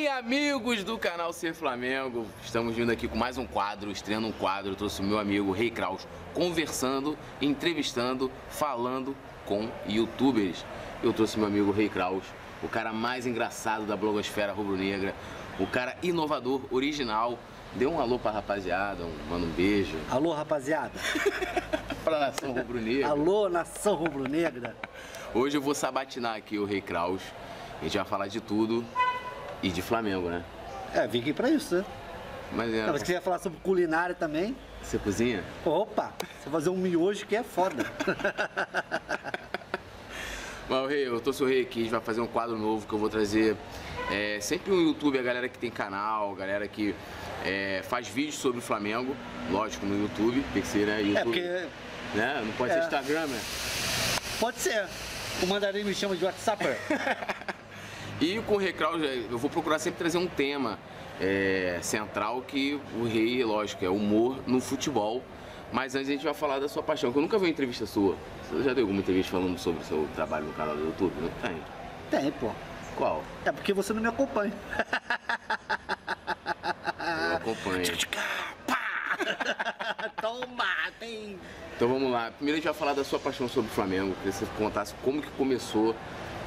bem, 0.00 0.08
amigos 0.08 0.82
do 0.82 0.96
canal 0.96 1.30
Ser 1.30 1.52
Flamengo? 1.52 2.26
Estamos 2.42 2.74
vindo 2.74 2.90
aqui 2.90 3.06
com 3.06 3.18
mais 3.18 3.36
um 3.36 3.46
quadro, 3.46 3.90
estreando 3.90 4.28
um 4.28 4.32
quadro. 4.32 4.72
Eu 4.72 4.74
trouxe 4.74 5.02
o 5.02 5.04
meu 5.04 5.18
amigo 5.18 5.52
Rei 5.52 5.70
Kraus 5.70 6.08
conversando, 6.32 7.18
entrevistando, 7.38 8.30
falando 8.48 9.14
com 9.44 9.68
youtubers. 9.86 10.64
Eu 11.02 11.12
trouxe 11.12 11.38
meu 11.38 11.46
amigo 11.46 11.70
Rei 11.70 11.90
Kraus, 11.90 12.24
o 12.62 12.68
cara 12.68 12.94
mais 12.94 13.26
engraçado 13.26 13.84
da 13.84 13.94
blogosfera 13.94 14.54
rubro-negra, 14.54 15.14
o 15.58 15.66
cara 15.66 15.94
inovador, 16.02 16.62
original. 16.70 17.38
Dê 17.74 17.84
um 17.84 18.00
alô 18.00 18.18
pra 18.18 18.30
rapaziada, 18.30 19.04
um, 19.04 19.14
manda 19.28 19.44
um 19.44 19.50
beijo. 19.50 19.98
Alô, 20.10 20.32
rapaziada. 20.32 20.98
pra 22.02 22.18
nação 22.18 22.52
rubro-negra. 22.52 23.06
Alô, 23.06 23.50
nação 23.50 23.96
rubro-negra. 23.96 24.74
Hoje 25.34 25.58
eu 25.58 25.60
vou 25.60 25.74
sabatinar 25.74 26.36
aqui 26.36 26.58
o 26.58 26.64
Rei 26.64 26.80
Kraus. 26.80 27.20
A 27.80 27.84
gente 27.84 27.98
vai 27.98 28.06
falar 28.06 28.28
de 28.28 28.40
tudo 28.40 28.84
e 29.62 29.68
de 29.70 29.82
Flamengo, 29.82 30.28
né? 30.28 30.42
É, 30.94 31.06
vim 31.06 31.20
aqui 31.20 31.32
pra 31.32 31.48
isso, 31.48 31.76
né? 31.76 31.84
Mas 32.52 32.74
é. 32.74 32.84
Não, 32.84 32.92
mas 32.92 33.02
queria 33.02 33.20
falar 33.20 33.38
sobre 33.38 33.58
culinária 33.60 34.14
também. 34.14 34.56
Você 34.82 34.98
cozinha? 34.98 35.44
Opa, 35.64 36.12
você 36.42 36.50
fazer 36.50 36.70
um 36.70 36.76
miojo 36.76 37.26
que 37.26 37.36
é 37.36 37.42
foda. 37.42 37.84
Mas, 40.68 40.88
Rei, 40.88 41.08
eu 41.08 41.20
tô 41.20 41.32
Rei 41.44 41.62
aqui, 41.62 41.80
a 41.80 41.82
gente 41.82 41.90
vai 41.90 42.00
fazer 42.00 42.20
um 42.20 42.28
quadro 42.28 42.56
novo 42.56 42.86
que 42.86 42.92
eu 42.92 42.98
vou 42.98 43.08
trazer 43.08 43.56
é, 44.08 44.38
sempre 44.40 44.72
um 44.72 44.80
YouTube, 44.80 45.18
a 45.18 45.22
galera 45.22 45.48
que 45.48 45.58
tem 45.58 45.68
canal, 45.68 46.32
a 46.32 46.36
galera 46.36 46.68
que 46.68 46.94
é, 47.44 47.80
faz 47.82 48.06
vídeos 48.06 48.36
sobre 48.36 48.60
o 48.60 48.62
Flamengo, 48.62 49.16
lógico, 49.50 49.84
no 49.84 50.00
YouTube, 50.00 50.44
tem 50.52 50.62
que 50.62 50.68
ser, 50.68 50.86
né? 50.86 51.02
YouTube, 51.02 51.18
É 51.18 51.24
porque. 51.24 51.68
né? 52.16 52.42
Não 52.44 52.52
pode 52.52 52.70
É. 52.72 52.74
ser 52.76 52.80
Instagram, 52.84 53.26
né? 53.26 53.40
Pode 54.38 54.58
ser. 54.58 54.86
O 55.42 55.46
mandarim 55.46 55.82
me 55.82 55.92
chama 55.92 56.14
de 56.14 56.24
WhatsApp. 56.24 56.64
E 58.20 58.40
com 58.42 58.54
o 58.54 58.58
Rei 58.58 58.72
Kraus, 58.72 59.00
eu 59.02 59.38
vou 59.38 59.48
procurar 59.48 59.78
sempre 59.78 59.98
trazer 59.98 60.18
um 60.18 60.26
tema 60.26 60.78
é, 61.18 61.78
central 61.80 62.42
que 62.42 62.78
o 62.98 63.04
Rei, 63.04 63.42
lógico, 63.42 63.82
é 63.82 63.88
humor 63.88 64.38
no 64.46 64.60
futebol. 64.60 65.22
Mas 65.72 65.94
antes 65.94 66.08
a 66.08 66.12
gente 66.12 66.24
vai 66.24 66.34
falar 66.34 66.58
da 66.58 66.68
sua 66.68 66.82
paixão, 66.82 67.12
que 67.12 67.18
eu 67.18 67.22
nunca 67.22 67.38
vi 67.38 67.44
uma 67.44 67.50
entrevista 67.50 67.86
sua. 67.86 68.16
Você 68.50 68.64
já 68.64 68.74
deu 68.74 68.82
alguma 68.82 69.00
entrevista 69.00 69.32
falando 69.32 69.56
sobre 69.56 69.82
o 69.82 69.84
seu 69.84 70.06
trabalho 70.14 70.46
no 70.46 70.52
canal 70.52 70.76
do 70.76 70.84
YouTube? 70.84 71.14
Não 71.20 71.30
tem? 71.40 71.56
Tem, 72.10 72.30
pô. 72.32 72.50
Qual? 72.96 73.22
É 73.44 73.52
porque 73.52 73.72
você 73.72 73.94
não 73.94 74.02
me 74.02 74.08
acompanha. 74.08 74.52
Eu 77.30 77.36
acompanho. 77.36 77.84
Toma, 80.20 80.64
tem. 80.98 81.38
Então 81.76 81.88
vamos 81.88 82.10
lá. 82.10 82.30
Primeiro 82.32 82.56
a 82.56 82.60
gente 82.60 82.64
vai 82.64 82.74
falar 82.74 82.92
da 82.92 83.04
sua 83.04 83.18
paixão 83.18 83.48
sobre 83.48 83.70
o 83.70 83.74
Flamengo. 83.74 84.14
Queria 84.16 84.32
que 84.32 84.38
você 84.38 84.46
contasse 84.58 84.94
como 85.02 85.22
que 85.22 85.30
começou 85.30 85.94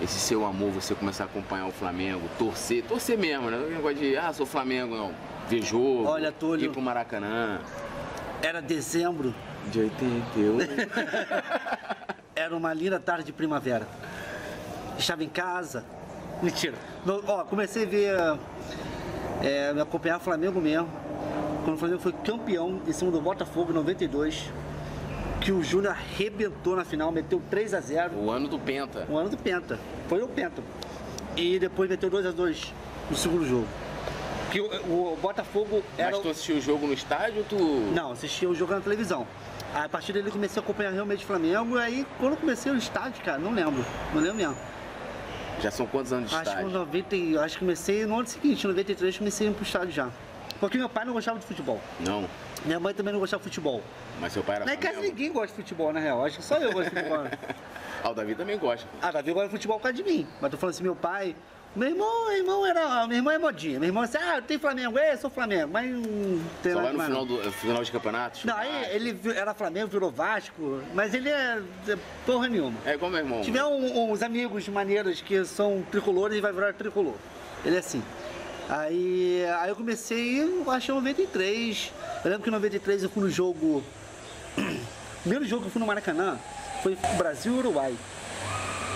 esse 0.02 0.20
seu 0.20 0.46
amor, 0.46 0.72
você 0.72 0.94
começar 0.96 1.24
a 1.24 1.28
acompanhar 1.28 1.68
o 1.68 1.72
Flamengo, 1.72 2.22
torcer, 2.38 2.84
torcer 2.84 3.18
mesmo, 3.18 3.50
né? 3.50 3.58
Não 3.58 3.68
é 3.68 3.70
negócio 3.70 3.98
de, 3.98 4.18
ah, 4.18 4.34
sou 4.34 4.46
Flamengo, 4.46 4.96
não. 4.96 5.12
Ver 5.48 5.62
jogo, 5.62 6.06
Olha, 6.06 6.32
Túlio. 6.32 6.66
ir 6.66 6.70
pro 6.70 6.82
Maracanã. 6.82 7.60
Era 8.42 8.62
dezembro, 8.62 9.34
De 9.72 9.80
81. 9.80 10.58
era 12.36 12.56
uma 12.56 12.74
linda 12.74 13.00
tarde 13.00 13.26
de 13.26 13.32
primavera. 13.34 13.88
Estava 14.98 15.24
em 15.24 15.30
casa. 15.30 15.84
Mentira. 16.42 16.76
No- 17.06 17.24
ó, 17.28 17.44
comecei 17.46 17.84
a 17.84 17.88
ver. 17.88 18.40
É, 19.42 19.74
me 19.74 19.82
acompanhar 19.82 20.18
o 20.18 20.20
Flamengo 20.20 20.60
mesmo. 20.62 20.88
Quando 21.64 21.76
o 21.76 21.80
Flamengo 21.80 22.02
foi 22.02 22.12
campeão 22.12 22.82
em 22.86 22.92
cima 22.92 23.12
do 23.12 23.22
Botafogo 23.22 23.72
em 23.72 23.76
92. 23.76 24.52
Que 25.44 25.52
o 25.52 25.62
Júnior 25.62 25.92
arrebentou 25.94 26.76
na 26.76 26.86
final, 26.86 27.12
meteu 27.12 27.42
3 27.50 27.74
a 27.74 27.82
0 27.82 28.16
o 28.16 28.32
ano 28.32 28.48
do 28.48 28.58
Penta. 28.58 29.06
O 29.10 29.18
ano 29.18 29.30
do 29.30 29.38
Penta. 29.38 29.78
Foi 30.08 30.22
o 30.22 30.28
Penta. 30.28 30.62
E 31.36 31.60
depois 31.60 31.90
meteu 31.90 32.10
2 32.10 32.26
a 32.28 32.32
2 32.32 32.74
no 33.10 33.18
segundo 33.18 33.46
jogo. 33.46 33.68
Que 34.52 34.62
o, 34.62 34.66
o 34.66 35.18
Botafogo 35.22 35.84
era. 35.98 36.12
Mas 36.12 36.20
tu 36.20 36.30
assistiu 36.30 36.56
o 36.58 36.62
jogo 36.62 36.88
no 36.88 36.94
estádio 36.94 37.44
tu... 37.50 37.58
Não, 37.94 38.12
assistia 38.12 38.48
o 38.50 38.56
jogo 38.56 38.74
na 38.74 38.80
televisão. 38.80 39.28
Aí, 39.74 39.86
a 39.86 39.90
partir 39.90 40.14
dele 40.14 40.30
comecei 40.32 40.62
a 40.62 40.64
acompanhar 40.64 40.92
realmente 40.92 41.24
o 41.24 41.28
Flamengo. 41.28 41.78
E 41.78 41.82
aí, 41.82 42.08
quando 42.20 42.34
eu 42.34 42.38
comecei 42.38 42.72
o 42.72 42.78
estádio, 42.78 43.22
cara, 43.24 43.40
não 43.40 43.52
lembro. 43.54 43.84
Não 44.14 44.22
lembro 44.22 44.38
mesmo. 44.38 44.56
Já 45.60 45.72
são 45.72 45.86
quantos 45.88 46.14
anos 46.14 46.30
de 46.30 46.36
Acho 46.36 46.44
que, 46.44 46.50
estádio? 46.52 46.72
no 46.72 46.80
90, 46.80 47.16
e- 47.16 47.38
acho 47.38 47.56
que 47.56 47.60
comecei 47.60 48.06
no 48.06 48.16
ano 48.20 48.28
seguinte, 48.28 48.64
em 48.64 48.68
93, 48.70 49.18
comecei 49.18 49.48
a 49.48 49.52
ir 49.52 49.54
pro 49.54 49.64
estádio 49.64 49.92
já. 49.92 50.10
Porque 50.60 50.78
meu 50.78 50.88
pai 50.88 51.04
não 51.04 51.14
gostava 51.14 51.40
de 51.40 51.46
futebol. 51.46 51.82
Não, 52.00 52.26
Minha 52.66 52.80
mãe 52.80 52.94
também 52.94 53.12
não 53.12 53.20
gostava 53.20 53.42
de 53.42 53.50
futebol. 53.50 53.82
Mas 54.20 54.34
seu 54.34 54.44
pai 54.44 54.58
era 54.58 54.66
Na 54.66 54.76
casa 54.78 54.94
Flamengo. 54.96 55.14
ninguém 55.16 55.32
gosta 55.32 55.48
de 55.48 55.54
futebol, 55.54 55.92
na 55.94 56.00
real. 56.00 56.26
Acho 56.26 56.38
que 56.38 56.44
só 56.44 56.58
eu 56.58 56.72
gosto 56.72 56.90
de 56.90 56.96
futebol. 56.96 57.24
né? 57.24 57.32
Ah, 58.06 58.10
o 58.10 58.14
Davi 58.14 58.36
também 58.36 58.58
gosta. 58.58 58.86
Ah, 59.02 59.12
Davi 59.12 59.32
gosta 59.32 59.48
de 59.48 59.54
futebol 59.54 59.78
por 59.78 59.84
causa 59.84 59.96
de 59.96 60.04
mim. 60.04 60.28
Mas 60.42 60.52
tô 60.52 60.58
falando 60.58 60.74
assim, 60.76 60.84
meu 60.84 60.94
pai. 60.96 61.34
Meu 61.74 61.88
irmão, 61.88 62.26
meu 62.28 62.38
irmão 62.38 62.66
era. 62.66 63.08
Meu 63.08 63.16
irmão 63.16 63.34
é 63.34 63.38
modinha. 63.38 63.80
Meu 63.80 63.88
irmão 63.88 64.04
assim, 64.04 64.18
ah, 64.18 64.42
tem 64.46 64.60
Flamengo, 64.60 65.00
é, 65.00 65.14
eu 65.14 65.18
sou 65.18 65.30
Flamengo. 65.30 65.70
Mas 65.72 65.90
não 65.90 66.02
tem 66.62 66.74
Só 66.74 66.82
nada 66.82 66.82
vai 66.82 66.92
no 66.92 66.98
mais 66.98 67.10
final, 67.10 67.26
não. 67.26 67.38
do, 67.38 67.52
final 67.54 67.82
de 67.82 67.90
campeonatos? 67.94 68.44
Não, 68.44 68.58
aí 68.58 68.88
ele 68.94 69.18
era 69.34 69.54
Flamengo, 69.54 69.88
virou 69.88 70.12
Vasco, 70.12 70.82
mas 70.94 71.14
ele 71.14 71.30
é 71.30 71.62
é 71.88 71.98
porra 72.26 72.50
nenhuma. 72.50 72.78
É 72.86 72.94
igual 72.96 73.10
meu 73.10 73.22
irmão. 73.22 73.38
Se 73.40 73.46
tiver 73.46 73.64
um- 73.64 74.12
uns 74.12 74.22
amigos 74.22 74.68
maneiros 74.68 75.22
que 75.22 75.46
são 75.46 75.82
tricolores, 75.90 76.34
ele 76.34 76.42
vai 76.42 76.52
virar 76.52 76.74
tricolor. 76.74 77.16
Ele 77.64 77.78
é 77.78 77.80
assim. 77.80 78.04
Aí, 78.68 79.46
aí 79.60 79.70
eu 79.70 79.76
comecei, 79.78 80.42
eu 80.42 80.70
acho 80.72 80.88
que 80.88 80.92
em 80.92 80.96
93. 80.96 81.92
Eu 82.26 82.30
lembro 82.32 82.44
que 82.44 82.50
em 82.50 82.54
93 82.54 83.04
eu 83.04 83.10
fui 83.10 83.24
no 83.24 83.30
jogo. 83.30 83.82
O 85.24 85.30
primeiro 85.30 85.46
jogo 85.46 85.62
que 85.62 85.68
eu 85.68 85.72
fui 85.72 85.80
no 85.80 85.88
Maracanã 85.88 86.38
foi 86.82 86.98
Brasil 87.18 87.56
e 87.56 87.60
Uruguai. 87.60 87.96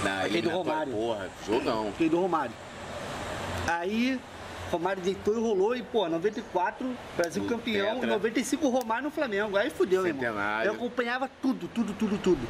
Na 0.04 0.24
aquele 0.24 0.42
do 0.42 0.50
Romário. 0.50 0.92
Porra, 0.92 1.30
jogão. 1.46 1.90
Fiquei 1.94 2.10
do 2.10 2.20
Romário. 2.20 2.54
Aí, 3.66 4.20
Romário 4.70 5.02
deitou 5.02 5.38
e 5.38 5.40
rolou 5.40 5.74
e, 5.74 5.82
pô, 5.82 6.10
94, 6.10 6.94
Brasil 7.16 7.46
campeão, 7.46 8.02
tetra. 8.02 8.10
95 8.10 8.68
Romário 8.68 9.06
no 9.06 9.12
Flamengo. 9.12 9.56
Aí 9.56 9.70
fudeu, 9.70 10.06
irmão. 10.06 10.22
Eu 10.66 10.74
acompanhava 10.74 11.30
tudo, 11.42 11.70
tudo, 11.70 11.94
tudo, 11.94 12.18
tudo. 12.18 12.48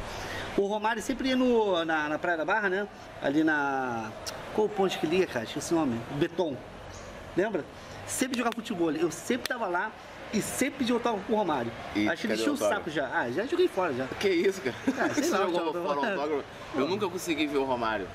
O 0.56 0.66
Romário 0.66 1.00
sempre 1.00 1.28
ia 1.28 1.36
no, 1.36 1.84
na, 1.84 2.08
na 2.08 2.18
Praia 2.18 2.36
da 2.36 2.44
Barra, 2.44 2.68
né? 2.68 2.88
Ali 3.22 3.44
na. 3.44 4.10
Qual 4.56 4.66
o 4.66 4.70
ponte 4.70 4.98
que 4.98 5.06
liga, 5.06 5.28
cara? 5.28 5.44
Esqueci 5.44 5.72
o 5.72 5.76
nome. 5.76 6.00
Beton. 6.16 6.56
Lembra? 7.36 7.64
Sempre 8.08 8.36
jogava 8.36 8.56
futebol. 8.56 8.90
Eu 8.90 9.12
sempre 9.12 9.48
tava 9.48 9.68
lá 9.68 9.92
e 10.32 10.40
sempre 10.42 10.78
pedi 10.80 10.92
autógrafo 10.92 11.24
pro 11.26 11.36
Romário. 11.36 11.70
E 11.94 12.08
Acho 12.08 12.22
que 12.22 12.26
ele 12.32 12.34
encheu 12.40 12.52
o 12.52 12.56
o 12.56 12.58
saco 12.58 12.90
já. 12.90 13.08
Ah, 13.12 13.30
já 13.30 13.46
joguei 13.46 13.68
fora 13.68 13.92
já. 13.94 14.06
Que 14.20 14.28
isso, 14.28 14.60
cara? 14.60 14.76
Ah, 14.98 15.14
sei 15.14 15.24
Você 15.24 15.30
lá, 15.30 15.38
jogou 15.38 15.72
fora 15.72 16.00
o 16.00 16.04
autógrafo? 16.04 16.44
Eu 16.74 16.88
nunca 16.88 17.08
consegui 17.08 17.46
ver 17.46 17.58
o 17.58 17.64
Romário. 17.64 18.06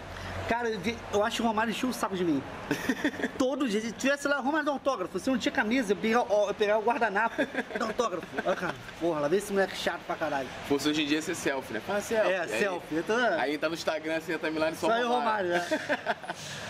Cara, 0.47 0.69
eu 1.13 1.23
acho 1.23 1.37
que 1.37 1.41
o 1.41 1.45
Romário 1.45 1.71
encheu 1.71 1.87
o 1.89 1.93
saco 1.93 2.17
de 2.17 2.23
mim. 2.25 2.43
Todo 3.37 3.67
dia. 3.67 3.79
Se 3.79 3.91
tivesse 3.93 4.27
lá, 4.27 4.39
Romário 4.39 4.65
dá 4.65 4.71
autógrafo. 4.73 5.17
Se 5.17 5.29
eu 5.29 5.33
não 5.33 5.39
tinha 5.39 5.51
camisa, 5.51 5.93
eu 5.93 5.97
pegava, 5.97 6.33
eu 6.47 6.53
pegava 6.53 6.79
o 6.79 6.83
guardanapo, 6.83 7.35
dá 7.79 7.85
autógrafo. 7.85 8.27
Ó, 8.45 8.53
cara, 8.53 8.75
porra, 8.99 9.21
lá 9.21 9.27
vem 9.29 9.39
esse 9.39 9.53
moleque 9.53 9.77
chato 9.77 10.01
pra 10.05 10.15
caralho. 10.17 10.47
Fosse 10.67 10.89
hoje 10.89 11.03
em 11.03 11.05
dia 11.05 11.21
ser 11.21 11.35
selfie, 11.35 11.73
né? 11.73 11.81
Faz 11.87 12.03
selfie. 12.03 12.31
É, 12.31 12.39
Aí- 12.41 12.59
selfie. 12.59 12.95
Eu 12.95 13.03
tô... 13.03 13.13
Aí 13.13 13.57
tá 13.57 13.69
no 13.69 13.75
Instagram, 13.75 14.17
assim, 14.17 14.37
tá 14.37 14.51
Milano 14.51 14.73
e 14.73 14.75
só 14.75 14.87
Só 14.87 14.97
eu, 14.97 15.07
Romário, 15.07 15.49
né? 15.49 15.65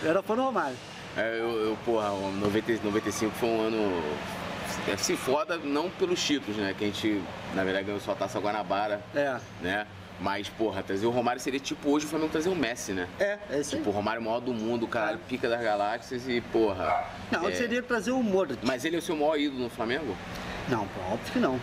Eu 0.02 0.10
era 0.10 0.22
fã 0.22 0.36
do 0.36 0.42
Romário. 0.42 0.76
É, 1.16 1.38
eu, 1.40 1.50
eu, 1.68 1.78
porra, 1.84 2.10
o 2.12 2.30
90, 2.32 2.80
95 2.84 3.32
foi 3.34 3.48
um 3.48 3.60
ano. 3.66 4.02
Assim, 4.92 5.16
foda, 5.16 5.56
não 5.56 5.90
pelos 5.90 6.22
títulos, 6.22 6.56
né? 6.56 6.74
Que 6.76 6.84
a 6.84 6.86
gente, 6.88 7.22
na 7.54 7.64
verdade, 7.64 7.86
ganhou 7.86 8.00
só 8.00 8.12
a 8.12 8.14
taça 8.14 8.38
Guanabara, 8.38 9.02
É. 9.14 9.38
né? 9.60 9.86
Mas, 10.20 10.48
porra, 10.48 10.80
trazer 10.82 11.06
o 11.06 11.10
Romário 11.10 11.40
seria 11.40 11.58
tipo 11.58 11.90
hoje 11.90 12.06
o 12.06 12.08
Flamengo 12.08 12.30
trazer 12.30 12.48
o 12.48 12.54
Messi, 12.54 12.92
né? 12.92 13.08
É, 13.18 13.36
é 13.50 13.60
isso. 13.60 13.76
Tipo, 13.76 13.90
o 13.90 13.92
Romário 13.92 14.20
é 14.20 14.24
maior 14.24 14.40
do 14.40 14.54
mundo, 14.54 14.84
o 14.84 14.88
caralho, 14.88 15.18
pica 15.28 15.48
das 15.48 15.60
galáxias 15.60 16.28
e, 16.28 16.40
porra. 16.40 17.04
Não, 17.32 17.48
é, 17.48 17.52
seria 17.52 17.82
trazer 17.82 18.12
o 18.12 18.22
Modric. 18.22 18.64
Mas 18.64 18.84
ele 18.84 18.94
é 18.94 18.98
o 19.00 19.02
seu 19.02 19.16
maior 19.16 19.36
ídolo 19.38 19.64
no 19.64 19.70
Flamengo? 19.70 20.16
Não, 20.68 20.86
pô, 20.86 21.00
óbvio 21.12 21.32
que 21.32 21.38
não. 21.40 21.60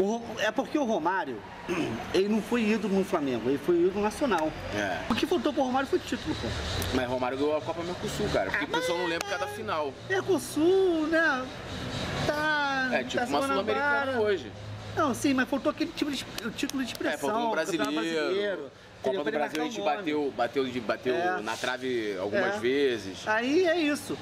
O 0.00 0.22
é 0.38 0.50
porque 0.50 0.78
o 0.78 0.84
Romário, 0.84 1.42
ele 2.14 2.28
não 2.28 2.40
foi 2.40 2.62
ídolo 2.62 2.94
no 2.94 3.04
Flamengo, 3.04 3.50
ele 3.50 3.58
foi 3.58 3.74
ídolo 3.76 4.00
nacional. 4.02 4.50
É. 4.74 5.00
O 5.10 5.14
que 5.14 5.26
faltou 5.26 5.52
pro 5.52 5.62
Romário 5.64 5.88
foi 5.88 5.98
título, 5.98 6.34
pô. 6.36 6.48
Mas 6.94 7.06
o 7.06 7.10
Romário 7.10 7.36
ganhou 7.36 7.56
a 7.56 7.60
Copa 7.60 7.82
Mercosul, 7.82 8.28
cara. 8.32 8.48
Ah, 8.48 8.50
Porque 8.58 8.64
o 8.64 8.68
pessoal 8.68 8.96
não 8.98 9.06
lembra 9.06 9.28
cada 9.28 9.46
final. 9.48 9.92
Mercosul, 10.08 11.06
né? 11.08 11.44
Tá. 12.32 12.88
É 12.92 13.04
tipo 13.04 13.24
tá 13.24 13.26
uma 13.26 13.42
Sul-Americana 13.46 14.20
hoje. 14.20 14.52
Não, 14.96 15.14
sim, 15.14 15.32
mas 15.32 15.48
faltou 15.48 15.70
aquele 15.70 15.90
tipo 15.92 16.10
de 16.10 16.24
o 16.44 16.50
título 16.50 16.84
de 16.84 16.90
É, 16.90 16.92
expressão. 16.92 17.30
faltou 17.30 17.52
um 17.52 17.54
campeonato 17.54 17.92
brasileiro. 17.92 18.70
Copa 19.02 19.24
do 19.24 19.30
Brasil 19.30 19.62
a 19.62 19.64
gente 19.64 19.80
bateu, 19.80 20.34
bateu, 20.36 20.64
bateu 20.82 21.14
É. 21.14 21.40
na 21.40 21.56
trave 21.56 22.16
algumas 22.18 22.56
É. 22.56 22.58
vezes. 22.58 23.26
Aí 23.28 23.64
é 23.66 23.76
isso. 23.78 24.18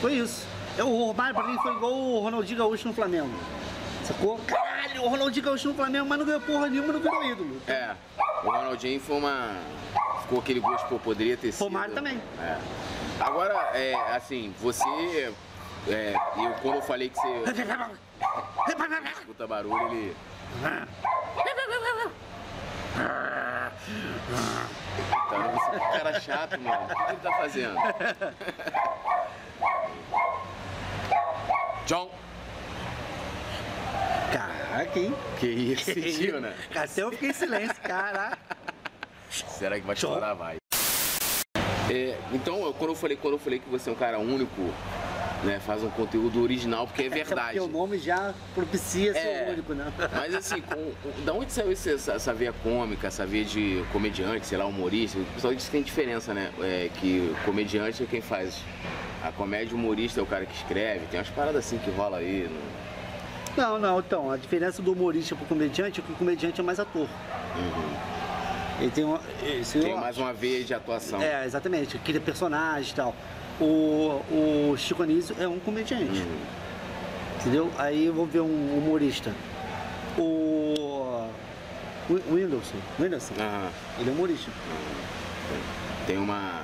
Foi 0.00 0.14
isso. 0.14 0.46
É, 0.78 0.82
O 0.82 1.04
Romário 1.06 1.34
pra 1.34 1.44
mim 1.46 1.58
foi 1.58 1.72
igual 1.74 1.92
o 1.92 2.18
Ronaldinho 2.20 2.58
Gaúcho 2.58 2.88
no 2.88 2.94
Flamengo. 2.94 3.30
Sacou? 4.04 4.38
Caralho, 4.46 5.02
o 5.02 5.08
Ronaldinho 5.08 5.44
Gaúcho 5.44 5.68
no 5.68 5.74
Flamengo, 5.74 6.06
mas 6.08 6.18
não 6.18 6.24
ganhou 6.26 6.40
porra 6.40 6.68
nenhuma, 6.68 6.92
não 6.92 7.00
virou 7.00 7.24
ídolo. 7.24 7.60
É, 7.66 7.90
o 8.42 8.50
Ronaldinho 8.50 9.00
foi 9.00 9.16
uma. 9.16 9.50
Ficou 10.22 10.38
aquele 10.38 10.60
gosto, 10.60 10.86
pô, 10.88 10.98
poderia 10.98 11.36
ter 11.36 11.52
sido. 11.52 11.64
Romário 11.64 11.94
também. 11.94 12.18
É. 12.40 12.56
Agora, 13.20 13.54
é, 13.74 13.94
assim, 14.14 14.54
você. 14.60 15.32
É, 15.88 16.14
eu, 16.36 16.52
quando 16.60 16.74
eu 16.76 16.82
falei 16.82 17.08
que 17.08 17.16
você 17.16 17.44
escuta 19.20 19.46
barulho, 19.46 19.92
ele. 19.92 20.16
Então, 25.26 25.52
você 25.52 25.70
é 25.70 25.76
um 25.76 25.92
cara 25.92 26.20
chato, 26.20 26.60
mano. 26.60 26.84
O 26.84 26.88
que 27.06 27.12
ele 27.12 27.20
tá 27.22 27.32
fazendo? 27.32 27.76
John. 31.86 32.10
Caraca, 34.32 34.98
hein? 34.98 35.14
Que 35.38 35.46
isso, 35.46 35.84
sentiu, 35.84 36.40
né? 36.40 36.54
Até 36.74 37.02
eu 37.02 37.10
fiquei 37.12 37.30
em 37.30 37.32
silêncio, 37.32 37.80
caraca. 37.82 38.38
Será 39.30 39.78
que 39.78 39.86
vai 39.86 39.94
estourar? 39.94 40.34
Vai. 40.36 40.56
É, 41.90 42.18
então, 42.32 42.60
eu- 42.62 42.74
quando 42.74 42.90
eu, 42.90 42.96
falei, 42.96 43.16
quando 43.16 43.34
eu 43.34 43.38
falei 43.38 43.58
que 43.58 43.68
você 43.70 43.88
é 43.88 43.92
um 43.92 43.96
cara 43.96 44.18
único, 44.18 44.72
né, 45.44 45.60
faz 45.64 45.82
um 45.82 45.90
conteúdo 45.90 46.42
original, 46.42 46.86
porque 46.86 47.02
é 47.04 47.08
verdade. 47.10 47.58
Porque 47.58 47.70
o 47.70 47.72
nome 47.72 47.98
já 47.98 48.34
propicia 48.54 49.12
ser 49.12 49.18
É. 49.18 49.48
único, 49.52 49.72
né? 49.74 49.92
Mas 50.12 50.34
assim, 50.34 50.60
com, 50.60 50.92
da 51.24 51.32
onde 51.32 51.52
saiu 51.52 51.70
essa, 51.72 52.12
essa 52.12 52.34
veia 52.34 52.52
cômica, 52.62 53.06
essa 53.06 53.24
veia 53.26 53.44
de 53.44 53.84
comediante, 53.92 54.46
sei 54.46 54.58
lá, 54.58 54.66
humorista? 54.66 55.18
O 55.18 55.24
pessoal 55.34 55.54
diz 55.54 55.64
que 55.66 55.70
tem 55.70 55.82
diferença, 55.82 56.34
né? 56.34 56.50
É, 56.60 56.90
que 57.00 57.34
comediante 57.44 58.02
é 58.02 58.06
quem 58.06 58.20
faz. 58.20 58.60
A 59.22 59.32
comédia 59.32 59.74
humorista 59.76 60.20
é 60.20 60.22
o 60.22 60.26
cara 60.26 60.46
que 60.46 60.54
escreve, 60.54 61.06
tem 61.10 61.18
umas 61.18 61.28
paradas 61.30 61.64
assim 61.64 61.78
que 61.78 61.90
rola 61.90 62.18
aí. 62.18 62.48
no- 62.48 63.62
Não, 63.62 63.78
não, 63.78 63.98
então, 63.98 64.30
a 64.30 64.36
diferença 64.36 64.80
do 64.80 64.92
humorista 64.92 65.34
pro 65.34 65.44
comediante 65.46 66.00
é 66.00 66.02
que 66.04 66.12
o 66.12 66.14
comediante 66.14 66.60
é 66.60 66.64
mais 66.64 66.78
ator. 66.78 67.08
Ele 68.80 68.90
tem 68.92 69.02
uma. 69.04 69.18
Tem 69.18 69.94
mais 69.96 70.10
acho. 70.16 70.20
uma 70.20 70.32
veia 70.32 70.62
de 70.62 70.72
atuação. 70.72 71.20
É, 71.20 71.44
exatamente, 71.44 71.98
cria 71.98 72.20
personagem 72.20 72.92
e 72.92 72.94
tal. 72.94 73.14
O, 73.60 74.22
o 74.30 74.76
Chico 74.76 75.02
Anísio 75.02 75.34
é 75.38 75.48
um 75.48 75.58
comediante. 75.58 76.20
Uhum. 76.20 76.38
Entendeu? 77.40 77.72
Aí 77.78 78.06
eu 78.06 78.14
vou 78.14 78.26
ver 78.26 78.40
um 78.40 78.76
humorista. 78.76 79.32
O. 80.16 81.28
o 82.08 82.34
Whindersson. 82.34 82.76
Whindersson. 82.98 83.34
Aham. 83.38 83.70
Ele 83.98 84.10
é 84.10 84.12
humorista. 84.12 84.50
Tem 86.06 86.18
uma. 86.18 86.62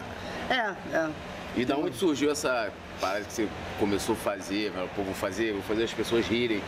É, 0.50 0.74
é. 0.96 1.10
E 1.56 1.64
da 1.64 1.76
onde 1.76 1.96
surgiu 1.96 2.30
essa 2.30 2.72
parada 3.00 3.24
que 3.24 3.32
você 3.32 3.48
começou 3.78 4.14
a 4.14 4.18
fazer? 4.18 4.72
Pô, 4.96 5.02
vou 5.02 5.14
fazer, 5.14 5.52
vou 5.52 5.62
fazer 5.62 5.84
as 5.84 5.92
pessoas 5.92 6.26
rirem. 6.26 6.60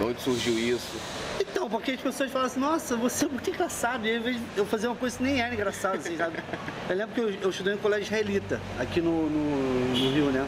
Da 0.00 0.06
onde 0.06 0.20
surgiu 0.22 0.58
isso? 0.58 0.98
Então, 1.38 1.68
porque 1.68 1.90
as 1.90 2.00
pessoas 2.00 2.32
falam 2.32 2.46
assim, 2.46 2.58
nossa, 2.58 2.96
você 2.96 3.26
é 3.26 3.28
muito 3.28 3.50
engraçado. 3.50 4.06
E 4.06 4.18
de 4.18 4.40
eu 4.56 4.64
fazer 4.64 4.86
uma 4.86 4.96
coisa 4.96 5.18
que 5.18 5.22
nem 5.22 5.42
era 5.42 5.52
engraçada, 5.52 5.98
assim, 5.98 6.16
sabe? 6.16 6.38
Eu 6.88 6.96
lembro 6.96 7.14
que 7.14 7.20
eu, 7.20 7.30
eu 7.42 7.50
estudei 7.50 7.74
em 7.74 7.76
colégio 7.76 8.06
israelita, 8.06 8.60
aqui 8.80 9.00
no, 9.00 9.30
no, 9.30 9.88
no 9.90 10.10
Rio, 10.12 10.32
né? 10.32 10.44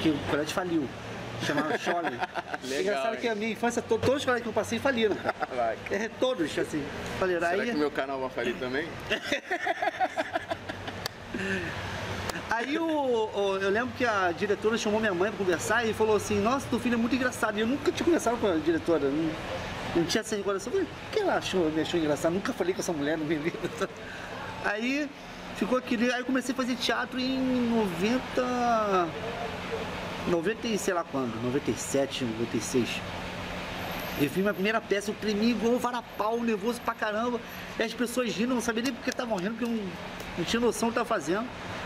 Que 0.00 0.10
o 0.10 0.18
colégio 0.30 0.54
faliu. 0.54 0.88
Chamava 1.44 1.76
Scholler. 1.80 2.12
Legal, 2.62 2.80
Engraçado 2.82 3.14
hein? 3.14 3.20
que 3.20 3.26
a 3.28 3.34
minha 3.34 3.50
infância, 3.50 3.82
to- 3.82 3.98
todos 3.98 4.18
os 4.18 4.24
colégios 4.24 4.42
que 4.44 4.48
eu 4.48 4.52
passei 4.52 4.78
faliram. 4.78 5.16
É, 5.90 6.08
todos, 6.20 6.56
assim, 6.58 6.84
faliram. 7.18 7.40
Será 7.40 7.62
Aí, 7.62 7.70
que 7.70 7.76
meu 7.76 7.90
canal 7.90 8.20
vai 8.20 8.30
falir 8.30 8.54
também? 8.56 8.86
Aí 12.54 12.78
o, 12.78 12.84
o- 12.86 13.56
eu 13.58 13.70
lembro 13.70 13.92
que 13.96 14.04
a 14.04 14.32
diretora 14.32 14.76
chamou 14.78 15.00
minha 15.00 15.14
mãe 15.14 15.30
pra 15.30 15.38
conversar 15.38 15.86
e 15.86 15.92
falou 15.92 16.16
assim, 16.16 16.40
nossa, 16.40 16.66
teu 16.68 16.78
filho 16.78 16.94
é 16.94 16.96
muito 16.98 17.14
engraçado. 17.14 17.56
E 17.58 17.60
eu 17.60 17.66
nunca 17.66 17.90
tinha 17.90 18.04
conversado 18.04 18.36
com 18.36 18.46
a 18.46 18.56
diretora, 18.56 19.08
não, 19.08 19.30
não 19.96 20.04
tinha 20.04 20.20
essa 20.20 20.36
recordação. 20.36 20.72
Por 20.72 20.84
que 21.10 21.20
ela 21.20 21.36
achou, 21.36 21.70
me 21.70 21.80
achou 21.82 21.98
engraçado? 21.98 22.32
Nunca 22.32 22.52
falei 22.52 22.74
com 22.74 22.80
essa 22.80 22.92
mulher 22.92 23.16
na 23.18 23.24
minha. 23.24 23.40
Aí 24.64 25.08
ficou 25.56 25.76
aquele. 25.78 26.12
Aí 26.12 26.20
eu 26.20 26.24
comecei 26.24 26.52
a 26.52 26.56
fazer 26.56 26.76
teatro 26.76 27.18
em 27.18 27.38
90. 27.70 29.08
90 30.28 30.68
e 30.68 30.78
sei 30.78 30.94
lá 30.94 31.02
quando, 31.04 31.34
97, 31.42 32.24
96. 32.24 32.88
Eu 34.20 34.28
fiz 34.30 34.36
minha 34.36 34.54
primeira 34.54 34.80
peça, 34.80 35.10
eu 35.10 35.14
tremi 35.20 35.50
igual 35.50 35.72
um 35.74 35.78
varapau, 35.78 36.40
nervoso 36.40 36.80
pra 36.82 36.94
caramba. 36.94 37.40
E 37.78 37.82
as 37.82 37.92
pessoas 37.92 38.32
rindo, 38.32 38.54
não 38.54 38.60
sabia 38.60 38.84
nem 38.84 38.92
porque 38.92 39.10
estavam 39.10 39.36
rindo, 39.36 39.50
porque 39.54 39.64
eu 39.64 39.68
não, 39.68 39.82
não 40.38 40.44
tinha 40.44 40.60
noção 40.60 40.90
do 40.90 40.92
que 40.92 41.00
estava 41.00 41.08
fazendo. 41.08 41.44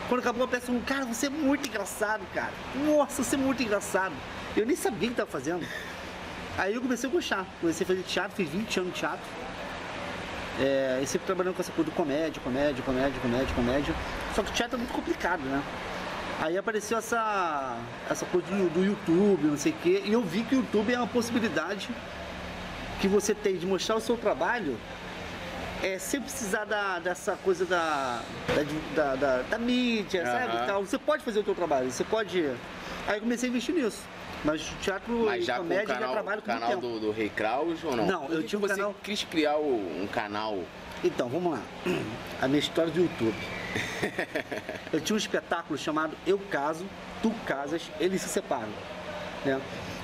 Quando 0.08 0.20
acabou 0.20 0.44
a 0.44 0.49
peça, 0.49 0.67
falei, 0.67 0.82
cara, 0.82 1.05
você 1.05 1.26
é 1.26 1.31
muito 1.31 1.69
engraçado, 1.69 2.23
cara. 2.32 2.53
Nossa, 2.85 3.25
você 3.25 3.35
é 3.35 3.38
muito 3.38 3.62
engraçado. 3.62 4.14
Eu 4.56 4.64
nem 4.64 4.76
sabia 4.76 5.08
o 5.08 5.12
que 5.12 5.20
estava 5.20 5.31
fazendo. 5.31 5.67
Aí 6.56 6.75
eu 6.75 6.81
comecei 6.81 7.08
a 7.08 7.12
gostar. 7.12 7.44
Comecei 7.61 7.85
a 7.85 7.88
fazer 7.88 8.03
teatro, 8.03 8.37
fiz 8.37 8.49
20 8.49 8.81
anos 8.81 8.93
de 8.93 9.00
teatro. 9.00 9.26
É, 10.61 11.00
e 11.03 11.06
sempre 11.06 11.26
trabalhando 11.26 11.55
com 11.55 11.61
essa 11.61 11.73
coisa 11.73 11.91
do 11.91 11.94
comédia, 11.94 12.41
comédia, 12.43 12.82
comédia, 12.85 13.20
comédia, 13.20 13.55
comédia. 13.55 13.94
Só 14.35 14.43
que 14.43 14.50
o 14.50 14.55
teatro 14.55 14.76
é 14.76 14.79
muito 14.79 14.93
complicado, 14.93 15.41
né? 15.41 15.62
Aí 16.41 16.56
apareceu 16.56 16.99
essa, 16.99 17.76
essa 18.08 18.25
coisa 18.26 18.47
do, 18.47 18.70
do 18.70 18.85
YouTube, 18.85 19.49
não 19.49 19.56
sei 19.56 19.73
o 19.73 19.76
quê, 19.82 20.03
e 20.05 20.12
eu 20.12 20.23
vi 20.23 20.43
que 20.43 20.55
o 20.55 20.58
YouTube 20.58 20.93
é 20.93 20.99
uma 20.99 21.06
possibilidade 21.06 21.88
que 23.00 23.08
você 23.08 23.35
tem 23.35 23.56
de 23.56 23.67
mostrar 23.67 23.97
o 23.97 24.00
seu 24.00 24.17
trabalho 24.17 24.76
é, 25.82 25.99
sem 25.99 26.20
precisar 26.20 26.64
da, 26.64 26.99
dessa 26.99 27.37
coisa 27.37 27.64
da, 27.64 28.20
da, 28.94 29.14
da, 29.17 29.43
da- 29.43 29.58
mídia, 29.58 30.25
sabe? 30.25 30.56
Aham. 30.56 30.64
e 30.64 30.67
Tal. 30.67 30.84
Você 30.84 30.99
pode 30.99 31.23
fazer 31.23 31.40
o 31.40 31.44
seu 31.44 31.55
trabalho, 31.55 31.90
você 31.90 32.05
pode. 32.05 32.44
Aí 33.06 33.17
eu 33.17 33.20
comecei 33.20 33.49
a 33.49 33.50
investir 33.50 33.75
nisso. 33.75 34.00
Mas 34.44 34.61
teatro 34.81 35.25
Mas 35.25 35.43
e 35.43 35.46
já 35.46 35.55
com 35.56 35.61
o 35.61 35.64
comédia 35.64 35.87
já 35.88 35.94
canal, 35.94 36.12
trabalho 36.12 36.43
com 36.43 36.46
canal 36.46 36.76
do, 36.76 37.00
do 37.00 37.11
Rei 37.11 37.28
Kraus 37.28 37.82
ou 37.82 37.96
não? 37.96 38.06
Não, 38.06 38.26
Por 38.26 38.34
eu 38.37 38.43
tinha 38.43 38.58
um 38.58 38.62
você 38.62 38.75
canal- 38.75 38.94
quis 39.02 39.25
criar 39.25 39.56
um 39.56 40.06
canal. 40.12 40.58
Então, 41.02 41.28
vamos 41.28 41.52
lá. 41.52 41.61
A 42.40 42.46
minha 42.49 42.58
história 42.61 42.90
do 42.90 43.00
YouTube. 43.00 43.34
Eu 44.93 45.00
tinha 45.00 45.14
um 45.14 45.19
espetáculo 45.19 45.79
chamado 45.79 46.17
Eu 46.26 46.38
Caso, 46.50 46.87
Tu 47.22 47.31
Casas, 47.46 47.82
Eles 48.00 48.22
Se 48.22 48.29
Separam. 48.29 48.69
Né? 49.44 49.61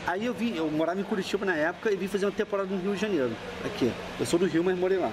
Aí 0.06 0.26
eu 0.26 0.34
vim, 0.34 0.54
eu 0.56 0.68
morava 0.70 1.00
em 1.00 1.04
Curitiba 1.04 1.46
na 1.46 1.54
época 1.54 1.90
e 1.90 1.96
vim 1.96 2.08
fazer 2.08 2.26
uma 2.26 2.32
temporada 2.32 2.68
no 2.68 2.80
Rio 2.80 2.94
de 2.94 3.00
Janeiro. 3.00 3.30
Aqui. 3.64 3.90
Eu 4.18 4.26
sou 4.26 4.38
do 4.38 4.46
Rio, 4.46 4.62
mas 4.64 4.76
morei 4.78 4.98
lá. 4.98 5.12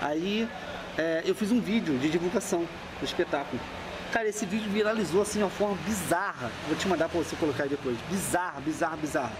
Aí 0.00 0.48
é, 0.98 1.22
eu 1.24 1.34
fiz 1.34 1.50
um 1.50 1.60
vídeo 1.60 1.98
de 1.98 2.08
divulgação 2.08 2.66
do 2.98 3.04
espetáculo. 3.04 3.60
Cara, 4.12 4.28
esse 4.28 4.46
vídeo 4.46 4.70
viralizou 4.70 5.22
assim 5.22 5.38
de 5.38 5.44
uma 5.44 5.50
forma 5.50 5.76
bizarra. 5.84 6.50
Vou 6.66 6.76
te 6.76 6.88
mandar 6.88 7.08
pra 7.08 7.18
você 7.18 7.36
colocar 7.36 7.64
aí 7.64 7.68
depois. 7.68 7.96
Bizarra, 8.08 8.60
bizarra, 8.60 8.96
bizarra. 8.96 9.32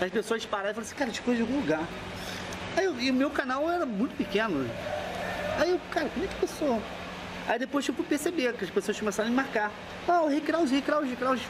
As 0.00 0.10
pessoas 0.10 0.44
pararam 0.44 0.70
e 0.70 0.74
falaram 0.74 0.88
assim, 0.88 0.96
cara, 0.96 1.10
te 1.10 1.22
coisa 1.22 1.42
de 1.42 1.48
algum 1.48 1.60
lugar. 1.60 1.86
Aí 2.76 2.84
eu, 2.84 3.00
e 3.00 3.10
o 3.10 3.14
meu 3.14 3.30
canal 3.30 3.70
era 3.70 3.86
muito 3.86 4.16
pequeno. 4.16 4.68
Aí 5.58 5.70
eu, 5.70 5.80
cara, 5.90 6.08
como 6.08 6.24
é 6.24 6.28
que 6.28 6.34
a 6.34 6.38
pessoa. 6.38 6.82
Aí 7.48 7.58
depois 7.58 7.86
eu 7.86 7.94
fui 7.94 8.04
perceber 8.04 8.52
que 8.54 8.64
as 8.64 8.70
pessoas 8.70 8.98
começaram 8.98 9.28
a 9.28 9.30
me 9.30 9.36
marcar. 9.36 9.70
Ah, 10.08 10.22
o 10.22 10.28
Rick 10.28 10.46
Kraus, 10.46 10.70
Rick 10.70 10.86
Kraus, 10.86 11.04
Rick 11.04 11.16
Kraus 11.16 11.40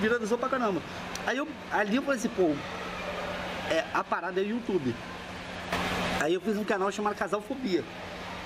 viralizou 0.00 0.38
pra 0.38 0.48
caramba. 0.48 0.80
Aí 1.26 1.36
eu, 1.36 1.48
ali 1.70 1.96
eu 1.96 2.02
falei 2.02 2.18
assim, 2.18 2.28
pô, 2.28 2.54
é, 3.70 3.84
a 3.92 4.02
parada 4.02 4.40
é 4.40 4.44
YouTube. 4.44 4.94
Aí 6.20 6.34
eu 6.34 6.40
fiz 6.40 6.54
um 6.58 6.64
canal 6.64 6.92
chamado 6.92 7.16
Casalfobia, 7.16 7.82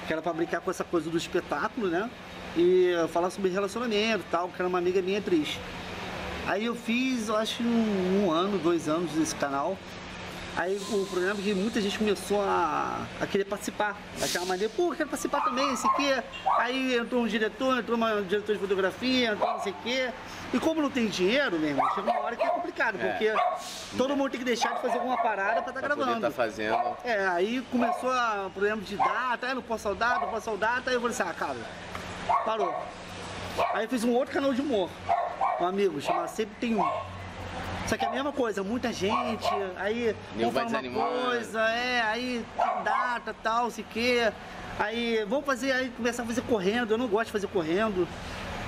que 0.06 0.12
era 0.12 0.23
pra 0.23 0.32
brincar 0.32 0.61
com 0.61 0.71
essa 0.71 0.85
coisa 0.85 1.11
do 1.11 1.19
espetáculo, 1.19 1.88
né? 1.88 2.09
E 2.56 2.93
falar 3.12 3.31
sobre 3.31 3.50
relacionamento 3.50 4.21
e 4.21 4.31
tal, 4.31 4.49
que 4.49 4.55
era 4.62 4.69
uma 4.69 4.79
amiga 4.79 5.03
minha 5.03 5.19
atriz. 5.19 5.59
Aí 6.47 6.67
eu 6.67 6.76
fiz, 6.76 7.29
eu 7.29 7.37
acho, 7.37 7.65
um, 7.65 8.27
um 8.27 8.31
ano, 8.31 8.58
dois 8.58 8.89
anos 8.89 9.10
desse 9.10 9.34
canal. 9.34 9.77
Aí 10.56 10.77
o 10.77 11.05
problema 11.06 11.37
é 11.37 11.43
que 11.43 11.53
muita 11.53 11.81
gente 11.81 11.99
começou 11.99 12.41
a, 12.43 13.05
a 13.20 13.27
querer 13.27 13.44
participar. 13.44 14.01
Achar 14.22 14.46
maneira, 14.46 14.72
pô, 14.77 14.93
eu 14.93 14.96
quero 14.96 15.08
participar 15.08 15.41
também, 15.41 15.72
esse 15.72 15.84
aqui. 15.84 16.15
Aí 16.58 16.96
entrou 16.96 17.25
um 17.25 17.27
diretor, 17.27 17.81
entrou 17.81 17.96
uma 17.96 18.22
diretor 18.22 18.55
de 18.55 18.60
fotografia, 18.60 19.32
entrou 19.32 19.51
não 19.51 19.60
sei 19.60 19.72
o 19.72 19.77
quê. 19.82 20.10
E 20.55 20.61
como 20.61 20.81
não 20.81 20.89
tem 20.89 21.08
dinheiro, 21.08 21.58
meu 21.58 21.70
irmão, 21.70 21.84
chega 21.96 22.08
uma 22.13 22.20
hora 22.20 22.37
que 22.37 22.44
é 22.44 22.49
complicado, 22.49 22.96
É. 23.01 23.08
porque 23.08 23.34
todo 23.99 24.17
mundo 24.17 24.31
tem 24.31 24.39
que 24.39 24.46
deixar 24.46 24.73
de 24.75 24.81
fazer 24.81 24.94
alguma 24.94 25.17
parada 25.20 25.61
pra 25.63 25.70
estar 25.70 25.73
poder 25.82 25.96
gravando. 25.96 26.15
estar 26.29 26.31
fazendo. 26.31 26.96
É, 27.03 27.27
aí 27.27 27.61
começou 27.73 28.13
a 28.13 28.49
problema 28.55 28.81
de 28.81 28.96
data, 28.96 29.49
aí 29.49 29.55
não 29.55 29.63
posso 29.63 29.93
dar 29.96 30.11
data, 30.11 30.20
não 30.27 30.29
posso 30.32 30.51
dar 30.56 30.75
data, 30.77 30.91
aí 30.91 30.94
eu 30.94 31.01
falei 31.01 31.17
assim, 31.17 31.29
ah, 31.29 31.34
cara, 31.34 31.56
parou. 32.44 32.73
Aí 33.73 33.84
eu 33.84 33.89
fiz 33.89 34.05
um 34.05 34.13
outro 34.13 34.32
canal 34.32 34.55
de 34.55 34.61
humor, 34.61 34.89
um 35.61 35.67
amigo, 35.67 36.01
chamado 36.01 36.29
Sempre 36.29 36.55
Tem 36.61 36.77
Um. 36.77 36.89
Só 37.89 37.96
que 37.96 38.05
é 38.05 38.08
a 38.08 38.13
mesma 38.13 38.32
coisa, 38.32 38.63
muita 38.63 38.93
gente, 38.93 39.44
aí 39.77 40.15
um 40.39 40.53
fala 40.53 40.69
uma 40.89 41.06
coisa, 41.25 41.61
é, 41.63 42.01
aí 42.03 42.46
data, 42.84 43.34
tal, 43.43 43.73
sei 43.73 43.84
que. 43.91 44.32
Aí 44.79 45.25
vamos 45.29 45.44
fazer, 45.44 45.73
aí 45.73 45.91
começar 45.91 46.23
a 46.23 46.27
fazer 46.27 46.43
correndo, 46.43 46.93
eu 46.93 46.99
não 46.99 47.08
gosto 47.08 47.27
de 47.27 47.32
fazer 47.32 47.46
correndo. 47.49 48.06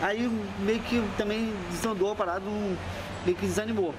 Aí 0.01 0.29
meio 0.61 0.81
que 0.81 1.03
também 1.17 1.55
desandou 1.71 2.13
a 2.13 2.15
parada, 2.15 2.41
não- 2.41 2.77
meio 3.25 3.37
que 3.37 3.47
desanimou. 3.47 3.95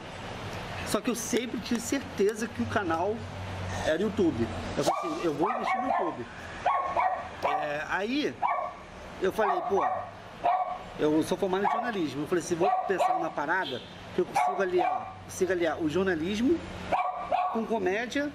Só 0.87 1.01
que 1.01 1.09
eu 1.09 1.15
sempre 1.15 1.59
tive 1.59 1.79
certeza 1.81 2.47
que 2.47 2.61
o 2.61 2.65
canal 2.67 3.15
era 3.85 4.01
YouTube. 4.01 4.47
Eu 4.77 4.83
falei 4.83 4.99
assim, 5.15 5.25
eu 5.25 5.33
vou 5.33 5.51
investir 5.51 5.81
no 5.81 5.87
YouTube. 5.87 6.25
É, 7.61 7.83
aí 7.89 8.33
eu 9.21 9.31
falei, 9.31 9.59
pô, 9.67 9.85
eu 10.99 11.21
sou 11.23 11.37
formado 11.37 11.65
em 11.65 11.71
jornalismo. 11.71 12.23
Eu 12.23 12.27
falei 12.27 12.43
assim, 12.43 12.55
vou 12.55 12.69
pensar 12.87 13.13
numa 13.15 13.29
parada 13.29 13.81
que 14.15 14.21
eu 14.21 14.25
consigo 14.25 14.61
aliar, 14.61 15.15
consigo 15.25 15.51
aliar 15.51 15.81
o 15.81 15.89
jornalismo 15.89 16.59
com 17.53 17.65
comédia, 17.65 18.31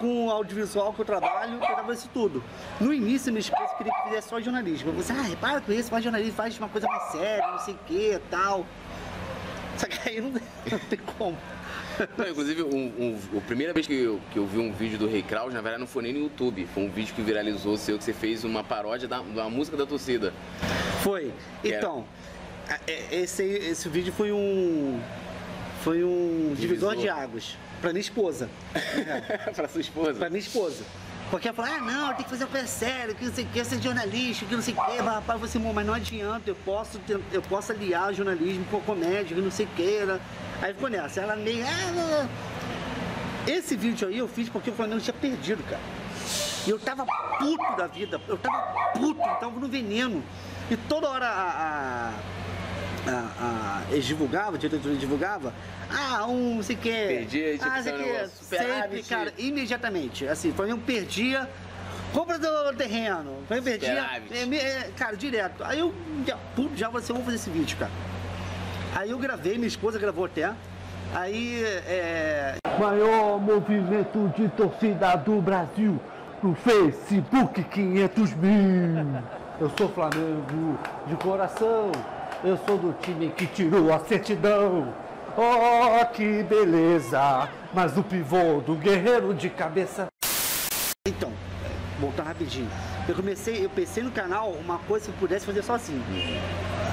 com 0.00 0.26
o 0.26 0.30
audiovisual 0.30 0.92
que 0.92 1.00
eu 1.00 1.04
trabalho, 1.04 1.58
que 1.58 1.64
eu 1.64 1.74
trabalho 1.74 1.92
isso 1.94 2.08
tudo. 2.12 2.42
No 2.80 2.92
início, 2.92 3.30
minha 3.32 3.40
esposa 3.40 3.74
queria 3.76 3.92
que 3.92 4.02
fizesse 4.04 4.28
só 4.28 4.40
jornalismo. 4.40 4.90
Eu 4.90 5.02
falei 5.02 5.20
assim, 5.22 5.32
ah, 5.34 5.36
para 5.40 5.60
com 5.60 5.72
isso, 5.72 5.90
faz 5.90 6.02
jornalismo, 6.02 6.32
faz 6.34 6.58
uma 6.58 6.68
coisa 6.68 6.86
mais 6.88 7.02
séria, 7.12 7.46
não 7.46 7.58
sei 7.58 7.74
o 7.74 7.78
que, 7.86 8.20
tal. 8.30 8.66
Só 9.76 9.86
que 9.86 10.08
aí 10.08 10.20
não, 10.20 10.30
não 10.70 10.78
tem 10.88 10.98
como. 11.18 11.36
Não, 12.16 12.28
inclusive, 12.28 12.62
um, 12.62 13.18
um- 13.32 13.38
a 13.38 13.40
primeira 13.42 13.74
vez 13.74 13.86
que 13.86 13.92
eu, 13.94 14.20
que 14.32 14.38
eu 14.38 14.46
vi 14.46 14.58
um 14.58 14.72
vídeo 14.72 14.98
do 14.98 15.06
Rei 15.06 15.22
Kraus, 15.22 15.52
na 15.52 15.60
verdade, 15.60 15.80
não 15.80 15.86
foi 15.86 16.02
nem 16.02 16.12
no 16.14 16.20
YouTube. 16.20 16.66
Foi 16.72 16.82
um 16.84 16.90
vídeo 16.90 17.14
que 17.14 17.20
viralizou 17.20 17.76
seu, 17.76 17.98
que 17.98 18.04
você 18.04 18.12
fez 18.14 18.42
uma 18.42 18.64
paródia 18.64 19.06
da, 19.06 19.20
da 19.20 19.48
música 19.50 19.76
da 19.76 19.84
torcida. 19.84 20.32
Foi. 21.02 21.30
Que 21.60 21.68
era? 21.74 21.78
Então, 21.78 22.06
a- 22.68 22.78
é- 22.86 23.16
esse, 23.16 23.42
aí- 23.42 23.68
esse 23.70 23.86
vídeo 23.90 24.12
foi 24.14 24.32
um. 24.32 24.98
Foi 25.82 26.02
um 26.04 26.54
divisor, 26.56 26.90
Divisor. 26.90 26.96
de 26.96 27.08
águas. 27.08 27.56
Pra 27.80 27.90
minha 27.90 28.00
esposa. 28.00 28.48
pra 29.54 29.68
sua 29.68 29.80
esposa? 29.80 30.14
pra 30.14 30.28
minha 30.28 30.40
esposa. 30.40 30.84
Porque 31.30 31.46
ela 31.46 31.54
falou, 31.54 31.70
ah 31.72 31.78
não, 31.80 32.14
tem 32.14 32.24
que 32.24 32.30
fazer 32.30 32.44
uma 32.44 32.50
coisa 32.50 32.66
séria, 32.66 33.14
que 33.14 33.24
não 33.24 33.32
sei 33.32 33.44
o 33.44 33.48
que, 33.48 33.64
ser 33.64 33.80
jornalista, 33.80 34.44
que 34.44 34.54
não 34.54 34.62
sei 34.62 34.74
o 34.74 34.84
que, 34.84 34.96
rapaz, 34.98 35.40
você, 35.40 35.58
mas 35.60 35.86
não 35.86 35.94
adianta, 35.94 36.50
eu 36.50 36.56
posso, 36.56 37.00
eu 37.32 37.40
posso 37.42 37.70
aliar 37.70 38.12
jornalismo 38.12 38.64
com 38.64 38.80
comédia, 38.80 39.36
que 39.36 39.40
não 39.40 39.50
sei 39.50 39.66
o 39.66 39.68
que. 39.76 40.04
né? 40.04 40.20
Aí 40.60 40.74
ficou 40.74 40.90
nessa, 40.90 41.20
ela 41.20 41.36
meio. 41.36 41.64
Ah, 41.64 41.92
não, 41.92 42.08
não." 42.24 42.28
Esse 43.46 43.76
vídeo 43.76 44.08
aí 44.08 44.18
eu 44.18 44.26
fiz 44.28 44.48
porque 44.48 44.70
o 44.70 44.72
Flamengo 44.74 45.00
tinha 45.00 45.14
perdido, 45.14 45.62
cara. 45.62 45.80
E 46.66 46.70
eu 46.70 46.78
tava 46.78 47.06
puto 47.38 47.76
da 47.76 47.86
vida, 47.86 48.20
eu 48.28 48.36
tava 48.36 48.58
puto, 48.92 49.20
eu 49.20 49.34
tava 49.36 49.58
no 49.58 49.68
veneno. 49.68 50.22
E 50.70 50.76
toda 50.76 51.08
hora 51.08 51.26
a. 51.26 51.50
a- 51.50 52.12
a- 53.10 53.82
a- 53.88 53.92
eles 53.92 54.04
divulgavam, 54.04 54.54
a 54.54 54.58
diretoria 54.58 54.96
divulgava, 54.96 55.52
ah, 55.90 56.26
um, 56.26 56.56
não 56.56 56.62
sei 56.62 56.76
o 56.76 56.78
que. 56.78 56.90
Perdia, 56.90 57.58
ah, 57.60 57.76
ser 57.76 57.82
sei 57.82 57.92
um 57.92 57.96
o 57.96 57.98
quê. 57.98 58.12
negócio 58.12 58.44
Sempre, 58.44 59.02
cara, 59.02 59.32
imediatamente. 59.38 60.26
Assim, 60.28 60.50
o 60.50 60.54
Flamengo 60.54 60.80
perdia, 60.86 61.48
compra 62.12 62.38
do 62.38 62.72
terreno, 62.76 63.32
o 63.42 63.46
Flamengo 63.46 63.64
perdia. 63.64 64.06
É, 64.30 64.56
é, 64.56 64.90
cara, 64.96 65.16
direto. 65.16 65.62
Aí 65.64 65.78
eu, 65.80 65.94
já, 66.26 66.36
puto, 66.54 66.76
já 66.76 66.86
falei 66.86 67.02
assim, 67.04 67.12
vamos 67.12 67.24
fazer 67.26 67.36
esse 67.36 67.50
vídeo, 67.50 67.76
cara. 67.76 67.90
Aí 68.96 69.10
eu 69.10 69.18
gravei, 69.18 69.54
minha 69.56 69.68
esposa 69.68 69.98
gravou 69.98 70.24
até. 70.24 70.52
Aí, 71.14 71.64
é, 71.64 72.54
Maior 72.78 73.38
movimento 73.40 74.32
de 74.36 74.48
torcida 74.50 75.16
do 75.16 75.40
Brasil 75.42 76.00
no 76.42 76.54
Facebook 76.54 77.62
500 77.64 78.32
mil. 78.34 79.22
Eu 79.60 79.70
sou 79.76 79.88
Flamengo 79.90 80.78
de 81.06 81.16
coração. 81.16 81.90
Eu 82.42 82.56
sou 82.66 82.78
do 82.78 82.94
time 83.02 83.28
que 83.30 83.46
tirou 83.46 83.92
a 83.92 83.98
certidão. 83.98 84.94
Oh, 85.36 86.06
que 86.06 86.42
beleza! 86.42 87.48
Mas 87.72 87.98
o 87.98 88.02
pivô 88.02 88.60
do 88.64 88.74
guerreiro 88.76 89.34
de 89.34 89.50
cabeça. 89.50 90.06
Então, 91.06 91.30
voltando 92.00 92.26
rapidinho. 92.28 92.68
Eu 93.06 93.14
comecei, 93.14 93.62
eu 93.64 93.68
pensei 93.68 94.02
no 94.02 94.10
canal 94.10 94.52
uma 94.52 94.78
coisa 94.78 95.06
que 95.06 95.12
eu 95.12 95.18
pudesse 95.18 95.44
fazer 95.44 95.62
sozinho. 95.62 96.02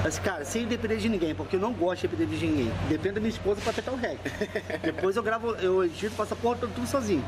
Mas, 0.04 0.18
cara, 0.18 0.44
sem 0.44 0.66
depender 0.66 0.98
de 0.98 1.08
ninguém, 1.08 1.34
porque 1.34 1.56
eu 1.56 1.60
não 1.60 1.72
gosto 1.72 2.02
de 2.02 2.08
depender 2.08 2.36
de 2.36 2.46
ninguém. 2.46 2.72
Dependo 2.88 3.14
da 3.14 3.20
minha 3.20 3.30
esposa 3.30 3.60
pra 3.62 3.70
apertar 3.70 3.92
o 3.92 3.96
rec. 3.96 4.18
Depois 4.82 5.16
eu 5.16 5.22
gravo, 5.22 5.52
eu 5.56 5.82
edito, 5.84 6.14
faço 6.14 6.34
a 6.34 6.36
porra 6.36 6.56
toda 6.56 6.72
tudo 6.74 6.86
sozinho. 6.86 7.24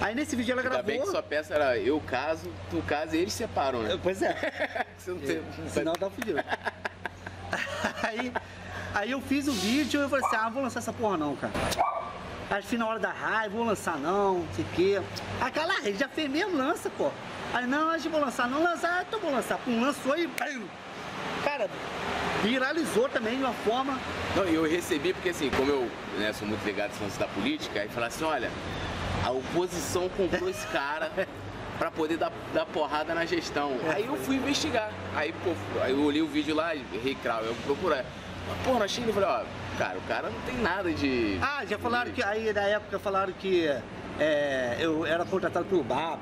Aí 0.00 0.14
nesse 0.14 0.34
vídeo 0.34 0.52
ela 0.52 0.62
Ainda 0.62 0.70
gravou. 0.70 0.86
bem 0.86 1.00
que 1.00 1.06
sua 1.08 1.22
peça 1.22 1.54
era 1.54 1.78
eu 1.78 2.00
caso, 2.00 2.50
tu 2.70 2.82
casa 2.82 3.16
e 3.16 3.20
eles 3.20 3.34
separam, 3.34 3.82
né? 3.82 3.98
Pois 4.02 4.20
é. 4.22 4.34
Você 4.96 5.10
não 5.10 5.18
tem... 5.18 5.42
Senão 5.68 5.92
tá 5.92 6.08
fudido. 6.08 6.42
aí, 8.12 8.32
aí 8.94 9.10
eu 9.10 9.20
fiz 9.20 9.48
o 9.48 9.52
vídeo 9.52 10.00
e 10.00 10.04
eu 10.04 10.08
falei 10.08 10.24
assim, 10.24 10.36
ah, 10.36 10.48
vou 10.48 10.62
lançar 10.62 10.80
essa 10.80 10.92
porra 10.92 11.16
não, 11.16 11.36
cara. 11.36 11.52
Aí 12.50 12.62
fui 12.62 12.76
na 12.76 12.86
hora 12.86 12.98
da 12.98 13.10
raiva, 13.10 13.56
vou 13.56 13.64
lançar 13.64 13.96
não, 13.96 14.40
não 14.40 14.54
sei 14.54 14.64
o 14.64 14.68
quê. 14.74 15.02
Aquela 15.40 15.74
rede 15.80 15.98
já 15.98 16.08
fez 16.08 16.30
mesmo, 16.30 16.56
lança, 16.56 16.90
pô. 16.90 17.10
Aí 17.54 17.66
não, 17.66 17.90
acho 17.90 18.04
que 18.04 18.08
vou 18.08 18.20
lançar, 18.20 18.48
não 18.48 18.62
lançar, 18.62 19.04
então 19.06 19.18
vou 19.20 19.32
lançar. 19.32 19.58
Pum, 19.58 19.80
lançou 19.80 20.16
e. 20.18 20.28
Cara, 21.44 21.68
viralizou 22.42 23.08
também 23.08 23.38
de 23.38 23.44
uma 23.44 23.52
forma. 23.52 23.98
Não, 24.36 24.46
e 24.46 24.54
eu 24.54 24.68
recebi, 24.68 25.12
porque 25.12 25.30
assim, 25.30 25.50
como 25.50 25.70
eu 25.70 25.90
né, 26.18 26.32
sou 26.32 26.46
muito 26.46 26.64
ligado 26.64 26.90
nesse 26.90 27.02
lance 27.02 27.18
da 27.18 27.26
política, 27.26 27.80
aí 27.80 27.88
falaram 27.88 28.14
assim, 28.14 28.24
olha, 28.24 28.50
a 29.24 29.30
oposição 29.30 30.08
comprou 30.10 30.48
esse 30.48 30.66
cara 30.68 31.10
pra 31.82 31.90
poder 31.90 32.16
dar, 32.16 32.30
dar 32.54 32.64
porrada 32.64 33.12
na 33.12 33.24
gestão. 33.24 33.72
Aí 33.92 34.06
eu 34.06 34.16
fui 34.16 34.36
investigar. 34.36 34.92
Aí, 35.16 35.34
pô, 35.42 35.50
aí 35.80 35.90
eu 35.90 36.00
olhei 36.00 36.22
o 36.22 36.28
vídeo 36.28 36.54
lá, 36.54 36.68
Rei 36.68 37.16
Krau, 37.20 37.42
eu 37.42 37.56
procurei. 37.66 38.02
Pô, 38.64 38.74
não 38.74 38.82
achei 38.82 39.02
ele, 39.02 39.12
falei, 39.12 39.28
ó, 39.28 39.42
cara, 39.76 39.98
o 39.98 40.02
cara 40.02 40.30
não 40.30 40.40
tem 40.42 40.56
nada 40.58 40.92
de... 40.92 41.40
Ah, 41.42 41.64
já 41.68 41.76
falaram 41.78 42.12
que. 42.12 42.22
Aí 42.22 42.52
na 42.52 42.60
época 42.62 43.00
falaram 43.00 43.32
que 43.32 43.66
é, 44.20 44.76
eu 44.80 45.04
era 45.06 45.24
contratado 45.24 45.64
pelo 45.66 45.82
BAP. 45.82 46.20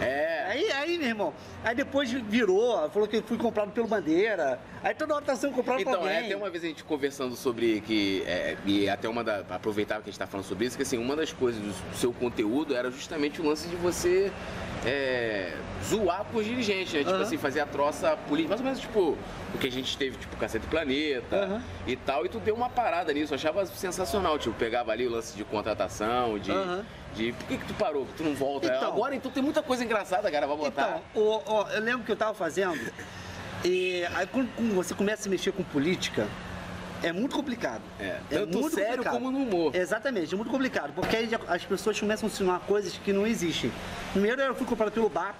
É, 0.00 0.30
Aí, 0.50 0.68
aí, 0.72 0.98
meu 0.98 1.06
irmão, 1.06 1.34
aí 1.62 1.76
depois 1.76 2.10
virou, 2.10 2.90
falou 2.90 3.06
que 3.06 3.22
fui 3.22 3.38
comprado 3.38 3.70
pelo 3.70 3.86
Bandeira. 3.86 4.58
Aí 4.82 4.92
toda 4.94 5.14
hora 5.14 5.24
tá 5.24 5.36
sendo 5.36 5.54
comprado 5.54 5.76
por 5.76 5.82
Então, 5.82 6.00
alguém. 6.00 6.16
é 6.16 6.24
até 6.26 6.36
uma 6.36 6.50
vez 6.50 6.64
a 6.64 6.66
gente 6.66 6.82
conversando 6.82 7.36
sobre 7.36 7.80
que, 7.82 8.24
é, 8.26 8.56
e 8.66 8.88
até 8.88 9.08
uma 9.08 9.22
da, 9.22 9.44
aproveitar 9.48 9.96
que 10.02 10.08
a 10.08 10.10
gente 10.10 10.18
tá 10.18 10.26
falando 10.26 10.44
sobre 10.46 10.66
isso, 10.66 10.76
que 10.76 10.82
assim, 10.82 10.98
uma 10.98 11.14
das 11.14 11.32
coisas 11.32 11.62
do 11.62 11.72
seu 11.96 12.12
conteúdo 12.12 12.74
era 12.74 12.90
justamente 12.90 13.40
o 13.40 13.46
lance 13.46 13.68
de 13.68 13.76
você 13.76 14.32
é, 14.84 15.52
zoar 15.84 16.24
com 16.32 16.38
os 16.38 16.44
dirigentes, 16.44 16.94
né? 16.94 17.00
Tipo 17.00 17.12
Aham. 17.12 17.22
assim, 17.22 17.36
fazer 17.36 17.60
a 17.60 17.66
troça 17.66 18.16
política, 18.28 18.48
mais 18.48 18.60
ou 18.60 18.64
menos 18.64 18.80
tipo 18.80 19.16
o 19.54 19.58
que 19.58 19.68
a 19.68 19.72
gente 19.72 19.96
teve, 19.96 20.16
tipo, 20.16 20.36
Cacete 20.36 20.66
Planeta 20.66 21.36
Aham. 21.44 21.62
e 21.86 21.94
tal, 21.94 22.26
e 22.26 22.28
tu 22.28 22.40
deu 22.40 22.56
uma 22.56 22.68
parada 22.70 23.12
nisso, 23.12 23.32
eu 23.34 23.36
achava 23.36 23.64
sensacional, 23.66 24.36
tipo, 24.36 24.56
pegava 24.56 24.90
ali 24.90 25.06
o 25.06 25.10
lance 25.10 25.36
de 25.36 25.44
contratação, 25.44 26.40
de. 26.40 26.50
Aham. 26.50 26.84
De 27.14 27.32
por 27.32 27.46
que, 27.46 27.58
que 27.58 27.66
tu 27.66 27.74
parou? 27.74 28.06
Que 28.06 28.12
tu 28.14 28.24
não 28.24 28.34
volta? 28.34 28.66
Então. 28.66 28.88
Agora 28.88 29.14
então 29.14 29.30
tem 29.30 29.42
muita 29.42 29.62
coisa 29.62 29.84
engraçada, 29.84 30.30
cara, 30.30 30.46
vai 30.46 30.56
botar. 30.56 31.00
Então, 31.12 31.22
o- 31.22 31.52
o- 31.52 31.68
eu 31.70 31.80
lembro 31.80 32.04
que 32.04 32.12
eu 32.12 32.16
tava 32.16 32.34
fazendo, 32.34 32.78
e 33.64 34.04
aí 34.14 34.26
quando, 34.26 34.48
você 34.74 34.94
começa 34.94 35.20
a 35.20 35.24
se 35.24 35.28
mexer 35.28 35.52
com 35.52 35.62
política, 35.62 36.26
é 37.02 37.12
muito 37.12 37.34
complicado. 37.34 37.82
É, 37.98 38.18
tanto 38.28 38.58
muito 38.58 38.74
sério 38.74 38.90
complicado. 38.98 39.12
como 39.14 39.30
no 39.30 39.38
humor. 39.38 39.74
Exatamente, 39.74 40.32
é 40.32 40.36
muito 40.36 40.50
complicado, 40.50 40.92
porque 40.94 41.16
aí 41.16 41.28
as 41.48 41.64
pessoas 41.64 41.98
começam 41.98 42.28
a 42.28 42.32
ensinar 42.32 42.60
coisas 42.60 42.92
que 43.04 43.12
não 43.12 43.26
existem. 43.26 43.72
Primeiro 44.12 44.40
eu 44.42 44.54
fui 44.54 44.66
comprado 44.66 44.92
pelo 44.92 45.08
BAP. 45.08 45.36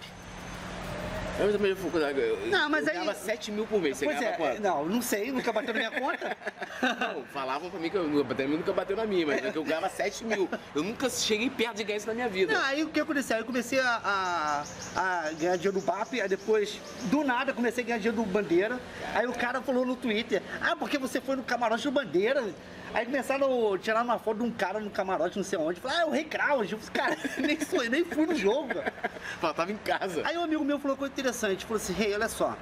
Eu 1.40 1.52
também 1.52 1.75
fui 1.75 1.90
eu, 2.20 2.38
Não, 2.49 2.68
mas 2.68 2.82
eu 2.87 2.92
aí- 2.92 2.99
ganhava 2.99 3.14
7 3.18 3.50
mil 3.50 3.66
por 3.66 3.80
mês. 3.80 3.97
Você 3.97 4.04
pois 4.04 4.20
é, 4.20 4.32
quanto? 4.32 4.61
não, 4.62 4.85
não 4.87 5.02
sei, 5.02 5.32
nunca 5.32 5.52
bateu 5.52 5.73
na 5.75 5.80
minha 5.88 5.90
conta. 6.00 6.37
Não, 7.00 7.25
falavam 7.26 7.68
pra 7.70 7.78
mim 7.78 7.90
que 7.90 7.97
eu, 7.97 8.04
mim 8.49 8.56
nunca 8.56 8.73
bateu 8.73 8.97
na 8.97 9.04
minha, 9.04 9.26
mas 9.26 9.44
é 9.44 9.52
eu 9.54 9.62
ganhava 9.64 9.88
7 9.90 10.25
mil. 10.25 10.49
Eu 10.75 10.82
nunca 10.82 11.11
cheguei 11.11 11.50
perto 11.50 11.76
de 11.76 11.85
ganhar 11.85 11.97
isso 11.99 12.06
na 12.06 12.14
minha 12.14 12.28
vida. 12.28 12.54
Não, 12.54 12.62
aí 12.64 12.82
o 12.82 12.88
que 12.88 13.00
aconteceu? 13.00 13.37
Aí 13.37 13.42
eu 13.42 13.47
comecei 13.47 13.78
a, 13.80 14.00
a- 14.02 14.64
a 14.97 15.32
ganhar 15.32 15.56
dinheiro 15.56 15.73
do 15.78 15.80
BAP, 15.85 16.20
aí 16.20 16.28
depois, 16.28 16.80
do 17.04 17.23
nada, 17.23 17.52
comecei 17.52 17.85
a 17.85 17.87
ganhar 17.87 17.99
dinheiro 17.99 18.16
do 18.16 18.25
Bandeira. 18.26 18.80
Aí 19.14 19.26
o 19.26 19.32
cara 19.32 19.61
falou 19.61 19.85
no 19.85 19.94
Twitter, 19.94 20.42
ah, 20.61 20.75
porque 20.75 20.97
você 20.99 21.20
foi 21.20 21.37
no 21.37 21.42
camarote 21.42 21.82
do 21.85 21.90
Bandeira. 21.90 22.44
Aí 22.92 23.06
começaram 23.06 23.73
a 23.73 23.78
tirar 23.78 24.02
uma 24.02 24.18
foto 24.18 24.38
de 24.38 24.42
um 24.44 24.50
cara 24.50 24.80
no 24.80 24.90
camarote, 24.90 25.37
não 25.37 25.44
sei 25.44 25.59
onde. 25.59 25.80
Falaram, 25.80 26.00
ah, 26.00 26.02
é 26.02 26.06
o 26.06 26.11
Rei 26.11 26.25
Kraus. 26.25 26.70
Eu 26.70 26.78
falei, 26.78 27.16
cara, 27.16 27.30
nem, 27.38 27.61
sou, 27.61 27.85
nem 27.85 28.04
fui 28.04 28.26
no 28.26 28.35
jogo. 28.35 28.68
cara. 28.68 28.92
Faltava 29.40 29.70
em 29.70 29.76
casa. 29.76 30.23
Aí 30.25 30.37
um 30.37 30.42
amigo 30.42 30.64
meu 30.64 30.78
falou 30.78 30.94
uma 30.94 30.99
coisa 30.99 31.12
interessante, 31.12 31.64
falou 31.64 31.80
assim, 31.80 31.92
Rei, 31.92 32.12
olha 32.14 32.28
só. 32.28 32.56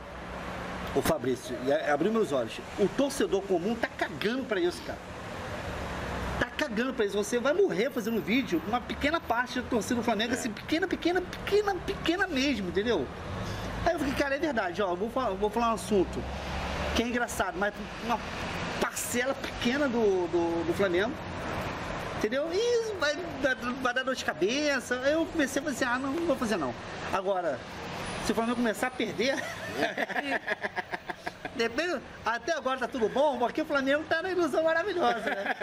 O 0.95 1.03
Fabrício, 1.03 1.57
e 1.65 1.73
abriu 1.73 2.13
meus 2.13 2.33
olhos. 2.33 2.61
O 2.79 2.89
torcedor 2.89 3.43
comum 3.43 3.75
tá 3.75 3.89
cagando 3.89 4.45
pra 4.45 4.61
isso, 4.61 4.83
cara. 4.83 4.99
Tá 6.41 6.47
cagando 6.47 6.93
pra 6.93 7.05
isso. 7.05 7.17
Você 7.17 7.39
vai 7.39 7.53
morrer 7.53 7.91
fazendo 7.91 8.21
vídeo 8.21 8.61
uma 8.67 8.81
pequena 8.81 9.21
parte 9.21 9.61
da 9.61 9.69
torcida 9.69 9.97
do 9.97 10.03
Flamengo, 10.03 10.35
assim, 10.35 10.51
pequena, 10.51 10.87
pequena, 10.87 11.21
pequena, 11.21 11.75
pequena 11.75 12.27
mesmo, 12.27 12.69
entendeu? 12.69 13.07
Aí 13.85 13.93
eu 13.93 13.99
falei, 13.99 14.15
cara, 14.15 14.35
é 14.35 14.39
verdade, 14.39 14.83
ó, 14.83 14.91
eu 14.91 14.97
vou 14.97 15.11
falar, 15.11 15.31
vou 15.31 15.51
falar 15.51 15.71
um 15.71 15.75
assunto 15.75 16.23
que 16.95 17.03
é 17.03 17.07
engraçado, 17.07 17.57
mas 17.57 17.73
uma 18.05 18.19
parcela 19.09 19.35
pequena 19.35 19.89
do, 19.89 20.29
do, 20.29 20.67
do 20.67 20.75
Flamengo. 20.75 21.13
Entendeu? 22.19 22.51
E 22.53 22.95
vai, 23.01 23.17
vai 23.81 23.95
dar 23.95 24.03
dor 24.03 24.15
de 24.15 24.25
cabeça. 24.25 24.97
Eu 24.97 25.25
comecei 25.25 25.63
a 25.63 25.65
fazer, 25.65 25.85
ah, 25.87 25.99
não, 25.99 26.13
não 26.13 26.27
vou 26.27 26.37
fazer 26.37 26.59
não. 26.59 26.75
Agora, 27.13 27.59
se 28.29 28.33
o 28.33 28.35
Flamengo 28.35 28.57
começar 28.57 28.89
a 28.89 28.91
perder. 28.91 29.37
Depende, 31.57 31.99
até 32.25 32.53
agora 32.53 32.79
tá 32.79 32.87
tudo 32.87 33.09
bom, 33.09 33.39
porque 33.39 33.63
o 33.63 33.65
Flamengo 33.65 34.05
tá 34.09 34.23
na 34.23 34.31
ilusão 34.31 34.63
maravilhosa, 34.65 35.19
né? 35.25 35.57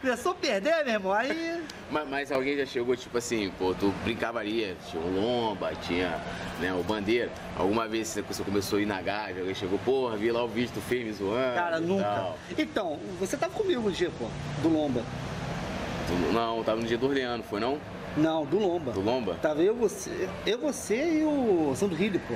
Começou 0.00 0.32
a 0.32 0.34
perder, 0.34 0.82
meu 0.84 0.94
irmão, 0.94 1.12
aí. 1.12 1.62
Mas, 1.90 2.08
mas 2.08 2.32
alguém 2.32 2.56
já 2.56 2.64
chegou, 2.66 2.96
tipo 2.96 3.16
assim, 3.18 3.52
pô, 3.58 3.72
tu 3.74 3.94
brincava 4.02 4.40
ali, 4.40 4.74
tinha 4.90 5.00
o 5.00 5.14
Lomba, 5.14 5.72
tinha 5.82 6.18
né, 6.58 6.72
o 6.72 6.82
Bandeira. 6.82 7.30
Alguma 7.56 7.86
vez 7.86 8.08
você 8.08 8.22
começou 8.42 8.78
a 8.78 8.82
ir 8.82 8.86
na 8.86 9.00
Gávea, 9.02 9.40
alguém 9.40 9.54
chegou, 9.54 9.78
porra, 9.80 10.16
vi 10.16 10.32
lá 10.32 10.42
o 10.42 10.48
vídeo, 10.48 10.80
fez 10.88 11.04
me 11.06 11.12
zoando. 11.12 11.54
Cara, 11.54 11.78
nunca. 11.78 12.02
tal. 12.04 12.38
Então, 12.58 12.98
você 13.20 13.36
tava 13.36 13.52
comigo 13.52 13.82
no 13.82 13.92
dia, 13.92 14.10
pô, 14.18 14.26
do 14.62 14.68
Lomba. 14.70 15.02
Tu- 16.08 16.32
não, 16.32 16.64
tava 16.64 16.80
no 16.80 16.86
dia 16.88 16.96
do 16.98 17.06
Orleano, 17.06 17.44
foi 17.44 17.60
não? 17.60 17.78
Não, 18.16 18.44
do 18.46 18.58
Lomba. 18.58 18.92
Do 18.92 19.00
Lomba? 19.00 19.34
Tava 19.42 19.62
eu, 19.62 19.74
você, 19.74 20.28
eu, 20.46 20.58
você 20.58 21.20
e 21.20 21.24
o 21.24 21.74
Sandro 21.76 21.96
Rilli, 21.96 22.18
pô. 22.18 22.34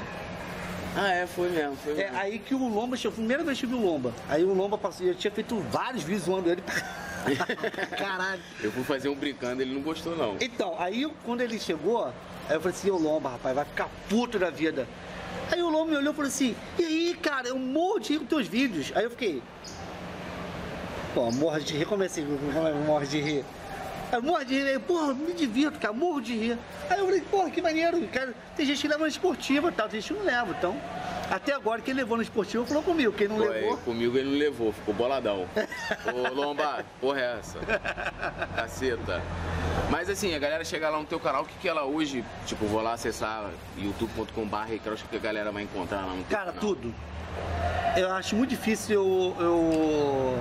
Ah, 0.97 1.13
é, 1.13 1.27
foi 1.27 1.49
mesmo, 1.51 1.77
foi 1.77 1.93
É 1.93 1.97
mesmo. 2.11 2.19
aí 2.19 2.39
que 2.39 2.55
o 2.55 2.69
Lomba 2.69 2.97
chegou, 2.97 3.17
primeira 3.17 3.45
vez 3.45 3.59
que 3.59 3.65
eu 3.65 3.71
vi 3.71 3.77
o 3.77 3.81
Lomba. 3.81 4.13
Aí 4.29 4.43
o 4.45 4.53
Lomba 4.53 4.77
passou, 4.77 5.07
eu 5.07 5.15
tinha 5.15 5.31
feito 5.31 5.57
vários 5.71 6.03
vídeos 6.03 6.25
zoando 6.25 6.51
ele. 6.51 6.63
Caralho. 7.97 8.43
Eu 8.61 8.73
fui 8.73 8.83
fazer 8.85 9.09
um 9.09 9.15
brincando, 9.15 9.63
ele 9.63 9.73
não 9.73 9.83
gostou 9.83 10.17
não. 10.17 10.37
Então, 10.41 10.75
aí 10.79 11.11
quando 11.25 11.41
ele 11.43 11.59
chegou, 11.59 12.07
aí 12.07 12.57
eu 12.57 12.61
falei 12.61 12.77
assim, 12.77 12.91
ô 12.91 12.99
Lomba, 12.99 13.31
rapaz, 13.31 13.55
vai 13.55 13.65
ficar 13.65 13.89
puto 14.09 14.39
da 14.39 14.51
vida. 14.51 14.87
Aí 15.51 15.63
o 15.63 15.69
Lomba 15.71 15.93
me 15.93 15.97
olhou 15.97 16.13
e 16.13 16.17
falou 16.17 16.29
assim, 16.29 16.55
e 16.79 16.85
aí, 16.85 17.17
cara, 17.23 17.49
eu 17.49 17.59
morro 17.59 18.01
de 18.01 18.13
rir 18.15 18.19
com 18.19 18.27
teus 18.27 18.47
vídeos. 18.47 18.93
Aí 18.95 19.05
eu 19.05 19.11
fiquei. 19.11 19.43
Pô, 21.15 21.31
morro 21.33 21.59
de 21.61 21.77
rir, 21.77 21.87
como 21.87 22.03
é 22.03 22.07
assim? 22.07 22.23
É 22.23 22.87
morro 22.87 23.07
de 23.07 23.21
rir? 23.21 23.45
Eu 24.13 24.23
morro 24.23 24.45
de 24.45 24.55
rir, 24.55 24.69
aí, 24.69 24.79
porra, 24.79 25.15
me 25.15 25.33
divirto, 25.33 25.79
cara, 25.79 25.95
morro 25.95 26.21
de 26.21 26.35
rir. 26.37 26.59
Aí 26.89 26.99
eu 26.99 27.05
falei, 27.05 27.21
porra, 27.21 27.51
que 27.51 27.63
maneiro, 27.63 28.07
cara, 28.09 28.35
tem 28.57 28.67
gente 28.67 28.81
que 28.81 28.89
leva 28.89 29.03
na 29.03 29.09
esportiva 29.09 29.69
e 29.69 29.73
tal, 29.73 29.89
tem 29.89 30.01
gente 30.01 30.13
que 30.13 30.19
não 30.19 30.27
leva, 30.27 30.51
então. 30.59 30.77
Até 31.31 31.53
agora, 31.55 31.81
quem 31.81 31.95
levou 31.95 32.17
no 32.17 32.23
esportivo 32.25 32.67
falou 32.67 32.83
comigo. 32.83 33.13
Quem 33.13 33.29
não 33.29 33.39
levou. 33.39 33.75
é, 33.75 33.77
comigo 33.85 34.19
ele 34.19 34.31
não 34.31 34.37
levou, 34.37 34.73
ficou 34.73 34.93
boladão. 34.93 35.47
Ô, 36.13 36.35
Lomba, 36.35 36.85
porra 37.01 37.21
é 37.21 37.39
essa? 37.39 37.59
Caceta. 38.57 39.23
Mas 39.89 40.11
assim, 40.11 40.35
a 40.35 40.39
galera 40.41 40.65
chega 40.65 40.89
lá 40.91 40.99
no 40.99 41.05
teu 41.05 41.21
canal, 41.21 41.43
o 41.43 41.47
que, 41.47 41.55
que 41.59 41.69
ela 41.69 41.85
hoje, 41.85 42.25
tipo, 42.47 42.67
vou 42.67 42.81
lá 42.83 42.95
acessar 42.95 43.49
youtube.com.br, 43.79 44.57
o 45.05 45.09
que 45.09 45.17
a 45.17 45.21
galera 45.21 45.53
vai 45.53 45.63
encontrar 45.63 45.99
lá 45.99 46.15
no 46.15 46.25
teu 46.25 46.37
Cara, 46.37 46.53
canal? 46.53 46.61
tudo. 46.61 46.93
Eu 47.97 48.11
acho 48.13 48.35
muito 48.35 48.51
difícil 48.51 48.97
eu, 48.97 49.37
eu 49.39 50.39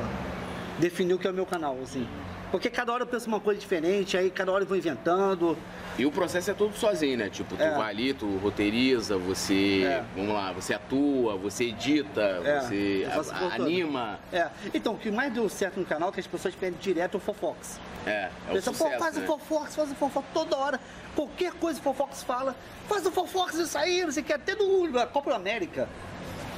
definir 0.79 1.13
o 1.13 1.19
que 1.19 1.27
é 1.27 1.31
o 1.31 1.33
meu 1.33 1.45
canal, 1.45 1.77
assim. 1.83 2.07
Porque 2.51 2.67
cada 2.69 2.91
hora 2.91 3.03
eu 3.03 3.07
penso 3.07 3.27
uma 3.27 3.39
coisa 3.39 3.59
diferente, 3.59 4.17
aí 4.17 4.31
cada 4.31 4.51
hora 4.51 4.63
eu 4.63 4.67
vou 4.67 4.75
inventando. 4.75 5.55
E 6.00 6.05
o 6.05 6.12
processo 6.12 6.50
é 6.50 6.53
todo 6.53 6.74
sozinho, 6.75 7.15
né? 7.17 7.29
Tipo, 7.29 7.55
tu 7.55 7.62
É. 7.62 7.77
vai 7.77 7.89
ali, 7.91 8.12
tu 8.13 8.25
roteiriza, 8.38 9.17
você. 9.17 9.83
É. 9.86 10.03
Vamos 10.15 10.33
lá, 10.33 10.51
você 10.51 10.74
atua, 10.74 11.36
você 11.38 11.65
edita, 11.65 12.21
É, 12.43 12.59
você 12.62 13.07
a- 13.31 13.55
anima. 13.55 14.19
É. 14.33 14.48
Então, 14.74 14.93
o 14.93 14.98
que 14.98 15.12
mais 15.12 15.31
deu 15.31 15.48
certo 15.48 15.79
no 15.79 15.86
canal 15.86 16.09
é 16.09 16.12
que 16.13 16.19
as 16.21 16.25
pessoas 16.27 16.55
pedem 16.55 16.79
direto 16.79 17.15
o 17.17 17.19
Fofox. 17.19 17.79
É, 18.07 18.12
é 18.12 18.29
o 18.50 18.53
Pensa, 18.53 18.71
sucesso, 18.71 18.91
pô, 18.93 18.98
faz 19.00 19.15
né? 19.17 19.24
o 19.24 19.27
Fofox, 19.27 19.75
faz 19.75 19.91
o 19.91 19.95
Fofox 19.95 20.27
toda 20.33 20.57
hora. 20.57 20.79
Qualquer 21.15 21.51
coisa 21.53 21.79
o 21.79 21.83
Fofox 21.83 22.24
fala, 22.24 22.55
faz 22.88 23.05
o 23.05 23.12
Fofox 23.12 23.55
isso 23.55 23.77
aí, 23.77 24.01
não 24.03 24.12
sei 24.12 24.24
o 24.24 24.25
que, 24.25 24.33
até 24.33 24.55
do, 24.55 24.88
da 24.91 25.05
Copa 25.05 25.36
América. 25.36 25.88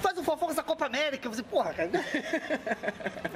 Faz 0.02 0.18
o 0.18 0.24
Fofox 0.24 0.56
da 0.56 0.64
Copa 0.64 0.86
América. 0.88 1.30
Você, 1.30 1.44
porra, 1.44 1.74
cara. 1.74 1.90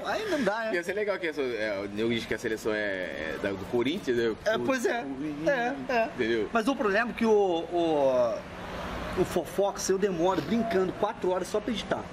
aí 0.06 0.30
não 0.30 0.44
dá, 0.44 0.60
né? 0.66 0.74
Ia 0.76 0.84
ser 0.84 0.94
legal 0.94 1.18
que 1.20 1.28
é, 1.28 1.80
o 1.84 1.88
nego 1.90 2.10
diz 2.10 2.26
que 2.26 2.34
a 2.34 2.40
seleção 2.40 2.74
é, 2.74 2.78
é 2.78 3.40
da- 3.42 3.52
do 3.52 3.66
Corinthians, 3.72 4.18
né? 4.18 4.36
É, 4.46 4.58
pois 4.58 4.86
é. 4.86 5.06
É, 5.46 5.76
é. 5.94 6.06
Entendeu? 6.16 6.50
Mas 6.52 6.68
o 6.68 6.76
problema 6.76 7.12
é 7.12 7.14
que 7.14 7.26
o, 7.26 7.32
o, 7.32 8.36
o 9.22 9.26
Fofox 9.26 9.90
eu 9.90 9.98
demoro 9.98 10.42
brincando 10.42 10.92
quatro 10.94 11.30
horas 11.32 11.48
só 11.48 11.60
pra 11.60 11.72
editar. 11.72 12.04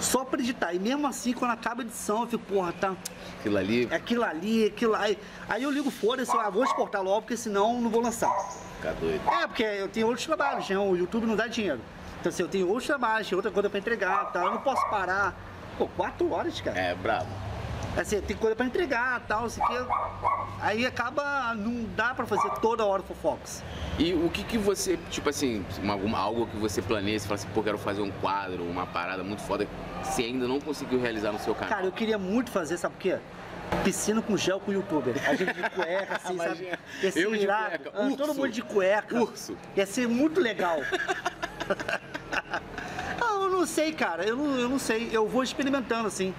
Só 0.00 0.24
pra 0.24 0.38
editar. 0.40 0.72
E 0.74 0.78
mesmo 0.78 1.06
assim, 1.06 1.32
quando 1.32 1.50
acaba 1.52 1.82
a 1.82 1.84
edição, 1.84 2.22
eu 2.22 2.26
fico, 2.28 2.44
porra, 2.44 2.72
tá. 2.72 2.94
Aquilo 3.40 3.56
ali, 3.56 3.88
É 3.90 3.96
aquilo 3.96 4.24
ali, 4.24 4.66
aquilo 4.66 4.94
aí. 4.94 5.18
Aí 5.48 5.62
eu 5.62 5.70
ligo 5.70 5.90
fora 5.90 6.22
e 6.22 6.26
eu 6.26 6.40
ah, 6.40 6.50
vou 6.50 6.64
exportar 6.64 7.02
logo, 7.02 7.22
porque 7.22 7.36
senão 7.36 7.80
não 7.80 7.90
vou 7.90 8.00
lançar. 8.00 8.30
fica 8.76 8.92
doido. 8.94 9.20
É, 9.28 9.46
porque 9.46 9.62
eu 9.62 9.88
tenho 9.88 10.06
outros 10.06 10.26
trabalhos, 10.26 10.68
né? 10.68 10.78
O 10.78 10.94
YouTube 10.96 11.26
não 11.26 11.34
dá 11.34 11.46
dinheiro. 11.46 11.80
Então 12.20 12.30
assim, 12.30 12.42
eu 12.42 12.48
tenho 12.48 12.80
trabalhos, 12.80 13.28
tem 13.28 13.36
outra 13.36 13.50
coisa 13.50 13.70
pra 13.70 13.78
entregar, 13.78 14.32
tá? 14.32 14.44
Eu 14.44 14.50
não 14.50 14.58
posso 14.60 14.84
parar. 14.90 15.34
Pô, 15.76 15.86
quatro 15.88 16.30
horas, 16.32 16.60
cara. 16.60 16.78
É, 16.78 16.94
brabo. 16.94 17.26
Assim, 17.96 18.20
tem 18.20 18.36
coisa 18.36 18.54
pra 18.54 18.66
entregar 18.66 19.20
tal, 19.26 19.44
assim 19.46 19.60
que. 19.60 19.74
Aí 20.60 20.84
acaba. 20.86 21.54
Não 21.54 21.84
dá 21.96 22.14
pra 22.14 22.26
fazer 22.26 22.48
toda 22.60 22.84
hora 22.84 23.02
Fofox. 23.02 23.64
E 23.98 24.12
o 24.14 24.28
que 24.30 24.44
que 24.44 24.58
você, 24.58 24.96
tipo 25.10 25.28
assim, 25.28 25.64
uma- 25.82 26.18
algo 26.18 26.46
que 26.46 26.56
você 26.56 26.80
planeia, 26.82 27.18
você 27.18 27.26
fala 27.26 27.34
assim, 27.36 27.48
pô, 27.54 27.62
quero 27.62 27.78
fazer 27.78 28.00
um 28.02 28.10
quadro, 28.10 28.62
uma 28.64 28.86
parada 28.86 29.24
muito 29.24 29.42
foda, 29.42 29.66
que 29.66 30.06
você 30.06 30.22
ainda 30.22 30.46
não 30.46 30.60
conseguiu 30.60 31.00
realizar 31.00 31.32
no 31.32 31.38
seu 31.40 31.54
canal? 31.54 31.68
Cara, 31.70 31.86
eu 31.86 31.92
queria 31.92 32.18
muito 32.18 32.50
fazer, 32.50 32.76
sabe 32.76 32.94
o 32.94 32.98
quê? 32.98 33.18
Piscina 33.84 34.22
com 34.22 34.36
gel 34.36 34.60
com 34.60 34.72
youtuber. 34.72 35.14
A 35.28 35.34
gente 35.34 35.52
de 35.52 35.70
cueca, 35.70 36.16
assim, 36.16 36.36
sabe? 36.36 36.44
Imagina. 36.44 36.78
Ia 37.02 37.12
ser 37.12 37.20
Eu 37.24 37.30
de 37.36 37.46
cueca, 37.46 37.90
Ah, 37.94 38.10
todo 38.16 38.34
mundo 38.34 38.48
de 38.50 38.62
cueca. 38.62 39.16
Urso. 39.20 39.56
Ia 39.76 39.86
ser 39.86 40.08
muito 40.08 40.40
legal. 40.40 40.78
ah, 43.20 43.34
eu 43.42 43.50
não 43.50 43.66
sei, 43.66 43.92
cara. 43.92 44.24
Eu 44.24 44.36
não, 44.36 44.58
eu 44.58 44.68
não 44.68 44.78
sei. 44.78 45.08
Eu 45.12 45.26
vou 45.28 45.42
experimentando, 45.42 46.06
assim. 46.08 46.34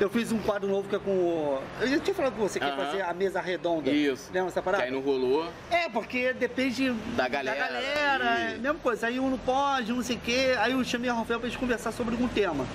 Eu 0.00 0.08
fiz 0.10 0.32
um 0.32 0.38
quadro 0.38 0.68
novo 0.68 0.88
que 0.88 0.96
é 0.96 0.98
com. 0.98 1.10
o- 1.10 1.62
Eu 1.80 1.86
já 1.88 1.98
tinha 2.00 2.14
falado 2.14 2.32
com 2.34 2.40
você 2.42 2.58
que 2.58 2.64
ia 2.64 2.72
Aham. 2.72 2.86
fazer 2.86 3.02
a 3.02 3.12
mesa 3.14 3.40
redonda. 3.40 3.90
Isso. 3.90 4.30
Lembra 4.32 4.48
essa 4.48 4.60
Que 4.60 4.64
parada? 4.64 4.84
aí 4.84 4.90
não 4.90 5.00
rolou. 5.00 5.48
É, 5.70 5.88
porque 5.88 6.32
depende 6.32 6.90
Da 7.16 7.28
galera, 7.28 7.56
Da 7.58 7.66
galera, 7.68 8.24
e- 8.50 8.54
é, 8.54 8.58
mesma 8.58 8.78
coisa. 8.80 9.06
Aí 9.06 9.20
um 9.20 9.30
não 9.30 9.38
pode, 9.38 9.92
um 9.92 9.96
não 9.96 10.02
sei 10.02 10.16
o 10.16 10.20
quê. 10.20 10.54
Aí 10.58 10.72
eu 10.72 10.82
chamei 10.82 11.10
o 11.10 11.14
Rafael 11.14 11.38
pra 11.38 11.48
gente 11.48 11.58
conversar 11.58 11.92
sobre 11.92 12.14
algum 12.14 12.26
tema. 12.26 12.66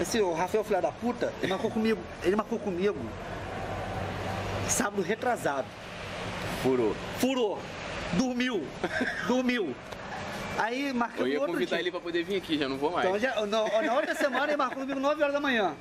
Assim, 0.00 0.20
o 0.20 0.32
Rafael, 0.34 0.62
filho 0.64 0.82
da 0.82 0.92
puta, 0.92 1.32
ele 1.42 1.50
marcou 1.52 1.70
comigo. 1.70 2.00
Ele 2.22 2.36
marcou 2.36 2.58
comigo. 2.58 2.98
Sábado 4.68 5.02
retrasado. 5.02 5.66
Furou. 6.62 6.94
Furou. 7.18 7.58
Dormiu. 8.14 8.64
Dormiu. 9.26 9.74
Aí 10.58 10.88
Eu 10.88 10.94
marcou 10.94 11.26
ia 11.26 11.38
outro 11.38 11.52
convidar 11.54 11.76
dia. 11.76 11.82
ele 11.82 11.90
pra 11.90 12.00
poder 12.00 12.22
vir 12.24 12.36
aqui, 12.36 12.58
já 12.58 12.68
não 12.68 12.76
vou 12.76 12.90
mais. 12.92 13.06
Então, 13.06 13.18
já, 13.18 13.34
na, 13.46 13.82
na 13.82 13.94
outra 13.94 14.14
semana 14.14 14.46
ele 14.46 14.56
marcou 14.56 14.78
comigo 14.82 15.00
9 15.00 15.20
horas 15.22 15.34
da 15.34 15.40
manhã. 15.40 15.74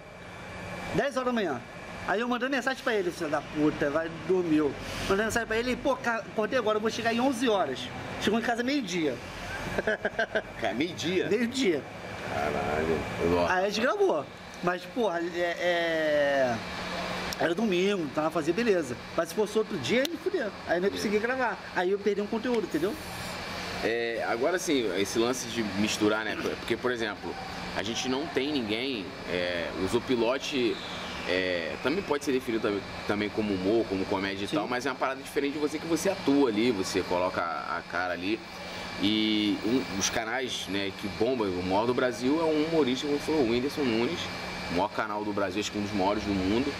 10 0.96 1.16
horas 1.18 1.26
da 1.28 1.34
manhã. 1.34 1.62
Aí 2.08 2.20
eu 2.20 2.28
mandei 2.28 2.50
mensagem 2.50 2.84
pra 2.84 2.94
ele, 2.94 3.12
filho 3.12 3.30
da 3.30 3.40
puta, 3.42 3.90
vai, 3.90 4.10
dormiu. 4.28 4.74
Mandei 5.08 5.26
mensagem 5.26 5.48
pra 5.48 5.58
ele, 5.58 5.76
pô, 5.76 5.92
acordei 5.94 6.60
agora, 6.60 6.78
eu 6.78 6.82
vou 6.82 6.90
chegar 6.90 7.14
em 7.14 7.22
11 7.22 7.48
horas. 7.48 7.80
Chegou 8.22 8.40
em 8.40 8.42
casa 8.42 8.62
meio-dia. 8.64 9.16
Cara, 10.60 10.74
meio-dia. 10.74 11.30
Meio-dia. 11.30 11.82
Caralho. 12.34 13.48
Aí 13.50 13.66
a 13.66 13.70
gente 13.70 13.82
gravou. 13.82 14.26
Mas, 14.64 14.84
porra, 14.86 15.20
é, 15.36 15.56
é- 15.60 16.56
Era 17.40 17.56
domingo, 17.56 18.08
tava 18.14 18.30
fazer 18.30 18.54
beleza. 18.54 18.96
Mas 19.16 19.30
se 19.30 19.36
fosse 19.36 19.58
outro 19.58 19.78
dia, 19.78 20.00
ele 20.02 20.18
fudeu. 20.22 20.50
Aí 20.68 20.78
eu 20.78 20.82
não 20.82 20.88
ia 20.88 20.92
conseguir 20.92 21.20
gravar. 21.20 21.58
Aí 21.76 21.92
eu 21.92 22.00
perdi 22.00 22.22
um 22.22 22.28
conteúdo, 22.28 22.64
entendeu? 22.64 22.94
É, 23.84 24.24
agora 24.28 24.58
sim, 24.58 24.90
esse 24.98 25.20
lance 25.20 25.48
de 25.48 25.64
misturar, 25.80 26.24
né? 26.24 26.38
Porque, 26.60 26.78
por 26.78 26.92
exemplo, 26.92 27.34
a 27.76 27.84
gente 27.84 28.08
não 28.08 28.26
tem 28.28 28.52
ninguém. 28.52 29.06
É, 29.30 29.68
o 29.84 29.88
Zopilote 29.88 30.76
é, 31.28 31.74
também 31.84 32.02
pode 32.04 32.24
ser 32.24 32.32
definido 32.32 32.62
tam- 32.68 32.80
também 33.08 33.30
como 33.30 33.54
humor, 33.54 33.86
como 33.88 34.06
comédia 34.06 34.46
e 34.46 34.48
Sim. 34.48 34.56
tal, 34.58 34.68
mas 34.68 34.86
é 34.86 34.90
uma 34.90 34.96
parada 34.96 35.22
diferente 35.22 35.54
de 35.54 35.60
você 35.60 35.78
que 35.78 35.86
você 35.88 36.10
atua 36.10 36.50
ali, 36.50 36.72
você 36.72 37.02
coloca 37.02 37.42
a, 37.42 37.78
a 37.78 37.82
cara 37.82 38.14
ali. 38.14 38.40
E 39.02 39.58
um- 39.66 40.00
os 40.00 40.10
canais 40.10 40.66
né, 40.70 40.92
que 41.02 41.08
bombam, 41.20 41.48
o 41.50 41.64
maior 41.64 41.86
do 41.86 41.94
Brasil 41.94 42.40
é 42.40 42.44
um 42.46 42.66
humorista, 42.66 43.06
como 43.08 43.20
foi 43.20 43.36
o 43.36 43.50
Whindersson 43.52 43.82
Nunes, 43.84 44.20
o 44.72 44.76
maior 44.76 44.90
canal 44.90 45.26
do 45.26 45.34
Brasil, 45.34 45.60
acho 45.60 45.72
que 45.72 45.78
um 45.78 45.82
dos 45.82 45.92
maiores 45.94 46.24
do 46.24 46.34
mundo. 46.34 46.72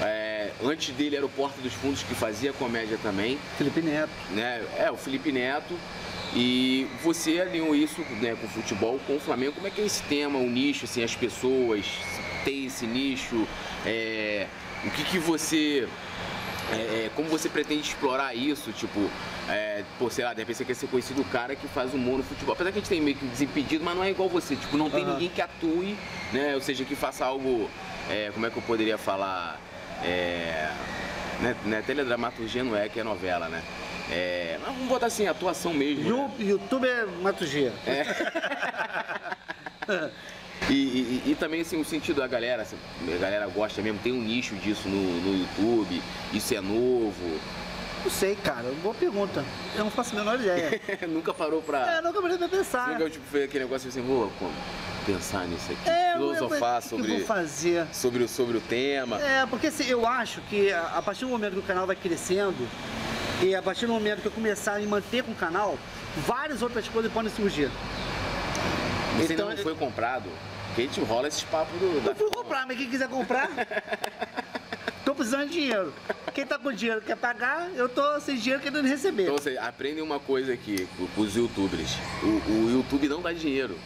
É, 0.00 0.52
antes 0.62 0.94
dele 0.94 1.16
era 1.16 1.24
o 1.24 1.28
Porta 1.28 1.60
dos 1.60 1.72
Fundos, 1.72 2.02
que 2.02 2.14
fazia 2.14 2.52
comédia 2.52 2.98
também 3.02 3.38
Felipe 3.56 3.80
Neto. 3.80 4.10
né? 4.30 4.62
É, 4.78 4.90
o 4.90 4.96
Felipe 4.96 5.32
Neto. 5.32 5.74
E 6.38 6.86
você 7.02 7.40
alinhou 7.40 7.74
isso 7.74 8.02
né, 8.20 8.36
com 8.38 8.46
o 8.46 8.50
futebol, 8.50 9.00
com 9.06 9.16
o 9.16 9.20
Flamengo. 9.20 9.52
Como 9.54 9.66
é 9.66 9.70
que 9.70 9.80
é 9.80 9.86
esse 9.86 10.02
tema, 10.02 10.38
o 10.38 10.50
nicho, 10.50 10.84
assim, 10.84 11.02
as 11.02 11.16
pessoas 11.16 11.86
têm 12.44 12.66
esse 12.66 12.86
nicho? 12.86 13.48
É, 13.86 14.46
o 14.84 14.90
que 14.90 15.02
que 15.04 15.18
você... 15.18 15.88
é, 16.70 16.76
é, 16.76 17.10
como 17.16 17.30
você 17.30 17.48
pretende 17.48 17.88
explorar 17.88 18.34
isso? 18.34 18.70
Tipo, 18.72 19.10
é, 19.48 19.82
pô, 19.98 20.10
sei 20.10 20.26
lá, 20.26 20.34
de 20.34 20.40
repente 20.40 20.58
você 20.58 20.64
quer 20.66 20.74
ser 20.74 20.88
conhecido 20.88 21.22
o 21.22 21.24
cara 21.24 21.56
que 21.56 21.66
faz 21.68 21.94
humor 21.94 22.18
no 22.18 22.22
futebol. 22.22 22.52
Apesar 22.52 22.70
que 22.70 22.78
a 22.78 22.80
gente 22.82 22.90
tem 22.90 23.00
meio 23.00 23.16
que 23.16 23.24
desimpedido, 23.24 23.82
mas 23.82 23.96
não 23.96 24.04
é 24.04 24.10
igual 24.10 24.28
você. 24.28 24.56
Tipo, 24.56 24.76
não 24.76 24.90
tem 24.90 25.04
Aham. 25.04 25.14
ninguém 25.14 25.30
que 25.30 25.40
atue, 25.40 25.96
né? 26.34 26.54
Ou 26.54 26.60
seja, 26.60 26.84
que 26.84 26.94
faça 26.94 27.24
algo... 27.24 27.70
é, 28.10 28.30
como 28.34 28.44
é 28.44 28.50
que 28.50 28.58
eu 28.58 28.62
poderia 28.62 28.98
falar? 28.98 29.58
É, 30.04 30.70
né, 31.40 31.56
né, 31.64 31.82
teledramaturgia 31.86 32.62
não 32.62 32.76
é, 32.76 32.90
que 32.90 33.00
é 33.00 33.02
novela, 33.02 33.48
né? 33.48 33.62
É, 34.10 34.56
mas 34.62 34.72
vamos 34.74 34.88
botar 34.88 35.06
assim, 35.06 35.26
atuação 35.26 35.72
mesmo. 35.74 36.04
né? 36.04 36.30
YouTube 36.38 36.86
é 36.88 37.04
Matugia. 37.22 37.72
E, 40.70 40.72
e- 40.72 41.22
e 41.26 41.34
também 41.38 41.60
assim, 41.60 41.78
o 41.80 41.84
sentido 41.84 42.20
da 42.20 42.26
galera, 42.26 42.62
assim, 42.62 42.76
a 43.14 43.18
galera 43.18 43.46
gosta 43.46 43.80
mesmo, 43.82 43.98
tem 44.02 44.12
um 44.12 44.20
nicho 44.22 44.54
disso 44.56 44.88
no, 44.88 45.20
no 45.20 45.38
YouTube, 45.38 46.02
isso 46.32 46.54
é 46.54 46.60
novo. 46.60 47.38
Não 48.02 48.10
sei, 48.10 48.34
cara. 48.36 48.64
Boa 48.82 48.94
pergunta. 48.94 49.44
Eu 49.76 49.84
não 49.84 49.90
faço 49.90 50.16
a 50.16 50.18
menor 50.18 50.40
ideia. 50.40 50.80
nunca 51.06 51.32
parou 51.34 51.60
pra. 51.62 51.98
é, 51.98 52.00
nunca 52.02 52.20
parei 52.22 52.38
pra 52.38 52.48
pensar. 52.48 52.88
Nunca 52.88 53.10
tipo, 53.10 53.24
fez 53.26 53.44
aquele 53.44 53.64
negócio 53.64 53.88
assim, 53.88 54.00
vou 54.00 54.32
pô, 54.40 54.46
pensar 55.04 55.46
nisso 55.46 55.70
aqui, 55.70 55.88
É, 55.90 56.12
filosofar 56.14 56.82
que 56.82 56.88
sobre, 56.88 57.12
eu 57.12 57.16
vou 57.18 57.26
fazer? 57.26 57.86
sobre, 57.92 58.24
o- 58.24 58.28
sobre 58.28 58.56
o 58.56 58.60
tema. 58.60 59.20
É, 59.20 59.44
porque 59.46 59.66
assim, 59.68 59.84
eu 59.88 60.06
acho 60.06 60.40
que 60.42 60.72
a 60.72 60.94
a 60.96 61.02
partir 61.02 61.26
do 61.26 61.30
momento 61.30 61.52
que 61.52 61.58
o 61.60 61.62
canal 61.62 61.86
vai 61.86 61.94
crescendo 61.96 62.56
e 63.42 63.54
a 63.54 63.62
partir 63.62 63.86
do 63.86 63.92
momento 63.92 64.20
que 64.22 64.26
eu 64.28 64.32
começar 64.32 64.76
a 64.76 64.78
me 64.78 64.86
manter 64.86 65.22
com 65.22 65.32
o 65.32 65.34
canal, 65.34 65.78
várias 66.26 66.62
outras 66.62 66.88
coisas 66.88 67.12
podem 67.12 67.30
surgir. 67.30 67.70
Você 69.18 69.34
então, 69.34 69.48
ainda 69.48 69.56
não 69.56 69.62
foi 69.62 69.74
comprado? 69.74 70.28
Porque 70.68 70.82
a 70.82 70.84
gente 70.84 71.00
rola 71.00 71.28
esses 71.28 71.42
papos 71.42 71.78
do. 71.78 72.02
Eu 72.06 72.14
fui 72.14 72.30
comprar, 72.30 72.66
mas 72.66 72.76
quem 72.76 72.88
quiser 72.88 73.08
comprar, 73.08 73.48
tô 75.04 75.14
precisando 75.14 75.46
de 75.48 75.52
dinheiro. 75.52 75.92
Quem 76.34 76.46
tá 76.46 76.58
com 76.58 76.72
dinheiro 76.72 77.00
quer 77.00 77.16
pagar, 77.16 77.70
eu 77.74 77.88
tô 77.88 78.20
sem 78.20 78.36
dinheiro 78.36 78.62
querendo 78.62 78.86
receber. 78.86 79.22
Então 79.22 79.38
você 79.38 79.56
aprende 79.56 80.00
uma 80.02 80.20
coisa 80.20 80.52
aqui 80.52 80.86
com 81.14 81.20
os 81.20 81.34
youtubers. 81.34 81.96
O, 82.22 82.50
o 82.50 82.70
YouTube 82.70 83.08
não 83.08 83.22
dá 83.22 83.32
dinheiro. 83.32 83.78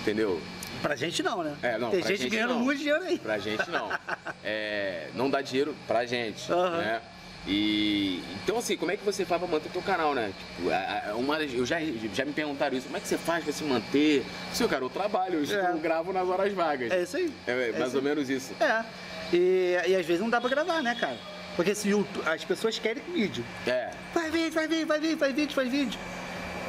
Entendeu? 0.00 0.40
Pra 0.82 0.96
gente 0.96 1.22
não, 1.22 1.42
né? 1.42 1.56
É, 1.62 1.78
não, 1.78 1.90
Tem 1.90 2.02
gente, 2.02 2.22
gente 2.22 2.30
ganhando 2.30 2.54
não. 2.54 2.60
muito 2.60 2.78
dinheiro 2.78 3.02
aí. 3.02 3.18
Pra 3.18 3.38
gente 3.38 3.70
não. 3.70 3.90
É, 4.42 5.08
não 5.14 5.28
dá 5.28 5.42
dinheiro 5.42 5.76
pra 5.86 6.06
gente, 6.06 6.50
Aham. 6.50 6.78
né? 6.78 7.02
E 7.46 8.22
então 8.44 8.58
assim, 8.58 8.76
como 8.76 8.90
é 8.92 8.96
que 8.96 9.04
você 9.04 9.24
faz 9.24 9.40
pra 9.40 9.50
manter 9.50 9.70
teu 9.70 9.82
canal, 9.82 10.14
né? 10.14 10.30
Tipo, 10.56 10.70
a- 10.70 11.10
a- 11.10 11.14
uma, 11.16 11.38
das- 11.38 11.52
eu 11.54 11.64
já, 11.64 11.78
já 12.12 12.24
me 12.24 12.32
perguntaram 12.32 12.76
isso, 12.76 12.86
como 12.86 12.96
é 12.96 13.00
que 13.00 13.08
você 13.08 13.16
faz 13.18 13.42
pra 13.44 13.52
se 13.52 13.64
manter? 13.64 14.24
Seu 14.52 14.68
cara, 14.68 14.84
eu 14.84 14.90
trabalho, 14.90 15.44
eu 15.44 15.60
É. 15.60 15.72
gravo 15.78 16.12
nas 16.12 16.28
horas 16.28 16.52
vagas. 16.52 16.90
É 16.90 17.02
isso 17.02 17.16
aí. 17.16 17.32
É, 17.46 17.70
É 17.74 17.78
mais 17.78 17.94
ou 17.94 18.00
aí. 18.00 18.04
menos 18.04 18.28
isso. 18.28 18.52
É. 18.60 18.84
E, 19.32 19.76
e 19.88 19.96
às 19.96 20.04
vezes 20.06 20.20
não 20.20 20.28
dá 20.30 20.40
pra 20.40 20.50
gravar, 20.50 20.82
né, 20.82 20.94
cara? 20.98 21.16
Porque 21.56 21.74
se 21.74 21.88
YouTube, 21.88 22.26
as 22.28 22.44
pessoas 22.44 22.78
querem 22.78 23.02
vídeo. 23.12 23.44
É. 23.66 23.90
Vai 24.14 24.30
vídeo, 24.30 24.52
vai 24.52 24.66
vídeo, 24.68 24.86
vai 24.86 25.00
vídeo, 25.00 25.16
vai 25.18 25.32
vídeo, 25.32 25.54
vai 25.56 25.68
vídeo. 25.68 26.00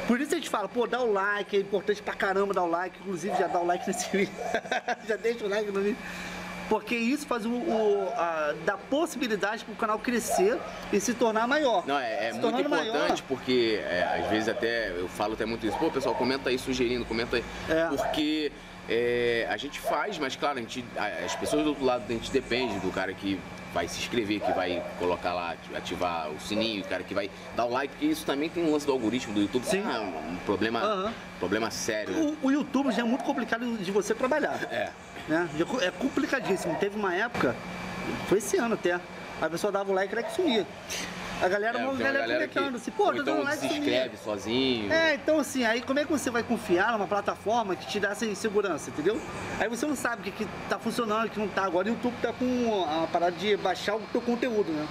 Por 0.08 0.20
isso 0.20 0.32
a 0.32 0.36
gente 0.36 0.48
fala, 0.50 0.68
pô, 0.68 0.86
dá 0.86 1.00
o 1.00 1.12
like, 1.12 1.56
é 1.56 1.60
importante 1.60 2.02
pra 2.02 2.14
caramba 2.14 2.52
dar 2.52 2.64
o 2.64 2.68
like, 2.70 2.98
inclusive 3.00 3.36
já 3.38 3.46
dá 3.46 3.60
o 3.60 3.66
like 3.66 3.86
nesse 3.86 4.08
vídeo. 4.16 4.32
já 5.06 5.16
deixa 5.16 5.44
o 5.44 5.48
like 5.48 5.70
no 5.70 5.80
vídeo. 5.80 5.96
Porque 6.72 6.96
isso 6.96 7.26
faz 7.26 7.44
o, 7.44 7.50
o 7.50 8.08
a, 8.16 8.54
dá 8.64 8.78
possibilidade 8.78 9.62
para 9.62 9.74
o 9.74 9.76
canal 9.76 9.98
crescer 9.98 10.58
e 10.90 10.98
se 10.98 11.12
tornar 11.12 11.46
maior. 11.46 11.86
Não, 11.86 11.98
é, 11.98 12.28
é 12.28 12.32
muito 12.32 12.46
importante 12.46 12.68
maior. 12.70 13.22
porque 13.28 13.78
é, 13.84 14.22
às 14.22 14.30
vezes 14.30 14.48
até 14.48 14.88
eu 14.88 15.06
falo 15.06 15.34
até 15.34 15.44
muito 15.44 15.66
isso, 15.66 15.76
pô, 15.76 15.90
pessoal, 15.90 16.14
comenta 16.14 16.48
aí 16.48 16.58
sugerindo, 16.58 17.04
comenta 17.04 17.36
aí. 17.36 17.44
É. 17.68 17.88
Porque 17.88 18.50
é, 18.88 19.46
a 19.50 19.56
gente 19.58 19.78
faz, 19.78 20.16
mas 20.16 20.34
claro, 20.34 20.56
a 20.56 20.62
gente, 20.62 20.82
as 21.22 21.36
pessoas 21.36 21.62
do 21.62 21.68
outro 21.68 21.84
lado 21.84 22.04
a 22.08 22.12
gente 22.14 22.30
depende 22.30 22.80
do 22.80 22.90
cara 22.90 23.12
que 23.12 23.38
vai 23.74 23.86
se 23.86 23.98
inscrever, 24.00 24.40
que 24.40 24.52
vai 24.52 24.82
colocar 24.98 25.32
lá, 25.32 25.54
ativar 25.74 26.30
o 26.30 26.40
sininho, 26.40 26.82
o 26.82 26.88
cara 26.88 27.02
que 27.02 27.14
vai 27.14 27.30
dar 27.56 27.64
o 27.64 27.70
like, 27.70 27.92
porque 27.92 28.06
isso 28.06 28.24
também 28.24 28.48
tem 28.48 28.64
um 28.64 28.72
lance 28.72 28.86
do 28.86 28.92
algoritmo 28.92 29.34
do 29.34 29.40
YouTube, 29.40 29.64
Sim. 29.64 29.82
que 29.82 29.88
é 29.88 30.00
um, 30.00 30.36
problema, 30.44 30.80
Aham. 30.80 31.12
problema 31.38 31.70
sério. 31.70 32.36
O, 32.42 32.46
o 32.46 32.50
YouTube 32.50 32.92
já 32.92 33.02
é 33.02 33.04
muito 33.04 33.24
complicado 33.24 33.76
de 33.76 33.90
você 33.90 34.14
trabalhar. 34.14 34.58
É. 34.70 34.90
né? 35.28 35.48
É 35.82 35.90
complicadíssimo. 35.90 36.74
Teve 36.78 36.96
uma 36.98 37.14
época, 37.14 37.54
foi 38.28 38.38
esse 38.38 38.56
ano 38.56 38.74
até, 38.74 38.98
a 39.40 39.48
pessoa 39.50 39.72
dava 39.72 39.90
o 39.90 39.94
like 39.94 40.12
e 40.14 40.18
era 40.18 40.26
que 40.26 40.32
sumia. 40.34 40.66
A 41.40 41.48
galera, 41.48 41.78
É, 41.78 41.82
uma 41.82 41.88
tem 41.88 41.96
uma 41.96 42.04
galera 42.04 42.26
galera 42.26 42.48
comentando 42.48 42.76
assim, 42.76 42.90
pô, 42.92 43.02
ou 43.06 43.08
tá 43.14 43.18
então 43.18 43.34
dando 43.34 43.44
like 43.44 43.58
se 43.58 43.66
e 43.66 43.68
sumia. 43.68 43.80
inscreve 43.80 44.16
sozinho. 44.16 44.92
É, 44.92 45.14
então 45.14 45.40
assim, 45.40 45.64
aí 45.64 45.82
como 45.82 45.98
é 45.98 46.04
que 46.04 46.10
você 46.12 46.30
vai 46.30 46.42
confiar 46.44 46.92
numa 46.92 47.06
plataforma 47.08 47.74
que 47.74 47.84
te 47.88 47.98
dá 47.98 48.10
essa 48.10 48.24
insegurança, 48.24 48.90
entendeu? 48.90 49.20
Aí 49.58 49.68
você 49.68 49.84
não 49.84 49.96
sabe 49.96 50.20
o 50.20 50.24
que, 50.24 50.44
que 50.44 50.48
tá 50.68 50.78
funcionando, 50.78 51.26
o 51.26 51.30
que 51.30 51.40
não 51.40 51.48
tá. 51.48 51.64
Agora 51.64 51.88
o 51.88 51.90
YouTube 51.90 52.14
tá 52.22 52.32
com 52.32 52.84
a 52.84 53.08
parada 53.08 53.32
de 53.32 53.56
baixar 53.56 53.96
o 53.96 54.00
teu 54.12 54.20
conteúdo, 54.20 54.70
né? 54.70 54.86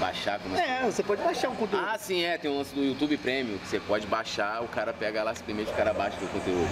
Baixar 0.00 0.40
como 0.40 0.54
assim? 0.56 0.64
É, 0.64 0.82
você 0.82 1.02
pode 1.04 1.22
baixar 1.22 1.48
o 1.50 1.54
conteúdo. 1.54 1.86
Ah, 1.88 1.96
sim, 1.96 2.22
é. 2.24 2.36
Tem 2.36 2.50
um 2.50 2.58
lance 2.58 2.74
do 2.74 2.82
YouTube 2.84 3.16
Premium 3.18 3.56
que 3.58 3.68
você 3.68 3.78
pode 3.78 4.06
baixar, 4.08 4.62
o 4.64 4.68
cara 4.68 4.92
pega 4.92 5.22
lá, 5.22 5.34
simplesmente 5.36 5.70
o 5.70 5.74
cara 5.74 5.94
baixa 5.94 6.16
o 6.20 6.28
conteúdo. 6.28 6.68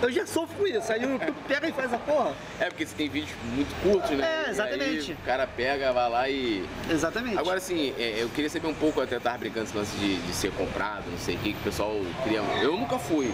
Eu 0.00 0.12
já 0.12 0.26
sofro 0.26 0.56
com 0.56 0.66
isso. 0.66 0.92
Aí 0.92 1.04
o 1.04 1.12
YouTube 1.12 1.34
pega 1.46 1.68
e 1.68 1.72
faz 1.72 1.92
a 1.92 1.98
porra. 1.98 2.32
É, 2.60 2.66
porque 2.66 2.86
você 2.86 2.94
tem 2.94 3.08
vídeos 3.08 3.32
muito 3.54 3.74
curtos, 3.82 4.10
né? 4.12 4.44
É, 4.46 4.50
exatamente. 4.50 5.12
o 5.12 5.16
cara 5.24 5.46
pega, 5.46 5.92
vai 5.92 6.08
lá 6.10 6.28
e. 6.28 6.64
Exatamente. 6.90 7.38
Agora, 7.38 7.58
assim, 7.58 7.92
é, 7.98 8.22
eu 8.22 8.28
queria 8.28 8.48
saber 8.50 8.68
um 8.68 8.74
pouco, 8.74 9.00
eu 9.00 9.04
até 9.04 9.18
tava 9.18 9.38
brincando 9.38 9.64
esse 9.66 9.76
lance 9.76 9.96
de, 9.96 10.16
de 10.16 10.32
ser 10.32 10.52
comprado, 10.52 11.04
não 11.10 11.18
sei 11.18 11.34
o 11.34 11.38
que, 11.38 11.52
que 11.52 11.58
o 11.58 11.62
pessoal 11.64 12.00
queria. 12.22 12.40
Eu 12.62 12.76
nunca 12.76 12.98
fui, 12.98 13.32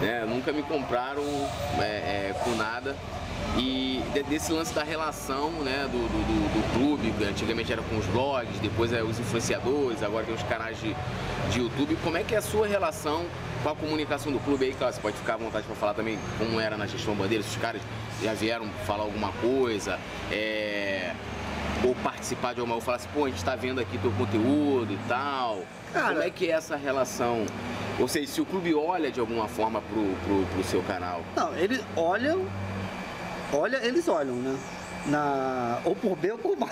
né? 0.00 0.24
Nunca 0.26 0.52
me 0.52 0.62
compraram 0.62 1.22
é, 1.80 2.30
é, 2.30 2.34
com 2.44 2.50
nada. 2.50 2.94
E 3.58 4.02
de- 4.12 4.22
desse 4.24 4.52
lance 4.52 4.72
da 4.72 4.82
relação, 4.82 5.50
né, 5.62 5.86
do, 5.90 5.98
do, 5.98 6.18
do- 6.28 6.72
clube, 6.74 7.12
antigamente 7.24 7.72
era 7.72 7.82
com 7.82 7.96
os 7.98 8.06
blogs, 8.06 8.58
depois 8.60 8.92
é 8.92 9.02
os 9.02 9.18
influenciadores, 9.20 10.02
agora 10.02 10.24
tem 10.24 10.34
os 10.34 10.42
canais 10.44 10.76
de, 10.80 10.94
de 11.50 11.60
YouTube. 11.60 11.96
Como 12.02 12.16
é 12.16 12.22
que 12.24 12.34
é 12.34 12.38
a 12.38 12.42
sua 12.42 12.66
relação 12.66 13.26
com 13.64 13.70
a 13.70 13.74
comunicação 13.74 14.30
do 14.30 14.38
clube 14.40 14.66
aí, 14.66 14.72
você 14.72 15.00
pode 15.00 15.16
ficar 15.16 15.34
à 15.34 15.36
vontade 15.38 15.66
para 15.66 15.74
falar 15.74 15.94
também 15.94 16.18
como 16.38 16.60
era 16.60 16.76
na 16.76 16.86
gestão 16.86 17.14
bandeira, 17.14 17.42
se 17.42 17.48
os 17.48 17.56
caras 17.56 17.80
já 18.22 18.34
vieram 18.34 18.68
falar 18.86 19.04
alguma 19.04 19.32
coisa, 19.40 19.98
é, 20.30 21.12
ou 21.82 21.94
participar 21.96 22.52
de 22.52 22.60
alguma, 22.60 22.74
ou 22.76 22.82
falar 22.82 22.98
assim, 22.98 23.08
pô, 23.14 23.24
a 23.24 23.28
gente 23.30 23.42
tá 23.42 23.56
vendo 23.56 23.80
aqui 23.80 23.96
teu 23.96 24.12
conteúdo 24.12 24.92
e 24.92 24.98
tal. 25.08 25.64
Cara- 25.94 26.08
Como 26.08 26.22
é 26.22 26.30
que 26.30 26.50
é 26.50 26.54
essa 26.54 26.76
relação? 26.76 27.46
Ou 27.98 28.06
seja, 28.06 28.30
se 28.30 28.40
o 28.42 28.44
clube 28.44 28.74
olha 28.74 29.10
de 29.10 29.18
alguma 29.18 29.48
forma 29.48 29.80
pro, 29.80 30.04
pro, 30.26 30.44
pro 30.52 30.64
seu 30.64 30.82
canal. 30.82 31.22
Não, 31.34 31.56
eles 31.56 31.80
olham. 31.96 32.46
Olha, 33.50 33.78
eles 33.82 34.08
olham, 34.08 34.34
né? 34.34 34.58
Na, 35.06 35.78
ou 35.86 35.96
por 35.96 36.16
bem 36.16 36.32
ou 36.32 36.38
por 36.38 36.54
mal. 36.58 36.68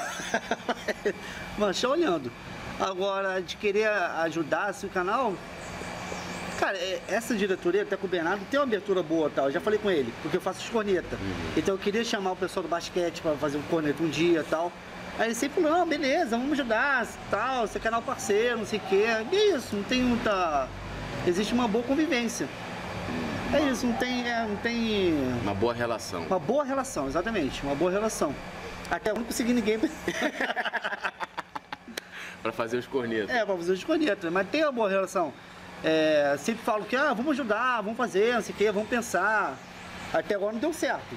Só 1.72 1.92
olhando. 1.92 2.31
Agora, 2.81 3.40
de 3.40 3.57
querer 3.57 3.88
ajudar 3.88 4.66
assim, 4.66 4.87
o 4.88 4.90
canal. 4.90 5.33
Cara, 6.62 6.79
é- 6.79 7.01
essa 7.09 7.35
diretoria, 7.35 7.83
até 7.83 7.96
com 7.96 8.07
o 8.07 8.09
Bernardo, 8.09 8.44
tem 8.48 8.61
uma 8.61 8.64
abertura 8.64 9.03
boa 9.03 9.29
tal. 9.29 9.46
Eu 9.46 9.51
já 9.51 9.61
falei 9.61 9.81
com 9.81 9.90
ele, 9.90 10.14
porque 10.22 10.37
eu 10.37 10.40
faço 10.40 10.61
os 10.61 10.68
corneta. 10.68 11.18
Então 11.57 11.75
eu 11.75 11.79
queria 11.79 12.05
chamar 12.05 12.31
o 12.31 12.37
pessoal 12.37 12.62
do 12.62 12.68
basquete 12.68 13.20
para 13.20 13.35
fazer 13.35 13.59
um 13.59 13.62
corneta 13.62 14.01
um 14.01 14.09
dia 14.09 14.44
tal. 14.48 14.70
Aí 15.18 15.27
ele 15.27 15.35
sempre 15.35 15.61
falou, 15.61 15.77
não, 15.81 15.85
beleza, 15.88 16.37
vamos 16.38 16.53
ajudar, 16.53 17.05
tal, 17.29 17.66
você 17.66 17.79
é 17.79 17.81
canal 17.81 18.01
parceiro, 18.01 18.59
não 18.59 18.64
sei 18.64 18.79
o 18.79 18.83
quê. 18.88 19.05
E 19.33 19.37
é 19.37 19.57
isso, 19.57 19.75
não 19.75 19.83
tem 19.83 20.03
muita. 20.03 20.68
Existe 21.27 21.53
uma 21.53 21.66
boa 21.66 21.83
convivência. 21.83 22.48
É 23.53 23.61
isso, 23.68 23.85
não 23.85 23.94
tem. 23.94 24.25
é, 24.31 24.46
não 24.46 24.55
tem. 24.59 25.14
Uma 25.42 25.55
boa 25.55 25.75
relação. 25.75 26.22
Uma 26.22 26.38
boa 26.38 26.64
relação, 26.64 27.09
exatamente, 27.09 27.61
uma 27.64 27.75
boa 27.75 27.90
relação. 27.90 28.33
Até 28.88 29.11
eu 29.11 29.16
não 29.16 29.25
consegui 29.25 29.53
ninguém. 29.53 29.81
Pra 32.40 32.53
fazer 32.55 32.77
os 32.79 32.87
cornetos. 32.87 33.31
é, 33.35 33.44
pra 33.44 33.57
fazer 33.57 33.72
os 33.72 33.83
cornetas, 33.83 34.31
mas 34.33 34.48
tem 34.48 34.62
uma 34.62 34.70
boa 34.70 34.88
relação. 34.88 35.33
É, 35.85 36.37
sempre 36.38 36.62
falo 36.64 36.85
que, 36.85 36.95
ah, 36.95 37.12
vamos 37.12 37.33
ajudar, 37.33 37.81
vamos 37.81 37.97
fazer, 37.97 38.35
não 38.35 38.42
sei 38.42 38.55
o 38.55 38.59
quê, 38.59 38.71
vamos 38.71 38.88
pensar. 38.88 39.57
Até 40.12 40.35
agora 40.35 40.53
não 40.53 40.61
deu 40.61 40.73
certo. 40.73 41.16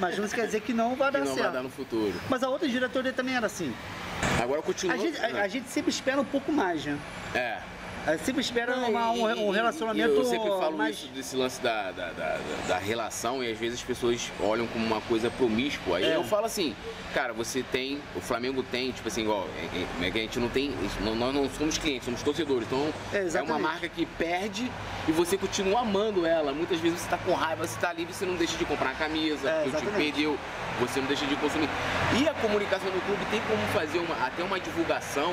Mas 0.00 0.18
não 0.18 0.26
quer 0.28 0.46
dizer 0.46 0.60
que 0.62 0.72
não 0.72 0.96
vai 0.96 1.12
que 1.12 1.18
dar 1.18 1.24
não 1.24 1.26
certo. 1.34 1.42
vai 1.44 1.52
dar 1.52 1.62
no 1.62 1.70
futuro. 1.70 2.12
Mas 2.28 2.42
a 2.42 2.48
outra 2.48 2.68
diretoria 2.68 3.12
também 3.12 3.36
era 3.36 3.46
assim. 3.46 3.72
Agora 4.42 4.60
continua. 4.62 4.94
A 4.94 4.98
gente, 4.98 5.18
a- 5.20 5.42
a 5.42 5.48
gente 5.48 5.68
sempre 5.68 5.90
espera 5.90 6.20
um 6.20 6.24
pouco 6.24 6.50
mais, 6.52 6.84
né? 6.84 6.98
É. 7.34 7.58
A 8.04 8.12
gente 8.16 8.24
sempre 8.24 8.40
espera 8.40 8.74
uma- 8.76 9.12
um, 9.12 9.46
um 9.46 9.50
relacionamento 9.50 10.10
Eu 10.14 10.24
sempre 10.24 10.48
falo 10.48 10.76
mais... 10.76 10.96
isso 10.96 11.06
desse 11.08 11.36
lance 11.36 11.60
da, 11.62 11.92
da, 11.92 12.10
da, 12.10 12.38
da 12.66 12.78
relação 12.78 13.44
e 13.44 13.52
às 13.52 13.56
vezes 13.56 13.78
as 13.78 13.84
pessoas 13.84 14.28
olham 14.40 14.66
como 14.66 14.84
uma 14.84 15.00
coisa 15.02 15.30
promíscua. 15.30 15.98
Aí 15.98 16.04
É. 16.04 16.16
eu 16.16 16.24
falo 16.24 16.46
assim, 16.46 16.74
cara, 17.14 17.32
você 17.32 17.62
tem, 17.62 18.00
o 18.16 18.20
Flamengo 18.20 18.60
tem, 18.64 18.90
tipo 18.90 19.06
assim, 19.06 19.22
igual, 19.22 19.46
é, 19.56 20.04
é, 20.04 20.08
é 20.08 20.10
que 20.10 20.18
a 20.18 20.22
gente 20.22 20.40
não 20.40 20.48
tem, 20.48 20.72
não- 21.00 21.14
nós 21.14 21.32
não 21.32 21.48
somos 21.50 21.78
clientes, 21.78 22.04
somos 22.04 22.22
torcedores. 22.22 22.66
Então 22.66 22.92
É, 23.12 23.28
é, 23.38 23.42
uma 23.42 23.58
marca 23.58 23.88
que 23.88 24.04
perde 24.04 24.68
e 25.06 25.12
você 25.12 25.36
continua 25.38 25.82
amando 25.82 26.26
ela. 26.26 26.52
Muitas 26.52 26.80
vezes 26.80 27.00
você 27.00 27.08
tá 27.08 27.18
com 27.18 27.32
raiva, 27.34 27.64
você 27.68 27.78
tá 27.78 27.92
livre, 27.92 28.12
você 28.12 28.26
não 28.26 28.34
deixa 28.34 28.56
de 28.56 28.64
comprar 28.64 28.88
uma 28.90 28.94
camisa, 28.96 29.48
É, 29.48 29.64
o 29.68 29.70
time 29.70 29.92
perdeu, 29.92 30.36
você 30.80 30.98
não 31.00 31.06
deixa 31.06 31.24
de 31.24 31.36
consumir. 31.36 31.68
E 32.20 32.28
a 32.28 32.34
comunicação 32.34 32.90
do 32.90 33.00
clube 33.06 33.24
tem 33.30 33.40
como 33.42 33.64
fazer 33.68 33.98
uma, 34.00 34.26
até 34.26 34.42
uma 34.42 34.58
divulgação, 34.58 35.32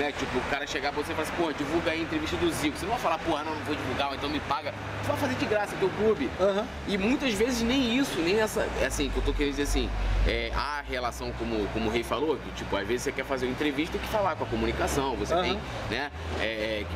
né? 0.00 0.10
Tipo, 0.18 0.38
o 0.38 0.42
cara 0.50 0.66
chegar 0.66 0.92
pra 0.92 1.00
você 1.00 1.12
e 1.12 1.14
falar 1.14 1.28
assim, 1.28 1.36
pô, 1.40 1.52
divulga 1.52 1.92
aí 1.92 2.00
a 2.00 2.02
entrevista 2.08 2.36
do 2.36 2.50
Zico. 2.50 2.76
Você 2.76 2.86
não 2.86 2.92
vai 2.92 3.00
falar, 3.00 3.18
porra, 3.18 3.44
não, 3.44 3.54
não 3.54 3.62
vou 3.62 3.74
divulgar, 3.74 4.12
então 4.14 4.28
me 4.28 4.40
paga. 4.40 4.72
Você 5.02 5.08
vai 5.08 5.16
fazer 5.16 5.34
de 5.34 5.46
graça 5.46 5.76
teu 5.78 5.90
clube. 5.90 6.30
Aham. 6.40 6.66
E 6.86 6.98
muitas 6.98 7.34
vezes 7.34 7.62
nem 7.62 7.96
isso, 7.96 8.18
nem 8.20 8.40
essa. 8.40 8.66
É 8.80 8.86
assim, 8.86 9.10
que 9.10 9.16
eu 9.18 9.22
tô 9.22 9.32
querendo 9.32 9.52
dizer 9.52 9.64
assim, 9.64 9.88
é, 10.26 10.50
a 10.54 10.82
relação, 10.88 11.30
como, 11.38 11.66
como 11.68 11.88
o 11.88 11.92
rei 11.92 12.02
falou, 12.02 12.36
que 12.36 12.50
tipo, 12.52 12.74
às 12.76 12.86
vezes 12.86 13.02
você 13.02 13.12
quer 13.12 13.24
fazer 13.24 13.46
uma 13.46 13.52
entrevista 13.52 13.98
tem 13.98 14.00
que 14.00 14.08
falar 14.08 14.36
com 14.36 14.44
a 14.44 14.46
comunicação, 14.46 15.14
você 15.16 15.34
Aham. 15.34 15.42
tem, 15.42 15.58
né? 15.90 16.10
é, 16.40 16.44
é, 16.44 16.86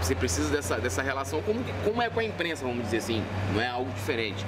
você 0.00 0.14
precisa 0.14 0.50
dessa, 0.50 0.78
dessa 0.78 1.02
relação 1.02 1.42
como, 1.42 1.62
como 1.84 2.02
é 2.02 2.08
com 2.08 2.20
a 2.20 2.24
imprensa, 2.24 2.64
vamos 2.64 2.84
dizer 2.84 2.98
assim, 2.98 3.22
não 3.52 3.60
é 3.60 3.68
algo 3.68 3.90
diferente. 3.92 4.44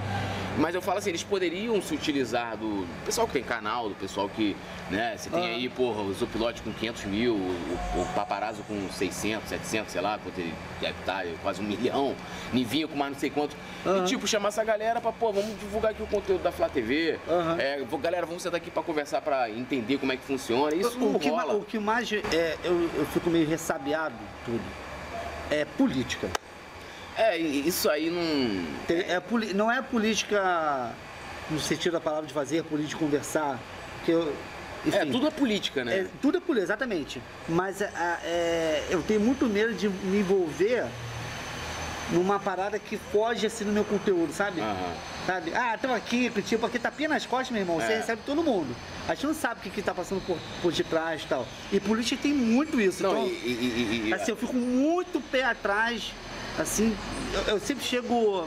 Mas 0.61 0.75
eu 0.75 0.83
falo 0.83 0.99
assim, 0.99 1.09
eles 1.09 1.25
poderiam 1.25 1.81
se 1.81 1.95
utilizar 1.95 2.55
do 2.55 2.87
pessoal 3.07 3.27
que 3.27 3.33
tem 3.33 3.43
canal, 3.43 3.89
do 3.89 3.95
pessoal 3.95 4.29
que, 4.29 4.55
né, 4.91 5.17
você 5.17 5.31
tem 5.31 5.41
Aham. 5.41 5.49
aí, 5.49 5.69
porra, 5.71 6.03
o 6.03 6.13
Zupilote 6.13 6.61
com 6.61 6.71
500 6.71 7.05
mil, 7.07 7.35
o, 7.35 7.99
o 7.99 8.07
Paparazzo 8.15 8.63
com 8.65 8.89
600, 8.91 9.49
700, 9.49 9.91
sei 9.91 10.03
lá, 10.03 10.19
quanto 10.23 10.39
ele 10.39 10.53
deve 10.79 10.99
estar, 11.01 11.25
quase 11.43 11.63
um 11.63 11.65
milhão, 11.65 12.15
Nivinho 12.53 12.89
com 12.89 12.97
mais 12.97 13.13
não 13.13 13.19
sei 13.19 13.31
quanto. 13.31 13.57
Aham. 13.87 14.05
E 14.05 14.07
tipo, 14.07 14.27
chamar 14.27 14.49
essa 14.49 14.63
galera 14.63 15.01
pra, 15.01 15.11
pô, 15.13 15.33
vamos 15.33 15.59
divulgar 15.59 15.93
aqui 15.93 16.03
o 16.03 16.07
conteúdo 16.07 16.43
da 16.43 16.53
Flá 16.53 16.69
TV. 16.69 17.19
Aham. 17.27 17.57
É, 17.59 17.83
galera, 18.03 18.27
vamos 18.27 18.43
sentar 18.43 18.59
aqui 18.59 18.71
pra 18.71 18.83
conversar, 18.83 19.23
pra 19.23 19.49
entender 19.49 19.97
como 19.97 20.13
é 20.13 20.17
que 20.19 20.25
funciona. 20.25 20.75
Isso 20.75 20.99
o, 20.99 21.13
não 21.13 21.19
que, 21.19 21.31
rola. 21.31 21.55
o 21.55 21.65
que 21.65 21.79
mais 21.79 22.13
é, 22.13 22.59
eu, 22.63 22.91
eu 22.97 23.07
fico 23.07 23.31
meio 23.31 23.49
ressabiado 23.49 24.15
tudo 24.45 24.61
é 25.51 25.65
política. 25.65 26.29
É, 27.17 27.37
isso 27.37 27.91
aí 27.91 28.11
não. 28.11 28.95
É, 28.97 29.21
não 29.55 29.71
é 29.71 29.83
política 29.83 30.93
no 31.51 31.59
sentido 31.61 31.93
da 31.95 32.01
palavra 32.01 32.27
de 32.27 32.33
fazer, 32.35 32.63
política 32.65 32.97
de 32.99 33.05
conversar. 33.05 33.59
Que 34.05 34.13
eu, 34.13 34.35
enfim, 34.87 34.97
É, 34.97 35.05
tudo 35.07 35.27
é 35.27 35.31
política, 35.31 35.85
né? 35.85 35.99
é, 36.01 36.07
tudo 36.23 36.39
é 36.39 36.41
política, 36.41 36.65
exatamente. 36.73 37.21
Mas 37.49 37.81
é, 37.83 37.91
é, 38.25 38.85
eu 38.91 39.03
tenho 39.03 39.21
muito 39.21 39.47
medo 39.47 39.75
de 39.75 39.89
me 39.89 40.21
envolver 40.21 40.87
numa 42.13 42.41
parada 42.41 42.79
que 42.79 42.97
foge 42.97 43.47
assim 43.47 43.65
do 43.65 43.71
meu 43.73 43.85
conteúdo, 43.85 44.33
sabe? 44.33 44.61
Aham. 44.61 44.95
Sabe? 45.27 45.53
Ah, 45.55 45.75
estamos 45.75 45.97
aqui, 45.97 46.31
tipo, 46.43 46.65
aqui 46.67 46.79
tapinha 46.79 47.09
nas 47.11 47.27
costas, 47.27 47.51
meu 47.51 47.61
irmão. 47.61 47.77
Você 47.79 47.93
É. 47.93 47.97
recebe 47.99 48.23
todo 48.25 48.43
mundo. 48.43 48.75
A 49.07 49.15
gente 49.15 49.27
não 49.27 49.35
sabe 49.35 49.61
o 49.61 49.63
que, 49.63 49.71
que 49.71 49.83
tá 49.83 49.95
passando 49.95 50.21
por, 50.27 50.39
por 50.63 50.73
detrás 50.73 51.23
e 51.23 51.27
tal. 51.27 51.47
E 51.71 51.79
política 51.79 52.21
tem 52.23 52.33
muito 52.33 52.81
isso. 52.81 53.03
Não, 53.03 53.11
então, 53.13 53.27
e- 53.29 53.49
e- 53.49 54.09
e- 54.09 54.15
assim, 54.15 54.31
eu 54.31 54.37
fico 54.37 54.55
muito 54.57 55.21
pé 55.21 55.45
atrás. 55.45 56.13
Assim, 56.61 56.95
eu, 57.33 57.55
eu 57.55 57.59
sempre 57.61 57.83
chego, 57.85 58.47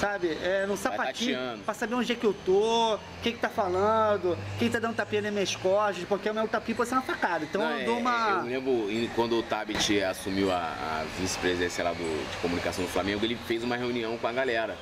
sabe, 0.00 0.36
é, 0.42 0.66
no 0.66 0.76
sapatinho, 0.76 1.38
pra 1.64 1.72
saber 1.72 1.94
onde 1.94 2.10
é 2.12 2.16
que 2.16 2.24
eu 2.26 2.34
tô, 2.44 2.98
quem 3.22 3.32
que 3.32 3.38
tá 3.38 3.48
falando, 3.48 4.36
quem 4.58 4.68
tá 4.68 4.80
dando 4.80 4.96
tapinha 4.96 5.22
nas 5.22 5.32
minhas 5.32 5.54
costas, 5.54 6.04
porque 6.08 6.28
o 6.28 6.34
meu 6.34 6.48
tapinha 6.48 6.76
pode 6.76 6.88
ser 6.88 6.96
uma 6.96 7.02
facada. 7.02 7.44
Então 7.44 7.62
Não, 7.62 7.70
eu 7.70 7.78
é, 7.78 7.84
dou 7.84 7.98
uma. 7.98 8.28
Eu 8.30 8.42
lembro 8.46 8.90
em- 8.90 9.08
quando 9.14 9.38
o 9.38 9.42
Tabit 9.44 10.02
assumiu 10.02 10.50
a, 10.50 10.56
a 10.56 11.04
vice-presidência 11.20 11.84
lá 11.84 11.92
do, 11.92 12.30
de 12.32 12.36
comunicação 12.38 12.84
do 12.84 12.90
Flamengo, 12.90 13.24
ele 13.24 13.38
fez 13.46 13.62
uma 13.62 13.76
reunião 13.76 14.18
com 14.18 14.26
a 14.26 14.32
galera. 14.32 14.76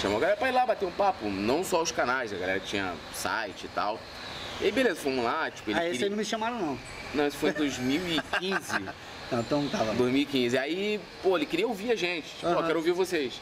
Chamou 0.00 0.16
a 0.18 0.20
galera 0.20 0.38
pra 0.38 0.48
ir 0.48 0.52
lá 0.52 0.66
bater 0.66 0.86
um 0.86 0.90
papo, 0.92 1.28
não 1.28 1.62
só 1.62 1.80
os 1.82 1.92
canais, 1.92 2.32
a 2.32 2.36
galera 2.36 2.58
tinha 2.58 2.94
site 3.14 3.66
e 3.66 3.68
tal. 3.68 4.00
E 4.60 4.64
aí, 4.64 4.72
beleza, 4.72 5.00
fomos 5.00 5.24
lá, 5.24 5.50
tipo, 5.50 5.70
ele 5.70 5.78
Aí 5.78 5.86
esse 5.86 5.92
queria... 5.92 6.06
aí 6.06 6.10
não 6.10 6.16
me 6.18 6.24
chamaram, 6.24 6.58
não. 6.58 6.78
Não, 7.14 7.26
isso 7.26 7.36
foi 7.36 7.50
em 7.50 7.54
2015. 7.54 8.84
Então 9.32 9.66
tava. 9.68 9.92
2015. 9.94 10.58
Aí, 10.58 11.00
pô, 11.22 11.36
ele 11.36 11.46
queria 11.46 11.66
ouvir 11.68 11.92
a 11.92 11.96
gente. 11.96 12.26
Tipo, 12.28 12.48
ó, 12.48 12.52
Aham. 12.58 12.66
quero 12.66 12.78
ouvir 12.78 12.92
vocês. 12.92 13.40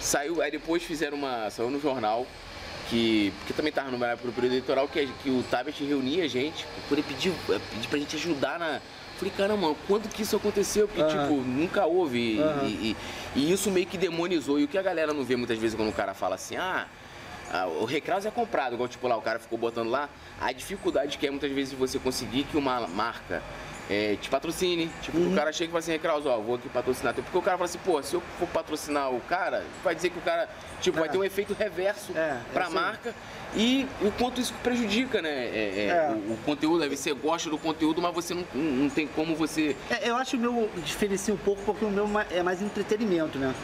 Saiu, 0.00 0.40
aí 0.40 0.50
depois 0.50 0.82
fizeram 0.82 1.16
uma. 1.18 1.50
Saiu 1.50 1.70
no 1.70 1.80
jornal. 1.80 2.26
Que, 2.88 3.30
porque 3.40 3.52
também 3.52 3.70
tava 3.70 3.90
numa 3.90 4.06
época 4.06 4.28
do 4.28 4.32
período 4.32 4.52
eleitoral 4.52 4.88
que, 4.88 5.06
que 5.22 5.28
o 5.28 5.42
Tabet 5.50 5.84
reunia 5.84 6.24
a 6.24 6.26
gente, 6.26 6.64
poder 6.88 7.02
pedir, 7.02 7.30
eh, 7.50 7.60
pedir 7.70 7.86
pra 7.86 7.98
gente 7.98 8.16
ajudar 8.16 8.58
na. 8.58 8.80
Falei, 9.18 9.34
caramba, 9.36 9.60
mano, 9.60 9.76
quando 9.86 10.08
que 10.08 10.22
isso 10.22 10.36
aconteceu? 10.36 10.88
Porque, 10.88 11.02
Aham. 11.02 11.22
tipo, 11.28 11.34
nunca 11.42 11.84
houve. 11.84 12.36
e- 12.36 12.40
Aham. 12.40 12.64
E, 12.64 12.96
e- 13.36 13.40
e 13.40 13.52
isso 13.52 13.70
meio 13.70 13.84
que 13.84 13.98
demonizou. 13.98 14.58
E 14.58 14.64
o 14.64 14.68
que 14.68 14.78
a 14.78 14.82
galera 14.82 15.12
não 15.12 15.22
vê 15.22 15.36
muitas 15.36 15.58
vezes 15.58 15.76
quando 15.76 15.90
o 15.90 15.92
cara 15.92 16.14
fala 16.14 16.36
assim, 16.36 16.56
ah. 16.56 16.86
ah, 17.52 17.66
o 17.66 17.84
Recraus 17.84 18.24
é 18.24 18.30
comprado, 18.30 18.72
igual 18.74 18.88
tipo 18.88 19.06
lá, 19.06 19.18
o 19.18 19.22
cara 19.22 19.38
ficou 19.38 19.58
botando 19.58 19.90
lá. 19.90 20.08
A 20.40 20.50
dificuldade 20.52 21.18
que 21.18 21.26
é 21.26 21.30
muitas 21.30 21.50
vezes 21.52 21.74
você 21.74 21.98
conseguir 21.98 22.44
que 22.44 22.56
uma 22.56 22.86
marca 22.86 23.42
é, 23.90 24.16
te 24.20 24.28
patrocine. 24.28 24.90
Tipo, 25.02 25.18
Uhum. 25.18 25.32
o 25.32 25.36
cara 25.36 25.52
chega 25.52 25.68
e 25.68 25.72
fala 25.72 25.78
assim, 25.80 25.92
Recraus, 25.92 26.26
ó, 26.26 26.38
vou 26.38 26.56
aqui 26.56 26.68
patrocinar. 26.68 27.14
teu." 27.14 27.22
Porque 27.24 27.38
o 27.38 27.42
cara 27.42 27.56
fala 27.56 27.64
assim, 27.68 27.78
pô, 27.84 28.02
se 28.02 28.14
eu 28.14 28.22
for 28.38 28.48
patrocinar 28.48 29.10
o 29.12 29.20
cara, 29.20 29.64
vai 29.82 29.94
dizer 29.94 30.10
que 30.10 30.18
o 30.18 30.22
cara, 30.22 30.48
tipo, 30.80 30.98
vai 30.98 31.08
É. 31.08 31.12
ter 31.12 31.18
um 31.18 31.24
efeito 31.24 31.54
reverso 31.58 32.12
É, 32.16 32.36
pra 32.52 32.66
sei. 32.66 32.74
marca. 32.74 33.14
E 33.56 33.86
o 34.02 34.10
quanto 34.12 34.40
isso 34.40 34.52
prejudica, 34.62 35.22
né? 35.22 35.30
é, 35.30 35.74
é, 35.76 35.86
É. 35.88 36.10
O, 36.10 36.32
o 36.34 36.38
conteúdo, 36.44 36.82
aí 36.82 36.88
você 36.94 37.12
gosta 37.14 37.48
do 37.48 37.56
conteúdo, 37.56 38.00
mas 38.02 38.14
você 38.14 38.34
não, 38.34 38.44
não, 38.54 38.90
tem 38.90 39.06
como 39.06 39.34
você. 39.34 39.74
É, 39.90 40.10
eu 40.10 40.16
acho 40.16 40.36
o 40.36 40.40
meu 40.40 40.70
diferencia 40.84 41.32
um 41.32 41.38
pouco 41.38 41.62
porque 41.62 41.84
o 41.84 41.90
meu 41.90 42.06
é 42.30 42.42
mais 42.42 42.60
entretenimento, 42.60 43.38
né? 43.38 43.54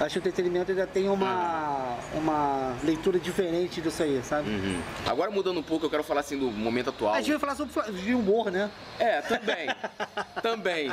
Acho 0.00 0.14
que 0.14 0.18
o 0.18 0.20
entretenimento 0.20 0.70
ainda 0.70 0.86
tem 0.86 1.08
uma, 1.08 1.96
uma 2.14 2.76
leitura 2.82 3.18
diferente 3.18 3.80
disso 3.80 4.02
aí, 4.02 4.20
sabe? 4.24 4.50
Uhum. 4.50 4.80
Agora 5.06 5.30
mudando 5.30 5.58
um 5.60 5.62
pouco, 5.62 5.86
eu 5.86 5.90
quero 5.90 6.02
falar 6.02 6.20
assim 6.20 6.36
do 6.38 6.50
momento 6.50 6.90
atual. 6.90 7.14
A 7.14 7.20
gente 7.20 7.30
vai 7.30 7.38
falar 7.38 7.54
sobre 7.54 7.92
de 7.92 8.14
humor, 8.14 8.50
né? 8.50 8.70
É, 8.98 9.20
também. 9.20 9.68
também. 10.42 10.92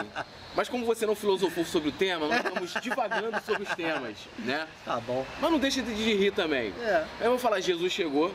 Mas 0.55 0.69
como 0.69 0.85
você 0.85 1.05
não 1.05 1.15
filosofou 1.15 1.65
sobre 1.65 1.89
o 1.89 1.91
tema, 1.91 2.27
nós 2.27 2.37
estamos 2.37 2.73
divagando 2.81 3.39
sobre 3.45 3.63
os 3.63 3.69
temas, 3.75 4.17
né? 4.39 4.67
Tá 4.85 4.99
bom. 4.99 5.25
Mas 5.41 5.51
não 5.51 5.59
deixa 5.59 5.81
de 5.81 5.93
rir 5.93 6.31
também. 6.31 6.73
É. 6.81 7.05
Eu 7.21 7.31
vou 7.31 7.39
falar, 7.39 7.61
Jesus 7.61 7.91
chegou, 7.91 8.33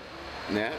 né? 0.51 0.73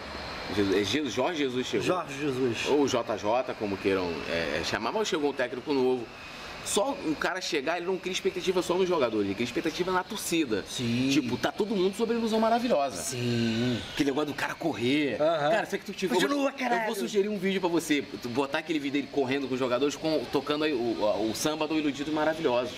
Jesus, 0.56 0.76
é 0.76 0.84
Je- 0.84 1.10
Jorge 1.10 1.40
Jesus 1.40 1.68
chegou. 1.68 1.86
Jorge 1.86 2.20
Jesus. 2.20 2.66
Ou 2.68 2.86
JJ, 2.86 3.54
como 3.58 3.78
queiram 3.78 4.12
é, 4.30 4.62
chamar, 4.64 4.92
mas 4.92 5.08
chegou 5.08 5.32
um 5.32 5.34
técnico 5.34 5.74
novo. 5.74 6.06
Só 6.66 6.92
o 7.06 7.16
cara 7.16 7.40
chegar, 7.40 7.78
ele 7.78 7.86
não 7.86 7.98
cria 7.98 8.12
expectativa 8.12 8.62
só 8.62 8.74
no 8.76 8.86
jogador, 8.86 9.22
ele 9.24 9.34
cria 9.34 9.46
expectativa 9.46 9.92
na 9.92 10.04
torcida. 10.04 10.66
Sim. 10.68 11.10
Tipo, 11.12 11.38
tá 11.38 11.52
todo 11.52 11.76
mundo 11.76 11.96
sobre 11.96 12.16
a 12.16 12.20
ilusão 12.20 12.40
maravilhosa. 12.40 13.02
Sim. 13.02 13.80
Aquele 13.94 14.10
negócio 14.10 14.28
do 14.32 14.34
cara 14.36 14.56
correr. 14.56 15.22
Aham. 15.22 15.50
Cara, 15.52 15.66
será 15.66 15.78
que 15.80 15.86
tu 15.86 15.94
tipo, 15.94 16.14
Continua, 16.14 16.36
eu, 16.38 16.42
vou- 16.44 16.52
caralho. 16.52 16.82
eu 16.82 16.86
vou 16.88 16.96
sugerir 16.96 17.30
um 17.30 17.38
vídeo 17.38 17.62
pra 17.62 17.70
você. 17.70 18.04
Botar 18.26 18.58
aquele 18.60 18.80
vídeo 18.80 18.94
dele 18.94 19.10
correndo 19.12 19.48
com 19.48 19.54
os 19.54 19.60
jogadores, 19.60 19.96
com- 19.96 20.24
tocando 20.32 20.64
aí 20.66 20.74
o, 20.74 20.78
o- 20.78 21.32
o 21.32 21.36
samba 21.36 21.68
do 21.68 21.78
Iludido 21.78 22.12
Maravilhoso. 22.12 22.72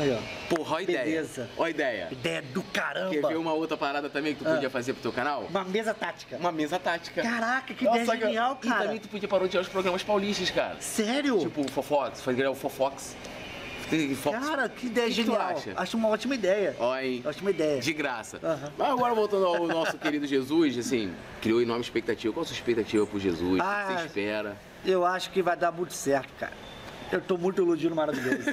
Aí, 0.00 0.12
ó. 0.12 0.54
Porra, 0.54 0.74
ó 0.74 0.78
a 0.78 0.82
ideia. 0.82 1.04
Beleza. 1.04 1.48
Ó 1.56 1.64
a 1.64 1.70
ideia. 1.70 2.08
Ideia 2.10 2.42
do 2.42 2.62
caramba. 2.62 3.10
Quer 3.10 3.26
ver 3.26 3.36
uma 3.36 3.52
outra 3.52 3.76
parada 3.76 4.08
também 4.08 4.34
que 4.34 4.44
tu 4.44 4.48
Ah. 4.48 4.54
podia 4.54 4.70
fazer 4.70 4.92
pro 4.92 5.02
teu 5.02 5.12
canal? 5.12 5.46
Uma 5.50 5.64
mesa 5.64 5.92
tática. 5.92 6.36
Uma 6.36 6.52
mesa 6.52 6.78
tática. 6.78 7.20
Caraca, 7.22 7.74
que 7.74 7.84
Nossa, 7.84 8.02
ideia 8.02 8.18
genial, 8.20 8.58
E 8.62 8.68
cara. 8.68 8.84
também 8.84 9.00
tu 9.00 9.08
podia 9.08 9.28
parodiar 9.28 9.62
os 9.62 9.68
programas 9.68 10.02
paulistas, 10.04 10.50
cara. 10.50 10.76
Sério? 10.80 11.38
Tipo 11.40 11.62
o 11.62 11.68
Fofox, 11.70 12.20
fazer 12.20 12.46
o 12.46 12.54
Fofox. 12.54 13.16
Fox. 14.22 14.46
cara, 14.46 14.68
que 14.68 14.86
ideia 14.86 15.06
O 15.06 15.10
que 15.10 15.14
genial. 15.16 15.40
acha? 15.40 15.72
Acho 15.74 15.96
uma 15.96 16.08
ótima 16.08 16.34
ideia. 16.34 16.76
Ó, 16.78 16.94
hein? 16.98 17.22
Ótima 17.24 17.50
ideia. 17.50 17.80
De 17.80 17.92
graça. 17.94 18.38
Aham. 18.42 18.70
Mas 18.76 18.88
agora 18.90 19.14
voltando 19.14 19.46
ao 19.46 19.66
nosso 19.66 19.96
querido 19.98 20.26
Jesus, 20.26 20.76
assim, 20.76 21.10
criou 21.40 21.62
enorme 21.62 21.82
expectativa. 21.82 22.32
Qual 22.34 22.42
a 22.42 22.46
sua 22.46 22.54
expectativa 22.54 23.06
pro 23.06 23.18
Jesus? 23.18 23.58
O 23.58 23.62
Ah. 23.62 23.86
que 23.88 23.94
você 24.00 24.06
espera? 24.06 24.56
Eu 24.84 25.06
acho 25.06 25.30
que 25.30 25.40
vai 25.40 25.56
dar 25.56 25.72
muito 25.72 25.94
certo, 25.94 26.28
cara. 26.38 26.52
Eu 27.10 27.20
tô 27.20 27.38
muito 27.38 27.62
iludido 27.62 27.94
maravilhoso. 27.94 28.50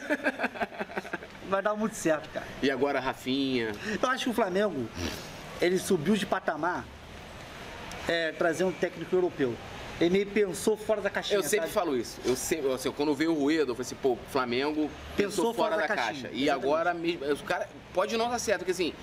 vai 1.50 1.62
dar 1.62 1.76
muito 1.76 1.96
certo, 1.96 2.30
cara. 2.30 2.46
E 2.62 2.72
agora, 2.72 3.00
Rafinha? 3.00 3.72
Eu 4.02 4.10
acho 4.10 4.26
que 4.26 4.30
o 4.30 4.34
Flamengo, 4.34 4.88
ele 5.62 5.78
subiu 5.78 6.16
de 6.16 6.26
patamar 6.26 6.86
é, 8.08 8.32
trazer 8.32 8.64
um 8.64 8.72
técnico 8.72 9.16
europeu. 9.16 9.54
Ele 10.00 10.10
meio 10.10 10.28
pensou 10.28 10.76
fora 10.76 11.02
da 11.02 11.10
caixinha. 11.10 11.38
Eu 11.38 11.44
sempre 11.44 11.68
sabe? 11.68 11.72
falo 11.72 11.98
isso. 11.98 12.20
Eu 12.26 12.36
sempre, 12.36 12.72
assim, 12.74 12.92
quando 12.92 13.16
veio 13.16 13.32
o 13.32 13.34
Ruedo, 13.34 13.72
eu 13.72 13.76
falei 13.76 13.88
assim, 13.88 13.96
pô, 13.96 14.18
Flamengo 14.30 14.90
pensou, 15.16 15.54
fora, 15.54 15.78
da, 15.78 15.88
caixa. 15.88 16.30
E 16.34 16.44
exatamente. 16.44 16.50
agora 16.50 16.94
mesmo, 16.94 17.34
o 17.34 17.44
cara 17.44 17.70
pode 17.94 18.18
não 18.18 18.30
dar 18.30 18.40
certo, 18.40 18.60
porque 18.60 18.72
assim, 18.72 18.94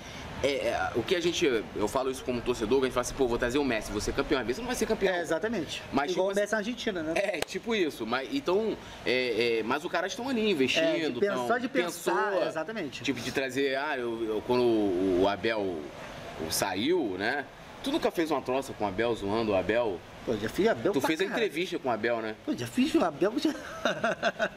é, 0.43 0.67
é, 0.67 0.91
o 0.95 1.01
que 1.01 1.15
a 1.15 1.21
gente, 1.21 1.45
eu 1.45 1.87
falo 1.87 2.11
isso 2.11 2.23
como 2.23 2.41
torcedor, 2.41 2.81
a 2.81 2.83
gente 2.83 2.93
fala 2.93 3.01
assim, 3.01 3.13
pô, 3.15 3.27
vou 3.27 3.37
trazer 3.37 3.57
o 3.57 3.63
Messi, 3.63 3.99
ser 4.01 4.13
campeão. 4.13 4.41
Às 4.41 4.45
vezes 4.45 4.59
não 4.59 4.67
vai 4.67 4.75
ser 4.75 4.85
campeão. 4.85 5.13
É, 5.15 5.21
exatamente. 5.21 5.81
Mas, 5.91 6.11
Igual 6.11 6.27
tipo 6.27 6.37
o 6.37 6.41
Messi 6.41 6.51
na 6.51 6.57
Argentina, 6.57 7.01
né? 7.01 7.13
É, 7.15 7.39
tipo 7.39 7.73
isso. 7.73 8.05
Mas, 8.05 8.27
então, 8.33 8.77
é, 9.05 9.59
é, 9.59 9.63
mas 9.63 9.85
os 9.85 9.89
caras 9.91 10.11
estão 10.11 10.27
ali 10.27 10.51
investindo. 10.51 10.83
É, 10.83 11.09
de 11.09 11.19
pensar, 11.21 11.47
tão- 11.47 11.59
de 11.59 11.69
pensar, 11.69 12.31
pensou, 12.31 12.47
exatamente. 12.47 13.03
Tipo, 13.03 13.21
de 13.21 13.31
trazer, 13.31 13.77
ah, 13.77 13.97
eu, 13.97 14.23
eu- 14.25 14.43
quando 14.45 14.63
o, 14.63 15.27
Abel 15.27 15.77
saiu, 16.49 17.15
né? 17.17 17.45
Tu 17.81 17.91
nunca 17.91 18.11
fez 18.11 18.29
uma 18.29 18.41
troça 18.41 18.73
com 18.73 18.83
o 18.83 18.87
Abel, 18.87 19.15
zoando 19.15 19.51
o 19.53 19.55
Abel? 19.55 19.99
Pô, 20.25 20.37
já 20.37 20.47
fiz 20.47 20.67
Abel 20.67 20.93
Tu 20.93 21.01
fez 21.01 21.19
a 21.19 21.23
caralho. 21.25 21.45
entrevista 21.45 21.77
com 21.79 21.89
o 21.89 21.91
Abel, 21.91 22.21
né? 22.21 22.35
Pô, 22.45 22.55
já 22.55 22.65
fiz 22.65 22.95
o 22.95 23.03
Abel. 23.03 23.33
Já... 23.39 23.53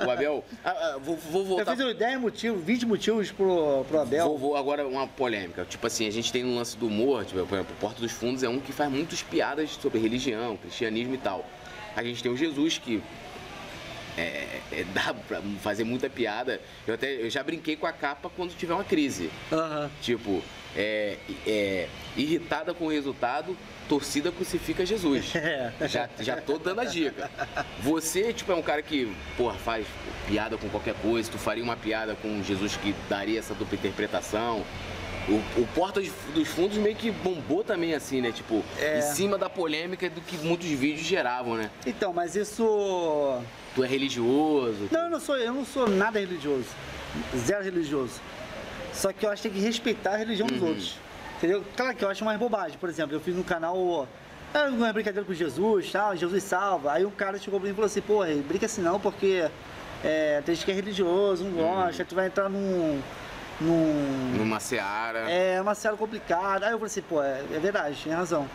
O 0.06 0.10
Abel. 0.10 0.44
Ah, 0.64 0.70
ah, 0.70 0.98
vou, 1.00 1.16
vou 1.16 1.42
Eu 1.42 1.46
voltar. 1.48 1.76
fiz 1.76 1.96
10 1.96 2.20
motivos, 2.20 2.64
20 2.64 2.86
motivos 2.86 3.30
pro, 3.32 3.84
pro 3.88 4.00
Abel. 4.00 4.28
Vou, 4.28 4.38
vou 4.38 4.56
agora 4.56 4.86
uma 4.86 5.06
polêmica. 5.06 5.64
Tipo 5.64 5.86
assim, 5.86 6.06
a 6.06 6.10
gente 6.10 6.30
tem 6.32 6.42
no 6.44 6.54
lance 6.56 6.76
do 6.76 6.86
humor, 6.86 7.24
tipo, 7.24 7.44
por 7.46 7.54
exemplo, 7.54 7.74
o 7.76 7.80
Porta 7.80 8.00
dos 8.00 8.12
Fundos 8.12 8.42
é 8.42 8.48
um 8.48 8.58
que 8.60 8.72
faz 8.72 8.90
muitas 8.90 9.22
piadas 9.22 9.70
sobre 9.70 9.98
religião, 9.98 10.56
cristianismo 10.56 11.14
e 11.14 11.18
tal. 11.18 11.44
A 11.94 12.02
gente 12.02 12.22
tem 12.22 12.30
o 12.30 12.36
Jesus 12.36 12.78
que 12.78 13.02
é, 14.16 14.60
é, 14.72 14.84
dá 14.94 15.14
pra 15.14 15.40
fazer 15.62 15.84
muita 15.84 16.08
piada. 16.08 16.60
Eu 16.86 16.94
até 16.94 17.22
eu 17.22 17.28
já 17.30 17.42
brinquei 17.42 17.76
com 17.76 17.86
a 17.86 17.92
capa 17.92 18.30
quando 18.34 18.56
tiver 18.56 18.74
uma 18.74 18.84
crise. 18.84 19.30
Aham. 19.52 19.90
Tipo, 20.00 20.42
é, 20.76 21.16
é, 21.46 21.88
irritada 22.16 22.74
com 22.74 22.86
o 22.86 22.90
resultado, 22.90 23.56
torcida 23.88 24.30
crucifica 24.30 24.84
Jesus. 24.84 25.32
É. 25.36 25.72
Já, 25.88 26.08
já 26.20 26.36
tô 26.40 26.58
dando 26.58 26.80
a 26.80 26.84
dica. 26.84 27.30
Você, 27.82 28.32
tipo, 28.32 28.52
é 28.52 28.54
um 28.54 28.62
cara 28.62 28.82
que, 28.82 29.10
porra, 29.36 29.54
faz 29.54 29.86
piada 30.26 30.56
com 30.58 30.68
qualquer 30.68 30.94
coisa. 31.02 31.30
Tu 31.30 31.38
faria 31.38 31.62
uma 31.62 31.76
piada 31.76 32.14
com 32.16 32.42
Jesus 32.42 32.76
que 32.76 32.94
daria 33.08 33.38
essa 33.38 33.54
dupla 33.54 33.76
interpretação. 33.76 34.64
O, 35.28 35.60
o 35.60 35.68
Porta 35.74 36.00
dos 36.34 36.48
Fundos 36.48 36.76
meio 36.78 36.94
que 36.94 37.10
bombou 37.10 37.64
também 37.64 37.94
assim, 37.94 38.20
né? 38.20 38.30
Tipo, 38.30 38.64
É. 38.78 38.98
em 38.98 39.02
cima 39.02 39.36
da 39.36 39.50
polêmica 39.50 40.08
do 40.08 40.20
que 40.20 40.36
muitos 40.38 40.66
vídeos 40.68 41.04
geravam, 41.06 41.56
né? 41.56 41.68
Então, 41.84 42.12
mas 42.12 42.36
isso. 42.36 43.40
Tu 43.74 43.82
é 43.82 43.88
religioso. 43.88 44.88
Não, 44.90 45.00
eu 45.04 45.10
não 45.10 45.20
sou, 45.20 45.36
eu 45.36 45.52
não 45.52 45.64
sou 45.64 45.88
nada 45.88 46.18
religioso. 46.20 46.66
Zero 47.36 47.64
religioso. 47.64 48.20
Só 48.96 49.12
que 49.12 49.24
eu 49.26 49.30
acho 49.30 49.42
que 49.42 49.48
tem 49.50 49.58
que 49.60 49.64
respeitar 49.64 50.14
a 50.14 50.16
religião 50.16 50.46
dos 50.46 50.62
outros. 50.62 50.96
Entendeu? 51.36 51.62
Claro 51.76 51.94
que 51.94 52.02
eu 52.04 52.08
acho 52.08 52.24
mais 52.24 52.38
bobagem. 52.38 52.78
Por 52.78 52.88
exemplo, 52.88 53.14
eu 53.14 53.20
fiz 53.20 53.34
no 53.36 53.44
canal. 53.44 54.08
ah, 54.54 54.64
Uma 54.68 54.92
brincadeira 54.92 55.24
com 55.26 55.34
Jesus, 55.34 55.92
tal, 55.92 56.16
Jesus 56.16 56.42
salva. 56.42 56.92
Aí 56.92 57.04
um 57.04 57.10
cara 57.10 57.38
chegou 57.38 57.60
pra 57.60 57.66
mim 57.66 57.72
e 57.72 57.74
falou 57.74 57.86
assim, 57.86 58.00
porra, 58.00 58.28
brinca 58.48 58.64
assim 58.66 58.80
não, 58.80 58.98
porque 58.98 59.46
é, 60.02 60.40
tem 60.44 60.54
gente 60.54 60.64
que 60.64 60.70
é 60.70 60.74
religioso, 60.74 61.44
não 61.44 61.52
gosta, 61.52 62.04
tu 62.06 62.14
vai 62.14 62.26
entrar 62.26 62.48
num. 62.48 63.00
num 63.60 64.34
Numa 64.38 64.58
seara. 64.60 65.30
é 65.30 65.60
uma 65.60 65.74
cena 65.74 65.96
complicada. 65.96 66.66
Aí 66.66 66.72
eu 66.72 66.78
falei 66.78 66.86
assim, 66.90 67.02
pô, 67.02 67.22
é, 67.22 67.42
é 67.52 67.58
verdade, 67.58 68.00
tem 68.02 68.12
razão. 68.14 68.48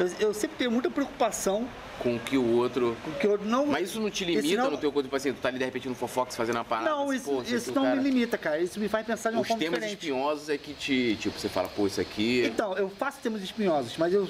Eu, 0.00 0.10
eu 0.18 0.34
sempre 0.34 0.56
tenho 0.58 0.70
muita 0.72 0.90
preocupação 0.90 1.66
Com 1.98 2.18
que 2.18 2.36
o 2.36 2.56
outro. 2.56 2.96
com 3.02 3.10
que 3.12 3.26
eu 3.26 3.38
não. 3.38 3.66
Mas 3.66 3.88
isso 3.90 3.98
não 4.00 4.10
te 4.10 4.24
limita 4.24 4.62
não- 4.62 4.70
no 4.72 4.76
teu 4.78 4.92
corpo, 4.92 5.04
tipo 5.04 5.16
assim, 5.16 5.32
tu 5.32 5.40
tá 5.40 5.48
ali 5.48 5.58
de 5.58 5.64
repente 5.64 5.88
no 5.88 5.94
Fofox 5.94 6.36
fazendo 6.36 6.56
uma 6.56 6.64
parada. 6.64 6.90
Não, 6.90 7.10
assim, 7.10 7.16
isso, 7.40 7.54
isso 7.54 7.72
não 7.74 7.84
cara- 7.84 7.96
me 7.96 8.02
limita, 8.02 8.36
cara. 8.36 8.60
Isso 8.60 8.78
me 8.78 8.88
faz 8.88 9.06
pensar 9.06 9.30
de 9.30 9.36
uma 9.36 9.42
Os 9.42 9.48
temas 9.48 9.60
diferente. 9.64 9.92
espinhosos 9.92 10.48
é 10.50 10.58
que 10.58 10.74
te, 10.74 11.16
tipo, 11.16 11.38
você 11.38 11.48
fala, 11.48 11.68
pô, 11.68 11.86
isso 11.86 12.00
aqui. 12.00 12.44
Então, 12.46 12.74
eu 12.76 12.90
faço 12.90 13.18
temas 13.22 13.42
espinhosos, 13.42 13.96
mas 13.96 14.12
eu, 14.12 14.28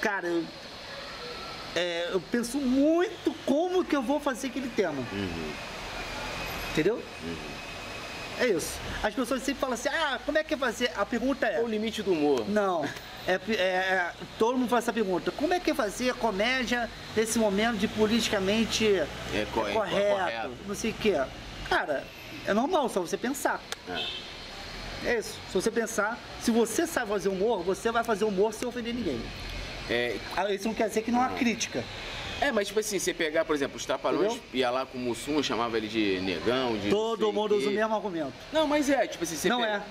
cara, 0.00 0.28
eu, 0.28 0.44
é, 1.74 2.10
eu 2.12 2.20
penso 2.30 2.58
muito 2.58 3.34
como 3.44 3.84
que 3.84 3.94
eu 3.96 4.02
vou 4.02 4.20
fazer 4.20 4.46
aquele 4.48 4.68
tema. 4.68 5.02
Uhum. 5.12 5.52
Entendeu? 6.72 7.02
É 8.38 8.46
isso. 8.46 8.78
As 9.02 9.12
pessoas 9.14 9.42
sempre 9.42 9.60
falam 9.60 9.74
assim, 9.74 9.88
ah, 9.88 10.18
como 10.24 10.38
é 10.38 10.44
que 10.44 10.54
é 10.54 10.56
fazer? 10.56 10.90
A 10.96 11.04
pergunta 11.04 11.46
Qual 11.48 11.64
o 11.64 11.66
é, 11.66 11.70
limite 11.70 12.02
do 12.02 12.12
humor? 12.12 12.48
não, 12.48 12.88
é, 13.32 13.52
é- 13.52 13.62
é- 13.62 14.10
todo 14.38 14.56
mundo 14.58 14.68
faz 14.68 14.84
essa 14.84 14.92
pergunta. 14.92 15.30
Como 15.30 15.52
é 15.54 15.60
que 15.60 15.70
é 15.70 15.74
fazer 15.74 16.14
comédia 16.14 16.88
nesse 17.16 17.38
momento 17.38 17.78
de 17.78 17.88
politicamente 17.88 18.86
É, 18.86 19.46
co- 19.52 19.66
é 19.66 19.72
correto, 19.72 20.16
correto. 20.18 20.50
não 20.66 20.74
sei 20.74 20.90
o 20.90 20.94
quê? 20.94 21.20
Cara, 21.68 22.04
é 22.46 22.52
normal, 22.54 22.88
só 22.88 23.00
você 23.00 23.16
pensar. 23.16 23.60
É. 23.88 24.30
É 25.12 25.18
isso. 25.18 25.34
Se 25.48 25.54
você 25.54 25.70
pensar, 25.70 26.18
se 26.42 26.50
você 26.50 26.86
sabe 26.86 27.08
fazer 27.08 27.28
humor, 27.30 27.62
você 27.62 27.90
vai 27.90 28.04
fazer 28.04 28.24
humor 28.24 28.52
sem 28.52 28.68
ofender 28.68 28.92
ninguém. 28.94 29.20
É, 29.88 30.16
Ah, 30.36 30.52
Isso 30.52 30.66
não 30.68 30.74
quer 30.74 30.88
dizer 30.88 31.02
que 31.02 31.10
não 31.10 31.20
há 31.22 31.30
crítica. 31.30 31.82
é, 32.40 32.52
mas 32.52 32.68
tipo 32.68 32.78
assim, 32.80 32.98
você 32.98 33.12
pegar, 33.14 33.44
por 33.44 33.54
exemplo, 33.56 33.76
os 33.76 33.84
Trapalhões, 33.86 34.32
Entendeu? 34.32 34.48
ia 34.52 34.70
lá 34.70 34.84
com 34.86 34.98
o 34.98 35.00
Mussum, 35.00 35.42
chamava 35.42 35.76
ele 35.76 35.88
de 35.88 36.20
negão, 36.20 36.76
de. 36.78 36.90
Todo 36.90 37.32
mundo 37.32 37.56
usa 37.56 37.70
o 37.70 37.72
mesmo 37.72 37.94
argumento. 37.94 38.32
Não, 38.52 38.66
mas 38.66 38.88
é, 38.90 39.06
tipo 39.06 39.24
assim, 39.24 39.36
você 39.36 39.48
Não 39.48 39.60
pega- 39.62 39.76
é. 39.78 39.82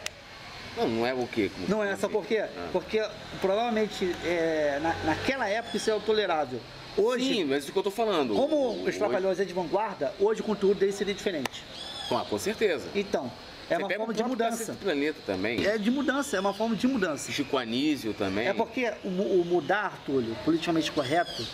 Não, 0.77 0.87
não 0.87 1.05
é 1.07 1.13
o 1.13 1.27
quê? 1.27 1.49
Como- 1.53 1.67
Não 1.67 1.83
é, 1.83 1.95
sabe 1.95 2.13
por 2.13 2.25
quê? 2.25 2.39
Ah. 2.39 2.69
Porque 2.71 3.01
provavelmente 3.41 4.15
é, 4.25 4.79
na- 4.81 4.95
naquela 5.05 5.47
época 5.47 5.77
isso 5.77 5.89
era 5.89 5.99
tolerável. 5.99 6.59
Hoje, 6.97 7.33
Sim, 7.33 7.43
mas 7.45 7.55
é 7.55 7.59
isso 7.59 7.71
que 7.71 7.77
eu 7.77 7.83
tô 7.83 7.91
falando. 7.91 8.33
como 8.35 8.83
os 8.83 8.97
Trapalhões 8.97 9.39
é 9.39 9.45
de 9.45 9.53
vanguarda, 9.53 10.13
hoje 10.19 10.41
o 10.41 10.43
conteúdo 10.43 10.79
dele 10.79 10.91
seria 10.91 11.13
diferente. 11.13 11.63
Ah, 12.11 12.25
com 12.29 12.37
certeza. 12.39 12.87
Então, 12.95 13.31
é 13.69 13.75
Você 13.75 13.83
uma 13.83 13.93
forma 13.95 14.13
de 14.13 14.23
mudança. 14.23 14.71
Do 14.73 14.77
Planeta 14.79 15.19
também. 15.25 15.65
É 15.65 15.77
de 15.77 15.91
mudança, 15.91 16.35
é 16.35 16.39
uma 16.39 16.53
forma 16.53 16.75
de 16.75 16.87
mudança. 16.87 17.31
Chico 17.31 17.57
Anísio 17.57 18.13
também. 18.13 18.47
É 18.47 18.53
porque 18.53 18.91
o, 19.03 19.07
o 19.07 19.45
mudar, 19.45 20.01
Túlio, 20.05 20.35
politicamente 20.43 20.91
correto, 20.91 21.45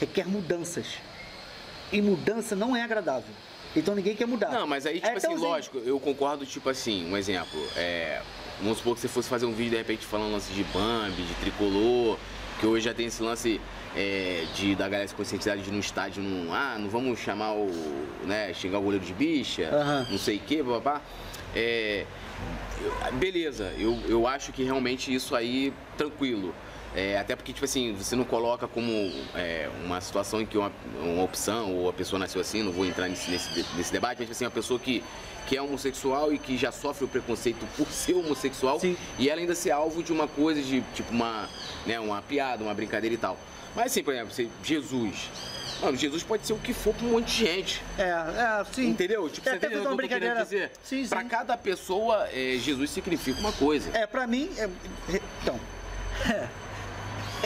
requer 0.00 0.26
mudanças. 0.26 0.86
E 1.92 2.02
mudança 2.02 2.54
não 2.56 2.74
é 2.76 2.82
agradável. 2.82 3.32
Então 3.76 3.94
ninguém 3.94 4.14
quer 4.16 4.26
mudar. 4.26 4.50
Não, 4.50 4.66
mas 4.66 4.86
aí, 4.86 4.94
tipo 4.96 5.06
É 5.06 5.12
assim, 5.16 5.28
tãozinho. 5.28 5.48
lógico, 5.48 5.78
eu 5.78 6.00
concordo, 6.00 6.44
tipo 6.46 6.68
assim, 6.68 7.10
um 7.10 7.16
exemplo. 7.16 7.58
É, 7.76 8.22
vamos 8.60 8.78
supor 8.78 8.94
que 8.94 9.00
você 9.00 9.08
fosse 9.08 9.28
fazer 9.28 9.46
um 9.46 9.52
vídeo, 9.52 9.70
de 9.72 9.76
repente, 9.76 10.04
falando 10.06 10.32
lance 10.32 10.52
de 10.52 10.64
Bambi, 10.64 11.22
de 11.22 11.34
tricolor, 11.34 12.18
que 12.58 12.66
hoje 12.66 12.86
já 12.86 12.94
tem 12.94 13.06
esse 13.06 13.22
lance 13.22 13.60
é, 13.94 14.44
de 14.54 14.74
da 14.74 14.88
galera 14.88 15.06
se 15.06 15.14
conscientizar 15.14 15.56
de 15.58 15.70
no 15.70 15.78
estádio, 15.78 16.22
não, 16.22 16.52
ah, 16.52 16.76
não 16.78 16.88
vamos 16.88 17.18
chamar 17.20 17.52
o. 17.52 17.70
né, 18.24 18.52
xingar 18.54 18.78
o 18.78 18.82
goleiro 18.82 19.04
de 19.04 19.12
bicha, 19.14 19.68
Aham. 19.72 20.06
não 20.10 20.18
sei 20.18 20.36
o 20.36 20.40
quê, 20.40 20.62
papá. 20.64 21.00
É, 21.54 22.04
beleza, 23.14 23.72
eu, 23.78 23.98
eu 24.08 24.26
acho 24.26 24.52
que 24.52 24.62
realmente 24.62 25.12
isso 25.14 25.34
aí, 25.34 25.72
tranquilo. 25.96 26.54
É, 26.98 27.16
até 27.16 27.36
porque, 27.36 27.52
tipo 27.52 27.64
assim, 27.64 27.92
você 27.94 28.16
não 28.16 28.24
coloca 28.24 28.66
como 28.66 28.90
é, 29.36 29.70
uma 29.84 30.00
situação 30.00 30.40
em 30.40 30.46
que 30.46 30.58
uma, 30.58 30.72
uma 31.00 31.22
opção 31.22 31.72
ou 31.76 31.88
a 31.88 31.92
pessoa 31.92 32.18
nasceu 32.18 32.40
assim, 32.40 32.60
não 32.60 32.72
vou 32.72 32.84
entrar 32.84 33.08
nesse, 33.08 33.30
nesse, 33.30 33.64
nesse 33.76 33.92
debate, 33.92 34.16
mas 34.18 34.26
tipo 34.26 34.32
assim, 34.32 34.44
uma 34.44 34.50
pessoa 34.50 34.80
que, 34.80 35.04
que 35.46 35.56
é 35.56 35.62
homossexual 35.62 36.32
e 36.32 36.40
que 36.40 36.56
já 36.56 36.72
sofre 36.72 37.04
o 37.04 37.08
preconceito 37.08 37.64
por 37.76 37.86
ser 37.92 38.14
homossexual 38.14 38.80
Sim. 38.80 38.96
e 39.16 39.30
ela 39.30 39.40
ainda 39.40 39.54
ser 39.54 39.70
alvo 39.70 40.02
de 40.02 40.12
uma 40.12 40.26
coisa, 40.26 40.60
de 40.60 40.80
tipo 40.92 41.12
uma, 41.12 41.48
né, 41.86 42.00
uma 42.00 42.20
piada, 42.20 42.64
uma 42.64 42.74
brincadeira 42.74 43.14
e 43.14 43.18
tal. 43.18 43.38
Mas 43.76 43.92
assim, 43.92 44.02
por 44.02 44.12
exemplo, 44.12 44.34
você, 44.34 44.48
Jesus. 44.64 45.30
Mano, 45.80 45.96
Jesus 45.96 46.24
pode 46.24 46.44
ser 46.44 46.52
o 46.54 46.58
que 46.58 46.72
for 46.74 46.92
pra 46.92 47.06
um 47.06 47.12
monte 47.12 47.26
de 47.26 47.46
gente. 47.46 47.80
É, 47.96 48.02
é, 48.02 48.64
sim. 48.72 48.88
Entendeu? 48.88 49.30
Tipo, 49.30 49.48
É, 49.48 49.52
você 49.52 49.56
entendeu 49.58 49.82
uma 49.82 49.94
brincadeira. 49.94 50.42
dizer? 50.42 50.72
Sim, 50.82 51.04
sim. 51.04 51.08
Pra 51.08 51.22
cada 51.22 51.56
pessoa, 51.56 52.28
é, 52.32 52.56
Jesus 52.58 52.90
significa 52.90 53.38
uma 53.38 53.52
coisa. 53.52 53.96
É, 53.96 54.04
pra 54.04 54.26
mim, 54.26 54.50
é, 54.58 54.68
então. 55.42 55.60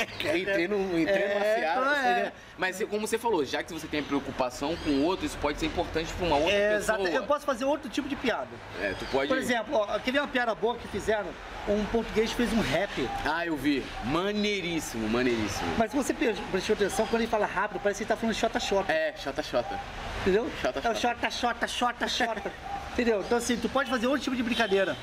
Entrei 0.22 0.68
no, 0.68 0.98
entrei 0.98 1.28
numa 1.28 1.44
É, 1.44 1.54
seara, 1.58 1.80
então 1.80 1.94
é. 1.94 2.02
né? 2.24 2.32
Mas 2.58 2.82
como 2.84 3.06
você 3.06 3.18
falou, 3.18 3.44
já 3.44 3.62
que 3.62 3.72
você 3.72 3.86
tem 3.86 4.02
preocupação 4.02 4.76
com 4.84 4.90
o 4.90 5.04
outro, 5.04 5.26
isso 5.26 5.36
pode 5.38 5.58
ser 5.58 5.66
importante 5.66 6.12
pra 6.14 6.26
uma 6.26 6.36
outra 6.36 6.52
É, 6.52 6.76
pessoa. 6.76 6.98
exato. 6.98 7.16
Eu 7.16 7.24
posso 7.24 7.44
fazer 7.44 7.64
outro 7.64 7.88
tipo 7.90 8.08
de 8.08 8.14
piada. 8.14 8.48
É, 8.80 8.94
tu 8.98 9.04
pode... 9.06 9.28
Por 9.28 9.38
exemplo, 9.38 9.74
ó, 9.76 9.98
quer 9.98 10.12
ver 10.12 10.20
uma 10.20 10.28
piada 10.28 10.54
boa 10.54 10.76
que 10.76 10.86
fizeram? 10.88 11.26
Um 11.68 11.84
português 11.86 12.30
fez 12.32 12.52
um 12.52 12.60
rap. 12.60 13.08
Ah, 13.24 13.46
eu 13.46 13.56
vi. 13.56 13.82
Maneiríssimo, 14.04 15.08
maneiríssimo. 15.08 15.68
Mas 15.78 15.90
se 15.90 15.96
você 15.96 16.12
pre- 16.14 16.34
prestou 16.50 16.74
atenção, 16.74 17.06
quando 17.06 17.22
ele 17.22 17.30
fala 17.30 17.46
rápido, 17.46 17.80
parece 17.80 17.98
que 17.98 18.04
ele 18.04 18.08
tá 18.08 18.16
falando 18.16 18.34
xota-xota. 18.34 18.92
É, 18.92 19.14
chata. 19.16 19.80
Entendeu? 20.20 20.48
Xota, 20.60 20.80
É 20.88 20.90
o 20.90 20.94
xota, 20.94 21.30
xota, 21.30 21.66
xota, 21.68 22.08
xota. 22.08 22.52
Entendeu? 22.92 23.20
Então 23.20 23.38
assim, 23.38 23.56
tu 23.56 23.68
pode 23.68 23.88
fazer 23.90 24.06
outro 24.06 24.22
tipo 24.22 24.36
de 24.36 24.42
brincadeira. 24.42 24.96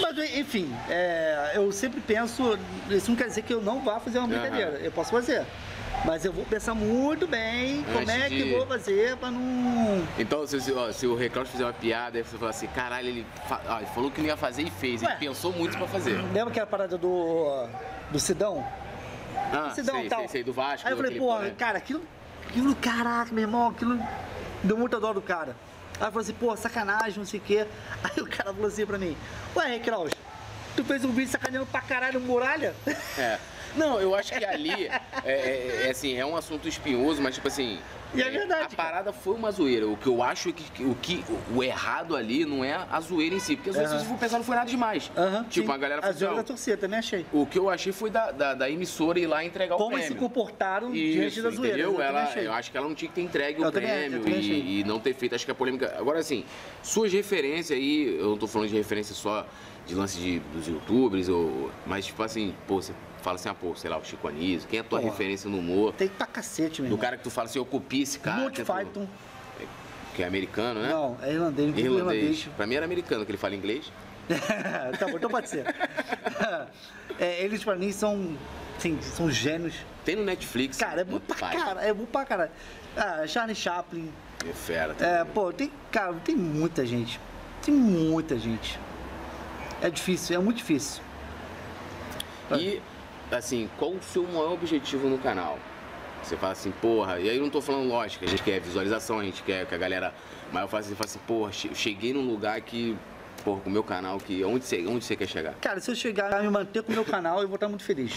Mas, 0.00 0.36
enfim, 0.36 0.72
é, 0.88 1.52
eu 1.54 1.70
sempre 1.72 2.00
penso, 2.00 2.58
isso 2.90 3.10
não 3.10 3.16
quer 3.16 3.26
dizer 3.26 3.42
que 3.42 3.52
eu 3.52 3.60
não 3.60 3.80
vá 3.82 3.98
fazer 4.00 4.18
uma 4.18 4.28
brincadeira. 4.28 4.72
Aham. 4.76 4.80
Eu 4.84 4.92
posso 4.92 5.10
fazer. 5.10 5.44
Mas 6.04 6.24
eu 6.24 6.32
vou 6.32 6.44
pensar 6.44 6.74
muito 6.74 7.26
bem 7.26 7.82
como 7.84 7.98
Antes 7.98 8.14
é 8.14 8.28
que 8.28 8.42
de- 8.44 8.50
vou 8.54 8.64
fazer 8.66 9.16
pra 9.16 9.30
não. 9.32 10.06
Então, 10.16 10.46
se, 10.46 10.72
ó, 10.72 10.92
se 10.92 11.06
o 11.08 11.16
Reclaus 11.16 11.48
fizer 11.48 11.64
uma 11.64 11.72
piada, 11.72 12.22
você 12.22 12.38
fala 12.38 12.50
assim, 12.50 12.68
caralho, 12.68 13.08
ele, 13.08 13.26
fa- 13.48 13.60
ó, 13.66 13.78
ele 13.78 13.86
falou 13.86 14.10
que 14.10 14.20
não 14.20 14.28
ia 14.28 14.36
fazer 14.36 14.62
e 14.62 14.70
fez. 14.70 15.02
Ué. 15.02 15.08
Ele 15.10 15.18
pensou 15.18 15.52
muito 15.52 15.76
pra 15.76 15.88
fazer. 15.88 16.12
Lembra 16.32 16.50
aquela 16.50 16.66
parada 16.66 16.96
do. 16.96 17.66
do 18.12 18.20
Sidão? 18.20 18.64
Ah, 19.52 19.70
Sidão 19.74 19.96
sei, 19.96 20.08
tal. 20.08 20.18
sei, 20.20 20.28
sei, 20.28 20.44
do 20.44 20.52
Vasco. 20.52 20.86
Aí 20.86 20.92
eu 20.92 20.96
falei, 20.96 21.18
pô, 21.18 21.34
pô, 21.36 21.40
cara, 21.56 21.78
aquilo, 21.78 22.02
aquilo, 22.48 22.74
caraca, 22.76 23.32
meu 23.32 23.42
irmão, 23.44 23.68
aquilo 23.70 23.98
deu 24.62 24.76
muita 24.76 25.00
dó 25.00 25.12
do 25.12 25.20
cara. 25.22 25.56
Aí 26.00 26.06
eu 26.06 26.12
falei 26.12 26.20
assim, 26.24 26.32
pô, 26.34 26.56
sacanagem, 26.56 27.18
não 27.18 27.26
sei 27.26 27.40
o 27.40 27.42
quê. 27.42 27.66
Aí 28.04 28.22
o 28.22 28.26
cara 28.26 28.52
falou 28.52 28.68
assim 28.68 28.86
pra 28.86 28.98
mim, 28.98 29.16
ué, 29.56 29.78
Kraus, 29.80 30.12
tu 30.76 30.84
fez 30.84 31.04
um 31.04 31.10
vídeo 31.12 31.30
sacaneando 31.30 31.66
pra 31.66 31.80
caralho 31.80 32.20
muralha? 32.20 32.74
É. 33.18 33.38
Não, 33.76 34.00
eu 34.00 34.14
acho 34.14 34.32
que 34.32 34.44
ali, 34.44 34.86
é, 34.86 35.00
é- 35.24 35.82
é 35.86 35.90
assim, 35.90 36.16
é 36.16 36.24
um 36.24 36.36
assunto 36.36 36.66
espinhoso, 36.68 37.20
mas 37.20 37.34
tipo 37.34 37.48
assim... 37.48 37.78
E 38.14 38.22
é 38.22 38.30
verdade, 38.30 38.72
A 38.72 38.76
parada 38.76 39.12
foi 39.12 39.34
uma 39.34 39.50
zoeira. 39.50 39.86
O 39.86 39.96
que 39.96 40.06
eu 40.06 40.22
acho 40.22 40.50
que, 40.52 40.64
que- 40.70 40.84
o, 40.84 40.94
que 40.94 41.22
o 41.54 41.62
errado 41.62 42.16
ali 42.16 42.44
não 42.46 42.64
é 42.64 42.74
a 42.90 43.00
zoeira 43.00 43.34
em 43.34 43.38
si. 43.38 43.54
Porque 43.54 43.70
a 43.70 43.72
se 43.74 43.98
você 43.98 44.04
for 44.06 44.16
pensar, 44.16 44.38
não 44.38 44.44
foi 44.44 44.56
nada 44.56 44.70
demais. 44.70 45.10
Aham, 45.16 45.44
tipo, 45.44 45.66
sim. 45.66 45.72
a 45.72 45.76
galera 45.76 45.98
A 45.98 46.02
falou 46.02 46.10
assim, 46.10 46.18
zoeira 46.20 46.36
da 46.36 46.42
torcida, 46.42 46.76
também 46.78 46.98
achei. 46.98 47.26
O 47.32 47.44
que 47.44 47.58
eu 47.58 47.68
achei 47.68 47.92
foi 47.92 48.08
da, 48.08 48.30
da, 48.30 48.54
da 48.54 48.70
emissora 48.70 49.18
ir 49.20 49.26
lá 49.26 49.44
entregar 49.44 49.74
o 49.74 49.78
Como 49.78 49.96
eles 49.96 50.06
prêmio. 50.06 50.22
se 50.22 50.26
comportaram 50.28 50.90
diante 50.90 51.26
Isso, 51.38 51.42
da 51.42 51.50
zoeira. 51.50 51.76
entendeu? 51.78 51.94
eu 51.94 52.02
Ela, 52.02 52.32
eu 52.40 52.52
acho 52.54 52.70
que 52.70 52.76
ela 52.78 52.88
não 52.88 52.94
tinha 52.94 53.08
que 53.10 53.14
ter 53.14 53.20
entregue 53.22 53.60
Eu 53.60 53.68
o 53.68 53.72
também- 53.72 53.90
prêmio 54.20 54.26
e, 54.40 54.80
e 54.80 54.84
não 54.84 54.98
ter 54.98 55.12
feito, 55.14 55.34
acho 55.34 55.44
que 55.44 55.50
a 55.50 55.54
polêmica... 55.54 55.94
Agora, 55.98 56.18
assim, 56.18 56.44
suas 56.82 57.12
referências 57.12 57.78
aí, 57.78 58.16
eu 58.18 58.30
não 58.30 58.38
tô 58.38 58.46
falando 58.46 58.68
de 58.70 58.76
referência 58.76 59.14
só 59.14 59.46
de 59.86 59.94
lance 59.94 60.18
de, 60.18 60.38
dos 60.52 60.66
youtubers, 60.66 61.28
ou, 61.28 61.70
mas 61.86 62.04
tipo 62.06 62.22
assim, 62.22 62.54
pô, 62.66 62.76
você 62.80 62.92
fala 63.28 63.36
assim, 63.36 63.48
ah, 63.50 63.54
pô, 63.54 63.74
sei 63.76 63.90
lá, 63.90 63.98
o 63.98 64.04
Chico 64.04 64.26
Anísio, 64.26 64.66
quem 64.68 64.78
é 64.78 64.80
a 64.80 64.84
tua 64.84 65.00
referência 65.00 65.50
no 65.50 65.58
humor? 65.58 65.92
Tem 65.92 66.08
pra 66.08 66.26
cacete, 66.26 66.80
meu 66.80 66.90
Do 66.90 66.96
cara 66.96 67.16
que 67.18 67.22
tu 67.24 67.30
fala 67.30 67.46
assim, 67.46 67.58
eu 67.58 67.66
copio 67.66 68.02
esse 68.02 68.18
cara, 68.18 68.40
Monty 68.40 68.56
tento- 68.62 68.66
Python. 68.72 69.06
que 70.14 70.22
é 70.22 70.26
americano, 70.26 70.80
né? 70.80 70.88
Não, 70.88 71.16
é 71.22 71.32
irlandês, 71.32 71.68
Irlandês. 71.76 71.98
irlandês. 71.98 72.48
Pra 72.56 72.66
mim 72.66 72.74
era 72.74 72.86
americano, 72.86 73.26
que 73.26 73.30
ele 73.30 73.36
fala 73.38 73.54
inglês. 73.54 73.92
tá 74.98 75.06
bom, 75.08 75.16
então 75.16 75.30
pode 75.30 75.48
ser. 75.50 75.64
É, 77.20 77.42
eles 77.42 77.64
pra 77.64 77.74
mim 77.74 77.90
são, 77.90 78.36
sim, 78.78 78.96
são 79.02 79.28
gênios. 79.28 79.74
Tem 80.04 80.14
no 80.14 80.22
Netflix. 80.24 80.76
Cara, 80.78 81.00
é 81.00 81.04
bom 81.04 81.18
pra 81.18 81.34
caralho, 81.36 81.80
é 81.80 81.92
bom 81.92 82.04
pra 82.04 82.24
caralho. 82.24 82.50
Ah, 82.96 83.26
Charlie 83.26 83.56
Chaplin, 83.56 84.12
É 84.48 84.52
fera. 84.52 84.92
É, 84.92 84.94
também. 85.18 85.32
pô, 85.34 85.52
tem, 85.52 85.72
cara, 85.90 86.12
tem 86.24 86.36
muita 86.36 86.86
gente. 86.86 87.18
Tem 87.64 87.74
muita 87.74 88.38
gente. 88.38 88.78
É 89.82 89.90
difícil, 89.90 90.36
é 90.36 90.38
muito 90.38 90.58
difícil. 90.58 91.02
E, 92.52 92.80
assim, 93.36 93.68
qual 93.78 93.92
o 93.92 94.02
seu 94.02 94.22
maior 94.24 94.52
objetivo 94.52 95.08
no 95.08 95.18
canal? 95.18 95.58
Você 96.22 96.36
fala 96.36 96.52
assim, 96.52 96.70
porra, 96.70 97.20
e 97.20 97.28
aí 97.30 97.36
eu 97.36 97.42
não 97.42 97.50
tô 97.50 97.60
falando 97.60 97.88
lógica, 97.88 98.26
a 98.26 98.28
gente 98.28 98.42
quer 98.42 98.60
visualização, 98.60 99.18
a 99.20 99.24
gente 99.24 99.42
quer 99.42 99.66
que 99.66 99.74
a 99.74 99.78
galera. 99.78 100.12
Mas 100.52 100.62
eu 100.62 100.68
falo 100.68 100.80
assim, 100.80 100.94
falo 100.94 101.04
assim 101.08 101.18
porra, 101.26 101.52
che- 101.52 101.74
cheguei 101.74 102.12
num 102.12 102.26
lugar 102.26 102.60
que, 102.60 102.96
porra, 103.44 103.60
com 103.60 103.70
o 103.70 103.72
meu 103.72 103.84
canal, 103.84 104.18
que 104.18 104.42
onde 104.44 104.64
você, 104.64 104.84
onde 104.86 105.04
você 105.04 105.14
quer 105.14 105.28
chegar? 105.28 105.54
Cara, 105.60 105.80
se 105.80 105.90
eu 105.90 105.94
chegar 105.94 106.32
a 106.34 106.42
me 106.42 106.50
manter 106.50 106.82
com 106.82 106.90
o 106.90 106.94
meu 106.94 107.04
canal, 107.04 107.40
eu 107.40 107.46
vou 107.48 107.54
estar 107.54 107.68
muito 107.68 107.84
feliz. 107.84 108.12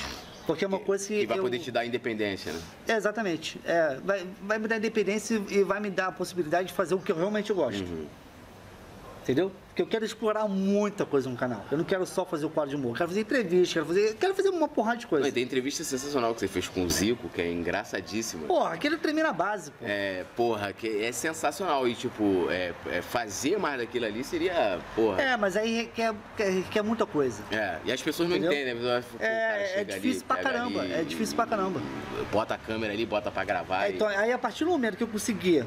Porque 0.48 0.66
é 0.66 0.68
uma 0.68 0.80
coisa 0.80 1.08
que. 1.08 1.20
Que 1.22 1.28
vai 1.28 1.38
eu... 1.38 1.44
poder 1.44 1.60
te 1.60 1.70
dar 1.72 1.86
independência, 1.86 2.52
né? 2.52 2.60
É, 2.88 2.94
exatamente. 2.94 3.62
É, 3.64 4.00
vai, 4.04 4.26
vai 4.42 4.58
me 4.58 4.68
dar 4.68 4.78
independência 4.78 5.40
e 5.50 5.64
vai 5.64 5.80
me 5.80 5.92
dar 5.92 6.08
a 6.08 6.12
possibilidade 6.12 6.70
de 6.70 6.74
fazer 6.74 6.96
o 6.96 7.00
que 7.00 7.12
eu 7.12 7.16
realmente 7.16 7.54
gosto. 7.54 7.82
Uhum. 7.84 8.08
Entendeu? 9.22 9.52
Porque 9.72 9.82
eu 9.84 9.88
quero 9.88 10.04
explorar 10.04 10.50
muita 10.50 11.06
coisa 11.06 11.30
no 11.30 11.38
canal. 11.38 11.64
Eu 11.72 11.78
não 11.78 11.86
quero 11.86 12.06
só 12.06 12.26
fazer 12.26 12.46
o 12.46 12.50
quadro 12.50 12.72
de 12.72 12.76
humor. 12.76 12.92
Eu 12.92 12.96
quero 12.98 13.08
fazer 13.10 13.22
entrevista, 13.22 13.74
quero 13.76 13.86
fazer, 13.86 14.16
quero 14.16 14.36
fazer 14.36 14.50
uma 14.50 14.68
porrada 14.68 14.98
de 14.98 15.06
Não, 15.06 15.10
coisa. 15.10 15.28
e 15.30 15.32
tem 15.32 15.44
entrevista 15.44 15.82
sensacional 15.86 16.34
que 16.34 16.42
você 16.42 16.48
fez 16.50 16.68
com 16.68 16.84
o 16.84 16.90
Zico, 16.90 17.30
que 17.30 17.42
é 17.42 17.50
engraçadíssima. 17.50 18.48
Porra, 18.48 18.74
aquele 18.74 18.98
treme 18.98 19.24
na 19.24 19.32
base, 19.32 19.72
pô. 19.72 19.86
É, 19.88 20.26
porra, 20.36 20.74
que 20.74 21.02
é 21.06 21.10
sensacional. 21.14 21.88
E, 21.88 21.96
tipo, 21.96 22.48
é, 22.50 22.74
é 22.92 23.02
fazer 23.02 23.58
mais 23.58 23.78
daquilo 23.80 24.06
ali 24.06 24.26
seria, 24.26 24.78
porra. 24.94 25.22
É, 25.22 25.38
mas 25.38 25.56
aí 25.56 25.74
requer, 25.84 26.14
requer, 26.38 26.82
muita 26.82 27.06
coisa. 27.06 27.42
É, 27.50 27.78
e 27.86 27.94
as 27.94 28.02
pessoas 28.02 28.28
não 28.28 28.36
Entendeu? 28.36 28.52
entendem. 28.52 28.76
né? 28.76 29.04
O 29.14 29.18
cara 29.20 29.32
É, 29.32 29.64
é 29.64 29.68
chega 29.78 29.94
ali, 29.94 30.02
difícil 30.02 30.26
pra 30.28 30.36
caramba. 30.38 30.82
ali, 30.82 30.92
É 30.94 31.04
difícil 31.04 31.36
pra 31.38 31.46
caramba. 31.46 31.82
Bota 32.30 32.56
a 32.56 32.58
câmera 32.58 32.92
ali, 32.92 33.06
bota 33.06 33.32
pra 33.32 33.46
gravar. 33.46 33.88
e- 33.90 33.94
Então, 33.96 34.06
aí 34.10 34.34
a 34.34 34.38
partir 34.38 34.66
do 34.66 34.70
momento 34.72 34.98
que 34.98 35.04
eu 35.04 35.08
conseguir 35.08 35.66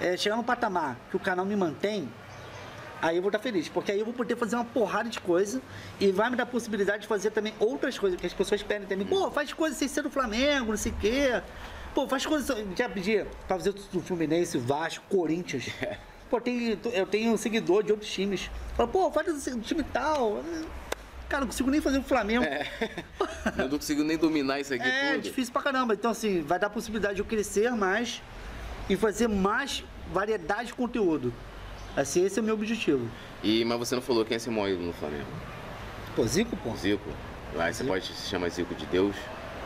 é, 0.00 0.16
chegar 0.16 0.34
no 0.36 0.42
patamar 0.42 0.96
que 1.08 1.16
o 1.16 1.20
canal 1.20 1.44
me 1.44 1.54
mantém, 1.54 2.08
aí 3.00 3.16
eu 3.16 3.22
vou 3.22 3.28
estar 3.28 3.38
feliz. 3.38 3.68
Porque 3.68 3.92
aí 3.92 3.98
eu 3.98 4.04
vou 4.04 4.14
poder 4.14 4.36
fazer 4.36 4.56
uma 4.56 4.64
porrada 4.64 5.08
de 5.08 5.20
coisa 5.20 5.60
e 6.00 6.10
vai 6.12 6.30
me 6.30 6.36
dar 6.36 6.42
a 6.44 6.46
possibilidade 6.46 7.02
de 7.02 7.08
fazer 7.08 7.30
também 7.30 7.54
outras 7.58 7.98
coisas 7.98 8.20
que 8.20 8.26
as 8.26 8.32
pessoas 8.32 8.62
pedem 8.62 8.86
também. 8.86 9.06
Pô, 9.06 9.30
faz 9.30 9.52
coisas 9.52 9.78
sem 9.78 9.88
ser 9.88 10.02
do 10.02 10.10
Flamengo, 10.10 10.70
não 10.70 10.76
sei 10.76 10.92
o 10.92 10.96
quê. 10.96 11.42
Pô, 11.94 12.06
faz 12.08 12.24
coisas. 12.26 12.56
Já 12.76 12.88
pedi 12.88 13.24
pra 13.46 13.56
fazer 13.56 13.72
do 13.72 14.00
Fluminense, 14.00 14.58
Vasco, 14.58 15.04
Corinthians. 15.08 15.68
Pô, 16.30 16.38
tem, 16.38 16.78
eu 16.92 17.06
tenho 17.06 17.32
um 17.32 17.38
seguidor 17.38 17.82
de 17.82 17.90
outros 17.90 18.10
times. 18.10 18.50
Fala, 18.76 18.86
pô, 18.86 19.10
faz 19.10 19.26
do 19.44 19.60
time 19.62 19.82
tal. 19.82 20.44
Cara, 21.26 21.40
não 21.40 21.46
consigo 21.46 21.70
nem 21.70 21.80
fazer 21.80 21.98
o 21.98 22.02
Flamengo. 22.02 22.44
Eu 23.56 23.68
não 23.68 23.78
consigo 23.78 24.02
nem 24.04 24.16
dominar 24.18 24.60
isso 24.60 24.72
aqui 24.74 24.82
É 24.86 25.12
tudo. 25.12 25.22
difícil 25.22 25.52
pra 25.52 25.62
caramba. 25.62 25.94
Então, 25.94 26.10
assim, 26.10 26.42
vai 26.42 26.58
dar 26.58 26.66
a 26.66 26.70
possibilidade 26.70 27.14
de 27.16 27.20
eu 27.22 27.26
crescer 27.26 27.70
mais 27.70 28.22
e 28.90 28.96
fazer 28.96 29.26
mais 29.26 29.82
variedade 30.12 30.66
de 30.68 30.74
conteúdo. 30.74 31.32
Assim, 32.00 32.24
esse 32.24 32.38
é 32.38 32.42
o 32.42 32.44
meu 32.44 32.54
objetivo. 32.54 33.08
E, 33.42 33.64
mas 33.64 33.76
você 33.78 33.94
não 33.96 34.02
falou 34.02 34.24
quem 34.24 34.36
é 34.36 34.38
seu 34.38 34.52
maior 34.52 34.68
ídolo 34.68 34.86
no 34.86 34.92
Flamengo? 34.92 35.26
Pô, 36.14 36.24
Zico, 36.24 36.56
pô. 36.58 36.74
Zico. 36.76 37.10
Aí 37.58 37.74
você 37.74 37.82
pode 37.82 38.06
se 38.06 38.28
chamar 38.28 38.48
Zico 38.50 38.72
de 38.74 38.86
Deus. 38.86 39.16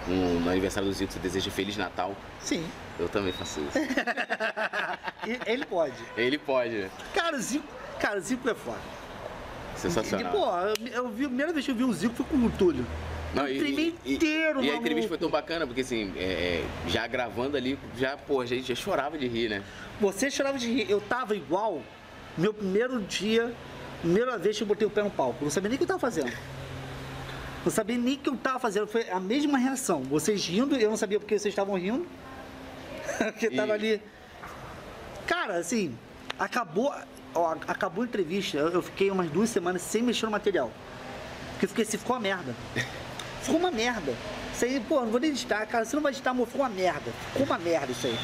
No, 0.08 0.40
no 0.40 0.50
aniversário 0.50 0.88
do 0.88 0.94
Zico 0.94 1.12
você 1.12 1.18
deseja 1.18 1.50
Feliz 1.50 1.76
Natal. 1.76 2.16
Sim. 2.40 2.64
Eu 2.98 3.06
também 3.08 3.32
faço 3.34 3.60
isso. 3.60 3.78
E- 5.28 5.38
Ele 5.46 5.64
pode. 5.66 5.94
Ele 6.16 6.38
pode, 6.38 6.70
né? 6.70 6.90
Cara, 7.14 7.36
o 7.36 7.40
Zico. 7.40 7.64
Cara, 8.00 8.18
o 8.18 8.20
Zico 8.22 8.48
é 8.48 8.54
foda. 8.54 8.78
E, 9.76 9.78
Sensacional. 9.78 10.32
pô, 10.32 10.46
eu, 10.86 10.86
eu 11.04 11.08
vi, 11.10 11.24
a 11.24 11.28
primeira 11.28 11.52
vez 11.52 11.64
que 11.66 11.70
eu 11.70 11.74
vi 11.76 11.84
o 11.84 11.92
Zico 11.92 12.14
foi 12.14 12.26
com 12.26 12.36
o 12.46 12.50
Túlio. 12.50 12.84
Não, 13.34 13.46
e- 13.48 13.58
tremi 13.58 13.94
e- 14.04 14.14
inteiro, 14.14 14.62
E 14.64 14.70
a 14.70 14.76
entrevista 14.76 15.08
foi 15.08 15.18
tão 15.18 15.28
bacana, 15.30 15.66
porque 15.66 15.82
assim, 15.82 16.12
é, 16.16 16.22
é, 16.22 16.64
já 16.88 17.06
gravando 17.06 17.56
ali, 17.56 17.78
já, 17.96 18.16
pô, 18.16 18.40
a 18.40 18.46
gente 18.46 18.66
já 18.68 18.74
chorava 18.74 19.16
de 19.18 19.28
rir, 19.28 19.48
né? 19.50 19.62
Você 20.00 20.30
chorava 20.30 20.58
de 20.58 20.66
rir. 20.66 20.90
Eu 20.90 21.00
tava 21.00 21.36
igual 21.36 21.82
meu 22.36 22.52
primeiro 22.54 23.00
dia, 23.00 23.54
primeira 24.00 24.38
vez 24.38 24.56
que 24.56 24.62
eu 24.62 24.66
botei 24.66 24.86
o 24.86 24.90
pé 24.90 25.02
no 25.02 25.10
palco. 25.10 25.38
Eu 25.40 25.44
não 25.44 25.50
sabia 25.50 25.68
nem 25.68 25.76
o 25.76 25.78
que 25.78 25.84
eu 25.84 25.88
tava 25.88 26.00
fazendo. 26.00 26.32
Não 27.64 27.70
sabia 27.72 27.96
nem 27.98 28.14
o 28.14 28.18
que 28.18 28.28
eu 28.28 28.36
tava 28.36 28.58
fazendo. 28.58 28.86
Foi 28.86 29.08
a 29.10 29.20
mesma 29.20 29.58
reação. 29.58 30.02
Vocês 30.02 30.44
rindo, 30.46 30.74
eu 30.76 30.90
não 30.90 30.96
sabia 30.96 31.18
porque 31.20 31.38
vocês 31.38 31.52
estavam 31.52 31.76
rindo. 31.76 32.06
Porque 33.18 33.46
E- 33.46 33.56
tava 33.56 33.72
ali. 33.72 34.00
Cara, 35.26 35.58
assim, 35.58 35.96
acabou, 36.38 36.92
ó, 37.34 37.56
acabou 37.68 38.02
a 38.02 38.06
entrevista. 38.06 38.56
Eu, 38.58 38.82
fiquei 38.82 39.10
umas 39.10 39.28
duas 39.30 39.50
semanas 39.50 39.82
sem 39.82 40.02
mexer 40.02 40.26
no 40.26 40.32
material. 40.32 40.70
Porque 41.52 41.66
fiquei 41.66 41.84
assim, 41.84 41.98
ficou 41.98 42.16
uma 42.16 42.22
merda. 42.22 42.54
Ficou 43.42 43.58
uma 43.60 43.70
merda. 43.70 44.14
Isso 44.54 44.64
aí, 44.64 44.80
pô, 44.80 45.00
não 45.00 45.08
vou 45.10 45.20
nem 45.20 45.30
editar, 45.30 45.64
cara. 45.66 45.84
Você 45.84 45.94
não 45.96 46.02
vai 46.02 46.12
editar, 46.12 46.30
amor, 46.30 46.46
ficou 46.46 46.62
uma 46.62 46.68
merda. 46.68 47.12
Ficou 47.32 47.44
uma 47.46 47.58
merda 47.58 47.92
isso 47.92 48.06
aí. 48.06 48.16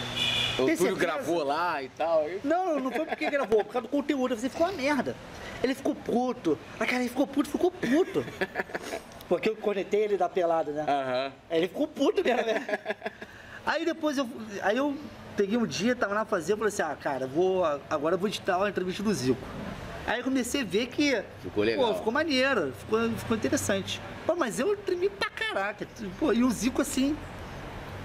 O 0.62 0.66
Tem 0.66 0.76
Túlio 0.76 0.96
certeza? 0.96 1.00
gravou 1.00 1.44
lá 1.44 1.82
e 1.82 1.88
tal. 1.90 2.26
Não, 2.42 2.80
não 2.80 2.90
foi 2.90 3.06
porque 3.06 3.30
gravou, 3.30 3.64
por 3.64 3.72
causa 3.72 3.86
do 3.86 3.90
conteúdo. 3.90 4.36
Você 4.36 4.48
ficou 4.48 4.66
uma 4.66 4.72
merda. 4.72 5.14
Ele 5.62 5.74
ficou 5.74 5.94
puto. 5.94 6.59
A 6.78 6.84
cara, 6.86 7.00
ele 7.00 7.09
ficou 7.09 7.26
puto, 7.26 7.48
ficou 7.48 7.70
puto. 7.70 8.24
Porque 9.28 9.48
eu 9.50 9.56
conectei 9.56 10.04
ele 10.04 10.16
da 10.16 10.28
pelada, 10.28 10.72
né? 10.72 10.84
Aham. 10.88 11.32
Aí 11.50 11.59
ele 11.59 11.68
ficou 11.68 11.86
puto 11.86 12.22
mesmo, 12.24 12.42
né? 12.44 12.66
Aí 13.64 13.84
depois 13.84 14.18
eu. 14.18 14.28
Aí 14.62 14.76
eu 14.76 14.96
peguei 15.36 15.56
um 15.56 15.66
dia, 15.66 15.94
tava 15.94 16.14
lá 16.14 16.24
fazendo, 16.24 16.59
falei 16.59 16.72
assim, 16.72 16.82
ah, 16.82 16.96
cara, 17.00 17.26
vou, 17.26 17.64
agora 17.88 18.14
eu 18.14 18.18
vou 18.18 18.28
editar 18.28 18.61
a 18.62 18.68
entrevista 18.68 19.02
do 19.02 19.12
Zico. 19.14 19.38
Aí 20.06 20.18
eu 20.20 20.24
comecei 20.24 20.62
a 20.62 20.64
ver 20.64 20.86
que. 20.86 21.22
Ficou 21.42 21.62
legal. 21.62 21.88
Pô, 21.88 21.94
ficou 21.98 22.12
maneiro, 22.12 22.72
ficou, 22.78 23.11
ficou 23.11 23.36
interessante. 23.36 24.00
Pô, 24.26 24.34
mas 24.34 24.59
eu 24.59 24.76
tremi 24.76 25.09
pra 25.11 25.28
caraca. 25.28 25.86
Pô, 26.18 26.32
e 26.32 26.42
o 26.42 26.50
Zico 26.50 26.80
assim. 26.82 27.16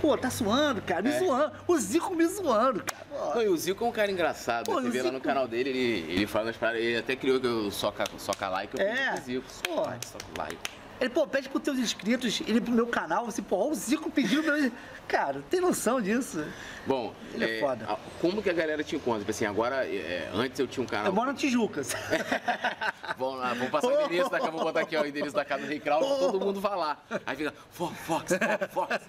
Pô, 0.03 0.17
tá 0.17 0.29
suando, 0.29 0.81
cara, 0.81 1.01
me 1.01 1.11
É. 1.11 1.17
zoando. 1.19 1.53
O 1.65 1.77
Zico 1.77 2.13
me 2.13 2.25
zoando, 2.27 2.83
cara. 2.83 3.05
Pô, 3.09 3.35
Não, 3.35 3.41
e 3.41 3.47
o 3.47 3.55
Zico 3.55 3.85
é 3.85 3.87
um 3.87 3.91
cara 3.93 4.11
engraçado. 4.11 4.65
Pô, 4.65 4.81
Você 4.81 4.89
vê 4.89 4.97
lá 5.01 5.05
no 5.11 5.17
Zico- 5.19 5.25
canal 5.29 5.47
dele, 5.47 5.69
ele, 5.69 6.11
ele 6.11 6.27
fala 6.27 6.47
nas 6.47 6.57
paradas. 6.57 6.81
Ele 6.81 6.97
até 6.97 7.15
criou 7.15 7.39
que 7.39 7.47
eu 7.47 7.71
soca, 7.71 8.03
soca 8.17 8.49
like, 8.49 8.77
eu 8.77 8.85
É. 8.85 9.11
pedi 9.13 9.13
pro 9.13 9.23
Zico. 9.23 9.45
Pô. 9.63 9.75
Soca 9.75 9.89
like, 9.91 10.05
soca 10.05 10.25
like. 10.37 10.57
Ele, 10.99 11.09
pô, 11.09 11.25
pede 11.25 11.47
pros 11.47 11.63
teus 11.63 11.79
inscritos 11.79 12.41
irem 12.41 12.61
pro 12.61 12.73
meu 12.73 12.85
canal, 12.87 13.25
assim, 13.27 13.41
pô, 13.41 13.55
ó, 13.55 13.69
o 13.69 13.73
Zico 13.75 14.11
pediu 14.11 14.43
pra 14.43 14.57
ele. 14.57 14.73
Cara, 15.07 15.41
tem 15.49 15.61
noção 15.61 16.01
disso? 16.01 16.45
Bom, 16.85 17.13
Ele 17.33 17.45
é 17.45 17.59
foda. 17.61 17.85
a- 17.89 17.97
como 18.19 18.43
que 18.43 18.49
a 18.49 18.53
galera 18.53 18.83
te 18.83 18.97
encontra? 18.97 19.19
Tipo 19.19 19.31
assim, 19.31 19.45
agora, 19.45 19.85
é, 19.87 20.29
antes 20.33 20.59
eu 20.59 20.67
tinha 20.67 20.83
um 20.83 20.87
canal. 20.87 21.05
Eu 21.05 21.13
moro 21.13 21.27
na 21.31 21.33
Tijucas. 21.37 21.93
Vamos 23.17 23.39
lá, 23.39 23.53
vamos 23.53 23.69
passar 23.69 23.87
o 23.87 24.01
endereço 24.01 24.29
da 24.29 24.39
casa, 24.39 24.51
vou 24.51 24.63
botar 24.63 24.81
aqui 24.81 24.97
ó, 24.97 25.01
o 25.01 25.05
endereço 25.05 25.35
da 25.35 25.45
casa 25.45 25.61
do 25.63 25.67
Rei 25.69 25.79
Kraus, 25.79 26.05
todo 26.19 26.39
mundo 26.41 26.59
vai 26.59 26.75
lá. 26.75 26.97
Aí 27.25 27.37
fica, 27.37 27.53
Fox, 27.71 27.97
Fox, 28.05 28.31
Fox. 28.71 28.99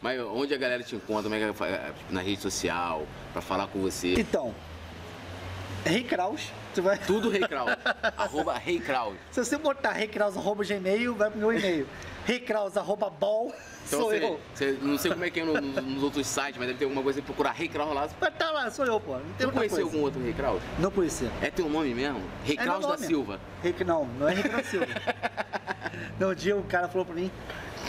Mas 0.00 0.20
onde 0.20 0.54
a 0.54 0.56
galera 0.58 0.82
te 0.82 0.94
encontra? 0.94 1.24
Como 1.24 1.34
é 1.34 1.52
que 1.52 1.64
é, 1.64 1.92
na 2.10 2.20
rede 2.20 2.40
social, 2.40 3.04
pra 3.32 3.42
falar 3.42 3.66
com 3.66 3.80
você? 3.80 4.14
Então, 4.14 4.54
Rei 5.84 6.02
Kraus, 6.04 6.52
tu 6.74 6.82
vai. 6.82 6.98
Tudo 6.98 7.28
Rei 7.30 7.40
Kraus. 7.40 7.70
arroba 8.16 8.56
Rei 8.58 8.78
Kraus. 8.78 9.16
Se 9.32 9.44
você 9.44 9.56
botar 9.58 9.92
reikraus.gmail, 9.92 11.14
vai 11.14 11.30
pro 11.30 11.38
meu 11.40 11.52
e-mail. 11.52 11.86
reikraus.bol, 12.26 13.52
Então 13.86 14.00
sou 14.00 14.10
você, 14.10 14.22
eu. 14.24 14.40
você- 14.54 14.78
não 14.82 14.98
sei 14.98 15.10
como 15.12 15.24
é 15.24 15.30
que 15.30 15.40
é 15.40 15.44
no- 15.44 15.60
no- 15.60 15.80
nos 15.82 16.02
outros 16.02 16.26
sites, 16.26 16.58
mas 16.58 16.66
deve 16.66 16.78
ter 16.78 16.84
alguma 16.84 17.02
coisa 17.02 17.20
que 17.20 17.26
procurar 17.26 17.52
Rei 17.52 17.68
Kraus 17.68 17.94
lá. 17.94 18.08
Mas 18.20 18.34
tá 18.36 18.50
lá, 18.50 18.70
sou 18.70 18.84
eu, 18.84 19.00
pô. 19.00 19.12
Não 19.14 19.20
tem 19.20 19.30
Você 19.38 19.44
outra 19.46 19.58
conheceu 19.60 19.84
algum 19.84 20.00
outro 20.02 20.22
Rei 20.22 20.32
Kraus? 20.34 20.62
Não 20.78 20.90
conhecia. 20.90 21.30
É 21.40 21.50
teu 21.50 21.68
nome 21.68 21.94
mesmo? 21.94 22.20
Rei 22.44 22.56
É 22.58 22.62
Kraus 22.62 22.86
da. 22.86 22.98
Silva. 22.98 23.40
Rei, 23.62 23.74
não, 23.86 24.04
não 24.04 24.28
é 24.28 24.34
Rei 24.34 24.42
Kraus 24.42 24.66
Silva. 24.66 24.86
no 26.20 26.34
dia 26.34 26.54
o 26.56 26.62
cara 26.64 26.86
falou 26.86 27.04
pra 27.06 27.14
mim, 27.14 27.30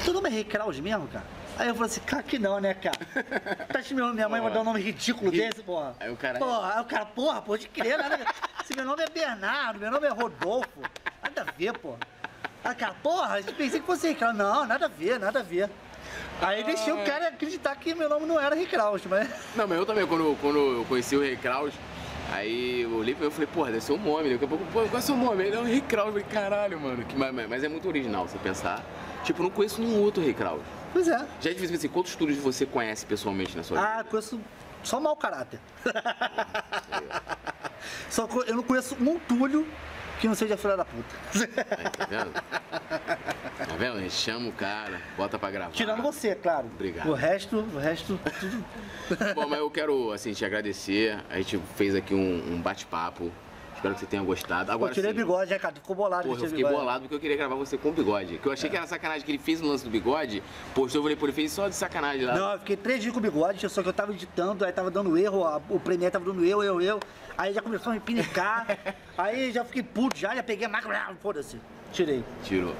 teu 0.05 0.13
nome 0.13 0.29
é 0.29 0.31
Rei 0.31 0.43
Kraus 0.43 0.79
mesmo, 0.79 1.07
cara? 1.07 1.25
Aí 1.59 1.67
eu 1.67 1.75
falei 1.75 1.91
assim, 1.91 1.99
cara, 2.01 2.23
que 2.23 2.39
não, 2.39 2.57
né, 2.61 2.73
cara? 2.73 2.97
Tá 3.67 3.81
chamando 3.81 4.13
minha 4.13 4.29
mãe 4.29 4.39
vai 4.41 4.49
dar 4.51 4.61
um 4.61 4.63
nome 4.63 4.81
ridículo 4.81 5.29
Ri- 5.29 5.39
desse, 5.39 5.61
porra. 5.61 5.93
Aí 5.99 6.09
o 6.09 6.15
cara- 6.15 6.39
Porra, 6.39 6.73
aí 6.75 6.81
o 6.81 6.85
cara, 6.85 7.05
porra, 7.05 7.41
pode 7.41 7.67
crer, 7.67 7.97
nada. 7.99 8.17
Se 8.65 8.73
meu 8.75 8.85
nome 8.85 9.03
é 9.03 9.09
Bernardo, 9.09 9.77
meu 9.79 9.91
nome 9.91 10.07
é 10.07 10.09
Rodolfo. 10.09 10.79
Nada 11.21 11.41
a 11.41 11.51
ver, 11.51 11.77
porra. 11.77 11.97
Aí, 12.63 12.73
cara, 12.75 12.95
porra, 13.03 13.39
eu 13.41 13.53
pensei 13.53 13.79
que 13.81 13.85
fosse 13.85 14.07
Rei 14.07 14.15
Kraus. 14.15 14.35
Não, 14.37 14.65
nada 14.65 14.85
a 14.85 14.89
ver, 14.89 15.19
nada 15.19 15.39
a 15.39 15.43
ver. 15.43 15.69
Aí 16.41 16.63
deixei 16.63 16.93
o 16.93 17.03
cara 17.03 17.27
acreditar 17.27 17.75
que 17.75 17.93
meu 17.93 18.07
nome 18.07 18.25
não 18.25 18.39
era 18.39 18.55
Rei 18.55 18.65
Kraus, 18.65 19.01
mas. 19.05 19.27
Não, 19.53 19.67
mas 19.67 19.77
eu 19.77 19.85
também, 19.85 20.07
quando, 20.07 20.37
quando 20.41 20.57
eu 20.57 20.85
conheci 20.85 21.15
o 21.17 21.21
Rei 21.21 21.35
Kraus, 21.35 21.73
aí 22.31 22.81
eu 22.83 22.91
olhei 22.95 23.13
pra 23.13 23.25
ele 23.25 23.33
e 23.33 23.35
falei, 23.35 23.47
porra, 23.53 23.71
deve 23.71 23.83
ser 23.83 23.91
o 23.91 23.97
nome. 23.97 24.29
né? 24.29 24.33
Daqui 24.35 24.45
a 24.45 24.47
pouco, 24.47 24.63
pô, 24.67 24.79
qual 24.83 24.95
é 24.95 24.97
o 24.97 25.01
seu 25.01 25.15
nome? 25.17 25.43
Ele 25.43 25.55
é 25.57 25.59
o 25.59 25.63
Rei 25.65 25.81
Kraus. 25.81 26.07
Eu 26.07 26.13
falei, 26.13 26.27
caralho, 26.31 26.79
mano. 26.79 27.03
Que, 27.03 27.17
mas, 27.17 27.33
mas 27.49 27.63
é 27.65 27.67
muito 27.67 27.85
original 27.87 28.25
você 28.27 28.37
pensar. 28.37 28.81
Tipo, 29.25 29.41
eu 29.41 29.43
não 29.43 29.51
conheço 29.51 29.81
nenhum 29.81 30.01
outro 30.01 30.23
Rei 30.23 30.33
Kraus. 30.33 30.61
Pois 30.91 31.07
é. 31.07 31.25
Já 31.41 31.49
é 31.49 31.53
difícil 31.53 31.75
assim, 31.75 31.87
quantos 31.87 32.11
estúdios 32.11 32.39
você 32.39 32.65
conhece 32.65 33.05
pessoalmente 33.05 33.55
na 33.55 33.63
sua 33.63 33.77
vida? 33.77 33.99
Ah, 33.99 34.03
conheço 34.03 34.39
só 34.83 34.99
mau 34.99 35.15
caráter. 35.15 35.59
só 38.09 38.27
eu 38.47 38.55
não 38.55 38.63
conheço 38.63 38.95
um 38.95 39.19
Túlio 39.19 39.67
que 40.19 40.27
não 40.27 40.35
seja 40.35 40.57
filha 40.57 40.75
da 40.75 40.85
puta. 40.85 41.15
Aí, 41.33 41.89
tá 41.91 42.05
vendo? 42.05 42.31
Tá 42.33 43.75
vendo? 43.77 43.97
A 43.97 44.01
gente 44.01 44.13
chama 44.13 44.49
o 44.49 44.51
cara, 44.51 45.01
bota 45.15 45.39
pra 45.39 45.49
gravar. 45.49 45.71
Tirando 45.71 46.01
você, 46.01 46.35
claro. 46.35 46.67
Obrigado. 46.67 47.09
O 47.09 47.13
resto, 47.13 47.57
o 47.57 47.79
resto, 47.79 48.19
tudo. 48.39 48.65
Bom, 49.33 49.47
mas 49.47 49.59
eu 49.59 49.71
quero, 49.71 50.11
assim, 50.11 50.33
te 50.33 50.43
agradecer. 50.43 51.17
A 51.29 51.37
gente 51.37 51.57
fez 51.75 51.95
aqui 51.95 52.13
um, 52.13 52.53
um 52.53 52.61
bate-papo. 52.61 53.31
Espero 53.79 53.93
que 53.93 54.01
você 54.01 54.05
tenha 54.07 54.21
gostado. 54.21 54.71
Agora, 54.73 54.93
tirei 54.93 55.11
sim, 55.11 55.17
bigode, 55.17 55.49
né, 55.51 55.57
cara? 55.57 55.73
Ficou 55.73 55.95
bolado 55.95 56.23
Porra, 56.27 56.35
eu 56.41 56.43
fiquei 56.47 56.57
bigode. 56.57 56.75
bolado 56.75 56.99
porque 57.03 57.15
eu 57.15 57.19
queria 57.19 57.37
gravar 57.37 57.55
você 57.55 57.77
com 57.77 57.93
bigode. 57.93 58.37
Que 58.37 58.45
eu 58.45 58.51
achei 58.51 58.69
que 58.69 58.75
era 58.75 58.85
sacanagem 58.85 59.23
que 59.25 59.31
ele 59.31 59.37
fez 59.37 59.61
no 59.61 59.69
lance 59.69 59.85
do 59.85 59.89
bigode. 59.89 60.43
Postou, 60.75 60.99
eu 60.99 61.03
falei, 61.03 61.15
pô, 61.15 61.25
ele 61.27 61.31
fez 61.31 61.49
só 61.53 61.69
de 61.69 61.75
sacanagem 61.75 62.25
lá. 62.25 62.35
Não, 62.35 62.51
eu 62.53 62.59
fiquei 62.59 62.75
três 62.75 63.01
dias 63.01 63.13
com 63.13 63.21
bigode, 63.21 63.69
só 63.69 63.81
que 63.81 63.87
eu 63.87 63.93
tava 63.93 64.11
editando, 64.11 64.65
aí 64.65 64.73
tava 64.73 64.91
dando 64.91 65.17
erro, 65.17 65.45
a- 65.45 65.61
o 65.69 65.79
Premiere 65.79 66.11
tava 66.11 66.25
dando 66.25 66.43
erro, 66.45 66.61
eu, 66.61 66.81
eu. 66.81 66.99
Aí 67.37 67.53
já 67.53 67.61
começou 67.61 67.91
a 67.91 67.93
me 67.93 68.01
pinicar, 68.01 68.67
aí 69.17 69.49
já 69.53 69.63
fiquei 69.63 69.81
puto 69.81 70.17
já, 70.17 70.35
já 70.35 70.43
peguei 70.43 70.65
a 70.65 70.69
máquina, 70.69 71.05
ah, 71.09 71.13
foda-se. 71.21 71.57
Tirei. 71.93 72.21
Tirou. 72.43 72.75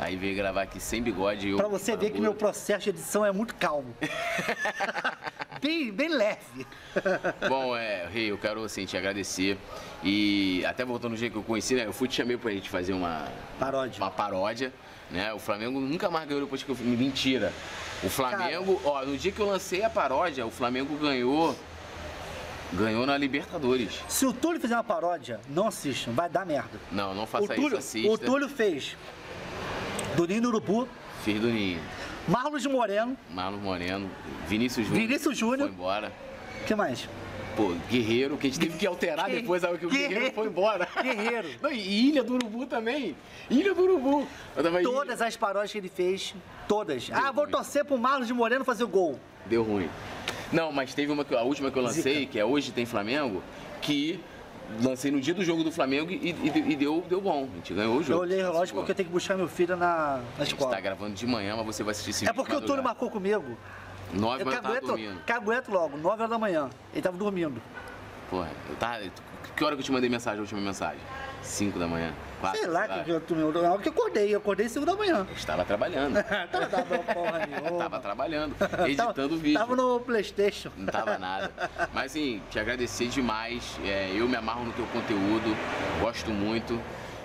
Aí 0.00 0.16
veio 0.16 0.34
gravar 0.34 0.62
aqui 0.62 0.80
sem 0.80 1.02
bigode 1.02 1.50
eu. 1.50 1.58
Pra 1.58 1.68
você 1.68 1.94
ver 1.94 2.10
que 2.10 2.18
meu 2.20 2.32
processo 2.34 2.84
de 2.84 2.90
edição 2.90 3.24
é 3.24 3.30
muito 3.30 3.54
calmo. 3.54 3.94
bem, 5.60 5.92
bem 5.92 6.08
leve. 6.08 6.66
Bom, 7.46 7.76
é, 7.76 8.06
Rei, 8.10 8.30
eu 8.30 8.38
quero 8.38 8.64
assim, 8.64 8.86
te 8.86 8.96
agradecer. 8.96 9.58
E 10.02 10.64
até 10.64 10.86
voltando 10.86 11.12
no 11.12 11.16
jeito 11.18 11.32
que 11.32 11.38
eu 11.38 11.42
conheci, 11.42 11.74
né? 11.74 11.84
Eu 11.84 11.92
fui 11.92 12.08
te 12.08 12.14
chamei 12.14 12.38
pra 12.38 12.50
gente 12.50 12.70
fazer 12.70 12.94
uma, 12.94 13.28
Paródia. 13.58 14.02
uma 14.02 14.10
paródia, 14.10 14.72
né? 15.10 15.34
O 15.34 15.38
Flamengo 15.38 15.78
nunca 15.78 16.08
mais 16.08 16.26
ganhou 16.26 16.44
depois 16.44 16.62
que 16.62 16.70
eu 16.70 16.76
mentira. 16.76 17.52
O 18.02 18.08
Flamengo, 18.08 18.80
ó, 18.82 19.04
no 19.04 19.18
dia 19.18 19.30
que 19.30 19.40
eu 19.40 19.46
lancei 19.46 19.84
a 19.84 19.90
paródia, 19.90 20.46
o 20.46 20.50
Flamengo 20.50 20.96
ganhou. 20.96 21.54
Ganhou 22.72 23.04
na 23.04 23.18
Libertadores. 23.18 24.00
Se 24.08 24.24
o 24.24 24.32
Túlio 24.32 24.60
fizer 24.60 24.76
uma 24.76 24.84
paródia, 24.84 25.40
não 25.48 25.66
assistam, 25.66 26.12
vai 26.12 26.30
dar 26.30 26.46
merda. 26.46 26.78
Não, 26.92 27.12
não 27.12 27.24
O 27.24 27.26
faça 27.26 27.52
isso, 27.52 27.54
Túlio, 27.62 27.78
assista. 27.78 28.08
o 28.12 28.16
Túlio 28.16 28.48
fez 28.48 28.96
do 30.26 30.26
Ninho 30.26 30.42
do 30.42 30.48
Urubu, 30.48 30.88
Fiz 31.24 31.40
do 31.40 31.48
Ninho. 31.48 31.80
Marlos 32.28 32.64
Moreno, 32.66 33.16
Marlon 33.30 33.58
Moreno, 33.58 34.10
Vinícius 34.46 34.86
Júnior. 34.86 35.06
Vinícius 35.06 35.36
Júnior. 35.38 35.68
Foi 35.68 35.74
embora. 35.76 36.12
o 36.62 36.64
que 36.66 36.74
mais? 36.74 37.08
Pô, 37.56 37.74
Guerreiro, 37.90 38.36
que 38.36 38.46
a 38.46 38.50
gente 38.50 38.60
teve 38.60 38.78
que 38.78 38.86
alterar 38.86 39.26
Que- 39.26 39.40
depois, 39.40 39.62
que 39.62 39.86
o 39.86 39.90
Guerreiro, 39.90 40.08
Guerreiro. 40.14 40.34
foi 40.34 40.46
embora. 40.46 40.88
Guerreiro. 41.02 41.48
Não, 41.60 41.70
e 41.72 42.08
Ilha 42.08 42.22
do 42.22 42.34
Urubu 42.34 42.64
também. 42.66 43.16
Ilha 43.50 43.74
do 43.74 43.82
Urubu. 43.82 44.26
Todas 44.82 45.20
as 45.20 45.36
paródias 45.36 45.72
que 45.72 45.78
ele 45.78 45.88
fez, 45.88 46.34
todas. 46.68 47.10
ah, 47.12 47.32
vou 47.32 47.44
ruim. 47.44 47.52
torcer 47.52 47.84
pro 47.84 47.98
Marlos 47.98 48.28
de 48.28 48.32
Moreno 48.32 48.64
fazer 48.64 48.84
o 48.84 48.88
gol. 48.88 49.18
Deu 49.46 49.62
ruim. 49.62 49.88
Não, 50.52 50.70
mas 50.72 50.94
teve 50.94 51.10
uma 51.12 51.26
a 51.36 51.42
última 51.42 51.70
que 51.70 51.78
eu 51.78 51.82
lancei, 51.82 52.26
que 52.26 52.38
é 52.38 52.44
Hoje 52.44 52.70
Tem 52.72 52.86
Flamengo, 52.86 53.42
que 53.82 54.20
lancei 54.82 55.10
no 55.10 55.20
dia 55.20 55.34
do 55.34 55.44
jogo 55.44 55.62
do 55.64 55.70
Flamengo 55.72 56.10
e, 56.10 56.30
e- 56.30 56.72
e 56.72 56.76
deu, 56.76 57.04
deu 57.08 57.20
bom. 57.20 57.48
A 57.52 57.56
gente 57.56 57.74
ganhou 57.74 57.96
o 57.96 58.02
jogo. 58.02 58.18
Eu 58.18 58.22
olhei 58.22 58.40
o 58.40 58.46
relógio 58.52 58.74
porque 58.74 58.90
eu 58.92 58.94
tenho 58.94 59.08
que 59.08 59.12
buscar 59.12 59.36
meu 59.36 59.48
filho 59.48 59.76
na, 59.76 59.86
na 59.86 60.22
A 60.38 60.44
gente 60.44 60.54
escola. 60.54 60.70
tá 60.74 60.80
gravando 60.80 61.14
de 61.14 61.26
manhã, 61.26 61.56
mas 61.56 61.66
você 61.66 61.82
vai 61.82 61.92
assistir 61.92 62.10
esse 62.10 62.28
É 62.28 62.32
porque 62.32 62.54
o 62.54 62.60
Túlio 62.60 62.82
marcou 62.82 63.10
comigo. 63.10 63.56
Nove 64.12 64.44
mas 64.44 64.54
eu 64.56 64.62
tava 64.62 64.80
cagueto, 65.24 65.70
logo, 65.72 65.96
9 65.96 66.08
horas 66.08 66.30
da 66.30 66.38
manhã. 66.38 66.68
Ele 66.92 67.02
tava 67.02 67.16
dormindo. 67.16 67.62
Porra, 68.28 68.48
eu 68.68 68.74
tava... 68.76 69.00
Que 69.56 69.64
hora 69.64 69.74
que 69.76 69.80
eu 69.80 69.84
te 69.84 69.92
mandei 69.92 70.08
mensagem, 70.10 70.38
a 70.38 70.42
última 70.42 70.60
mensagem? 70.60 71.00
Cinco 71.42 71.78
da 71.78 71.86
manhã? 71.86 72.12
Quatro? 72.40 72.58
Sei 72.60 72.68
lá 72.68 72.88
que, 72.88 73.04
que 73.04 73.10
eu 73.10 73.20
tomei. 73.20 73.44
Que 73.82 73.88
eu 73.88 73.92
acordei, 73.92 74.34
eu 74.34 74.38
acordei 74.38 74.68
5 74.68 74.86
da 74.86 74.94
manhã. 74.96 75.26
Eu 75.28 75.36
estava 75.36 75.64
trabalhando. 75.64 76.14
tava 76.50 76.66
dava 76.66 76.98
porra 76.98 77.46
nenhuma. 77.46 77.78
Tava 77.78 78.00
trabalhando, 78.00 78.54
Tava- 78.58 78.88
editando 78.88 79.36
vídeo. 79.36 79.58
Tava 79.58 79.76
no 79.76 80.00
Playstation. 80.00 80.70
Não 80.76 80.86
tava 80.86 81.18
nada. 81.18 81.52
Mas 81.92 82.06
assim, 82.12 82.40
te 82.50 82.58
agradecer 82.58 83.08
demais. 83.08 83.78
É, 83.84 84.10
eu 84.14 84.28
me 84.28 84.36
amarro 84.36 84.64
no 84.64 84.72
teu 84.72 84.86
conteúdo, 84.86 85.56
gosto 86.00 86.30
muito. 86.30 86.80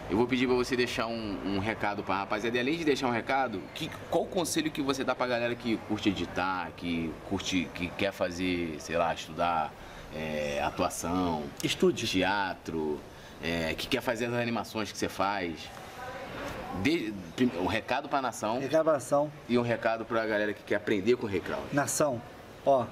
Eu 0.08 0.18
vou 0.18 0.28
pedir 0.28 0.46
pra 0.46 0.56
você 0.56 0.76
deixar 0.76 1.08
um, 1.08 1.38
um 1.46 1.58
recado 1.58 2.04
pra 2.04 2.18
rapaziada. 2.18 2.56
E 2.56 2.60
além 2.60 2.78
de 2.78 2.86
deixar 2.86 3.08
um 3.08 3.12
recado, 3.12 3.60
que, 3.74 3.90
qual 4.12 4.24
o 4.24 4.28
conselho 4.28 4.70
que 4.70 4.80
você 4.82 5.04
dá 5.04 5.16
pra 5.16 5.26
galera 5.26 5.56
que 5.56 5.78
curte 5.88 6.10
editar, 6.10 6.70
que 6.78 7.12
curte, 7.28 7.68
que 7.74 7.88
quer 7.88 8.12
fazer, 8.12 8.76
sei 8.80 8.98
lá, 8.98 9.12
estudar 9.16 9.74
é, 10.16 10.62
atuação, 10.64 11.44
Estude. 11.64 12.06
teatro, 12.08 13.00
é, 13.46 13.74
que 13.76 13.88
quer 13.88 14.02
fazer 14.02 14.26
as 14.26 14.34
animações 14.34 14.92
que 14.92 14.98
você 14.98 15.08
faz? 15.10 15.54
De, 16.82 17.14
um 17.62 17.68
recado 17.68 18.10
pra 18.10 18.22
nação 18.22 18.60
Reclamação, 18.60 19.32
e 19.48 19.58
um 19.58 19.62
recado 19.62 20.04
pra 20.04 20.26
galera 20.26 20.54
que 20.54 20.62
quer 20.64 20.76
aprender 20.76 21.16
com 21.16 21.26
o 21.26 21.30
Rei 21.30 21.40
Kraus. 21.40 21.64
nação, 21.72 22.22
ó, 22.66 22.86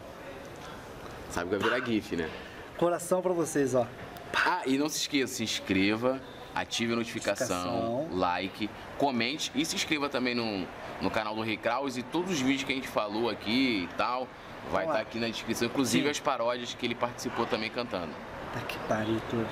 Sabe 1.31 1.49
que 1.49 1.55
vai 1.57 1.69
virar 1.79 1.85
GIF, 1.85 2.15
né? 2.15 2.29
coração 2.77 3.21
pra 3.21 3.33
vocês, 3.33 3.73
ó. 3.75 3.85
Ah, 4.33 4.61
e 4.65 4.77
não 4.77 4.87
se 4.89 4.99
esqueça, 4.99 5.35
se 5.35 5.43
inscreva, 5.43 6.21
ative 6.55 6.93
a 6.93 6.95
notificação, 6.95 7.65
Notificação. 7.65 8.17
like, 8.17 8.69
comente 8.97 9.51
e 9.55 9.65
se 9.65 9.75
inscreva 9.75 10.07
também 10.09 10.33
no, 10.35 10.65
no 11.01 11.09
canal 11.11 11.35
do 11.35 11.41
Rei 11.41 11.57
Kraus 11.57 11.97
e 11.97 12.03
todos 12.03 12.31
os 12.31 12.39
vídeos 12.41 12.63
que 12.63 12.71
a 12.71 12.75
gente 12.75 12.87
falou 12.87 13.29
aqui 13.29 13.87
e 13.91 13.95
tal. 13.97 14.27
Vai 14.71 14.85
estar 14.85 14.99
aqui 14.99 15.19
na 15.19 15.27
descrição, 15.27 15.67
inclusive 15.67 16.05
Sim. 16.05 16.09
as 16.09 16.19
paródias 16.21 16.73
que 16.73 16.85
ele 16.85 16.95
participou 16.95 17.45
também 17.45 17.69
cantando. 17.69 18.13
Tá 18.53 18.59
que 18.67 18.77
pariu 18.87 19.21
tudo. 19.29 19.47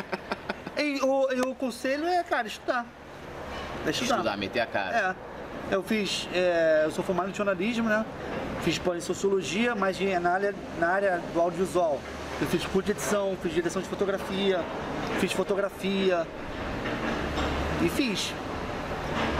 e, 0.78 1.00
o, 1.02 1.32
e 1.32 1.40
o 1.40 1.54
conselho 1.54 2.06
é, 2.06 2.22
cara, 2.22 2.46
estudar. 2.46 2.86
É 3.86 3.90
estudar. 3.90 4.16
Estudar, 4.16 4.36
meter 4.36 4.60
a 4.60 4.66
cara. 4.66 5.16
É. 5.70 5.74
Eu 5.74 5.82
fiz. 5.82 6.28
é, 6.34 6.82
eu 6.84 6.90
sou 6.90 7.04
formado 7.04 7.30
em 7.30 7.34
jornalismo, 7.34 7.88
né? 7.88 8.04
Fiz 8.62 8.78
pós 8.78 8.96
em 8.96 9.00
sociologia, 9.00 9.74
mas 9.74 9.98
na 10.20 10.30
área, 10.30 10.54
na 10.78 10.88
área 10.88 11.22
do 11.32 11.40
audiovisual. 11.40 12.00
Eu 12.40 12.46
fiz 12.46 12.64
curso 12.64 12.86
de 12.86 12.92
edição, 12.92 13.36
fiz 13.42 13.52
direção 13.52 13.80
de 13.82 13.88
fotografia, 13.88 14.60
fiz 15.20 15.32
fotografia. 15.32 16.26
E 17.84 17.88
fiz. 17.88 18.32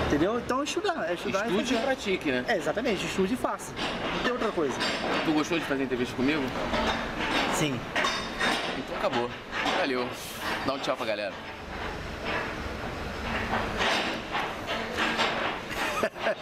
Entendeu? 0.07 0.39
Então 0.39 0.61
é 0.61 0.65
estudar. 0.65 1.11
É 1.11 1.15
estudar 1.15 1.47
Estude 1.47 1.75
e 1.75 1.77
e 1.77 1.81
pratique, 1.81 2.31
né? 2.31 2.45
É, 2.49 2.57
exatamente, 2.57 3.07
estude 3.07 3.35
e 3.35 3.37
faça. 3.37 3.73
Não 4.17 4.23
tem 4.23 4.33
outra 4.33 4.53
coisa. 4.53 4.75
Tu 5.25 5.33
gostou 5.33 5.59
de 5.59 5.65
fazer 5.65 5.85
entrevista 5.85 6.15
comigo? 6.15 6.43
Sim. 7.55 7.81
Acabou. 9.03 9.29
Valeu. 9.81 10.09
Dá 10.65 10.75
um 10.75 10.79
tchau 10.79 10.97
pra 10.97 11.05
galera. 11.05 11.33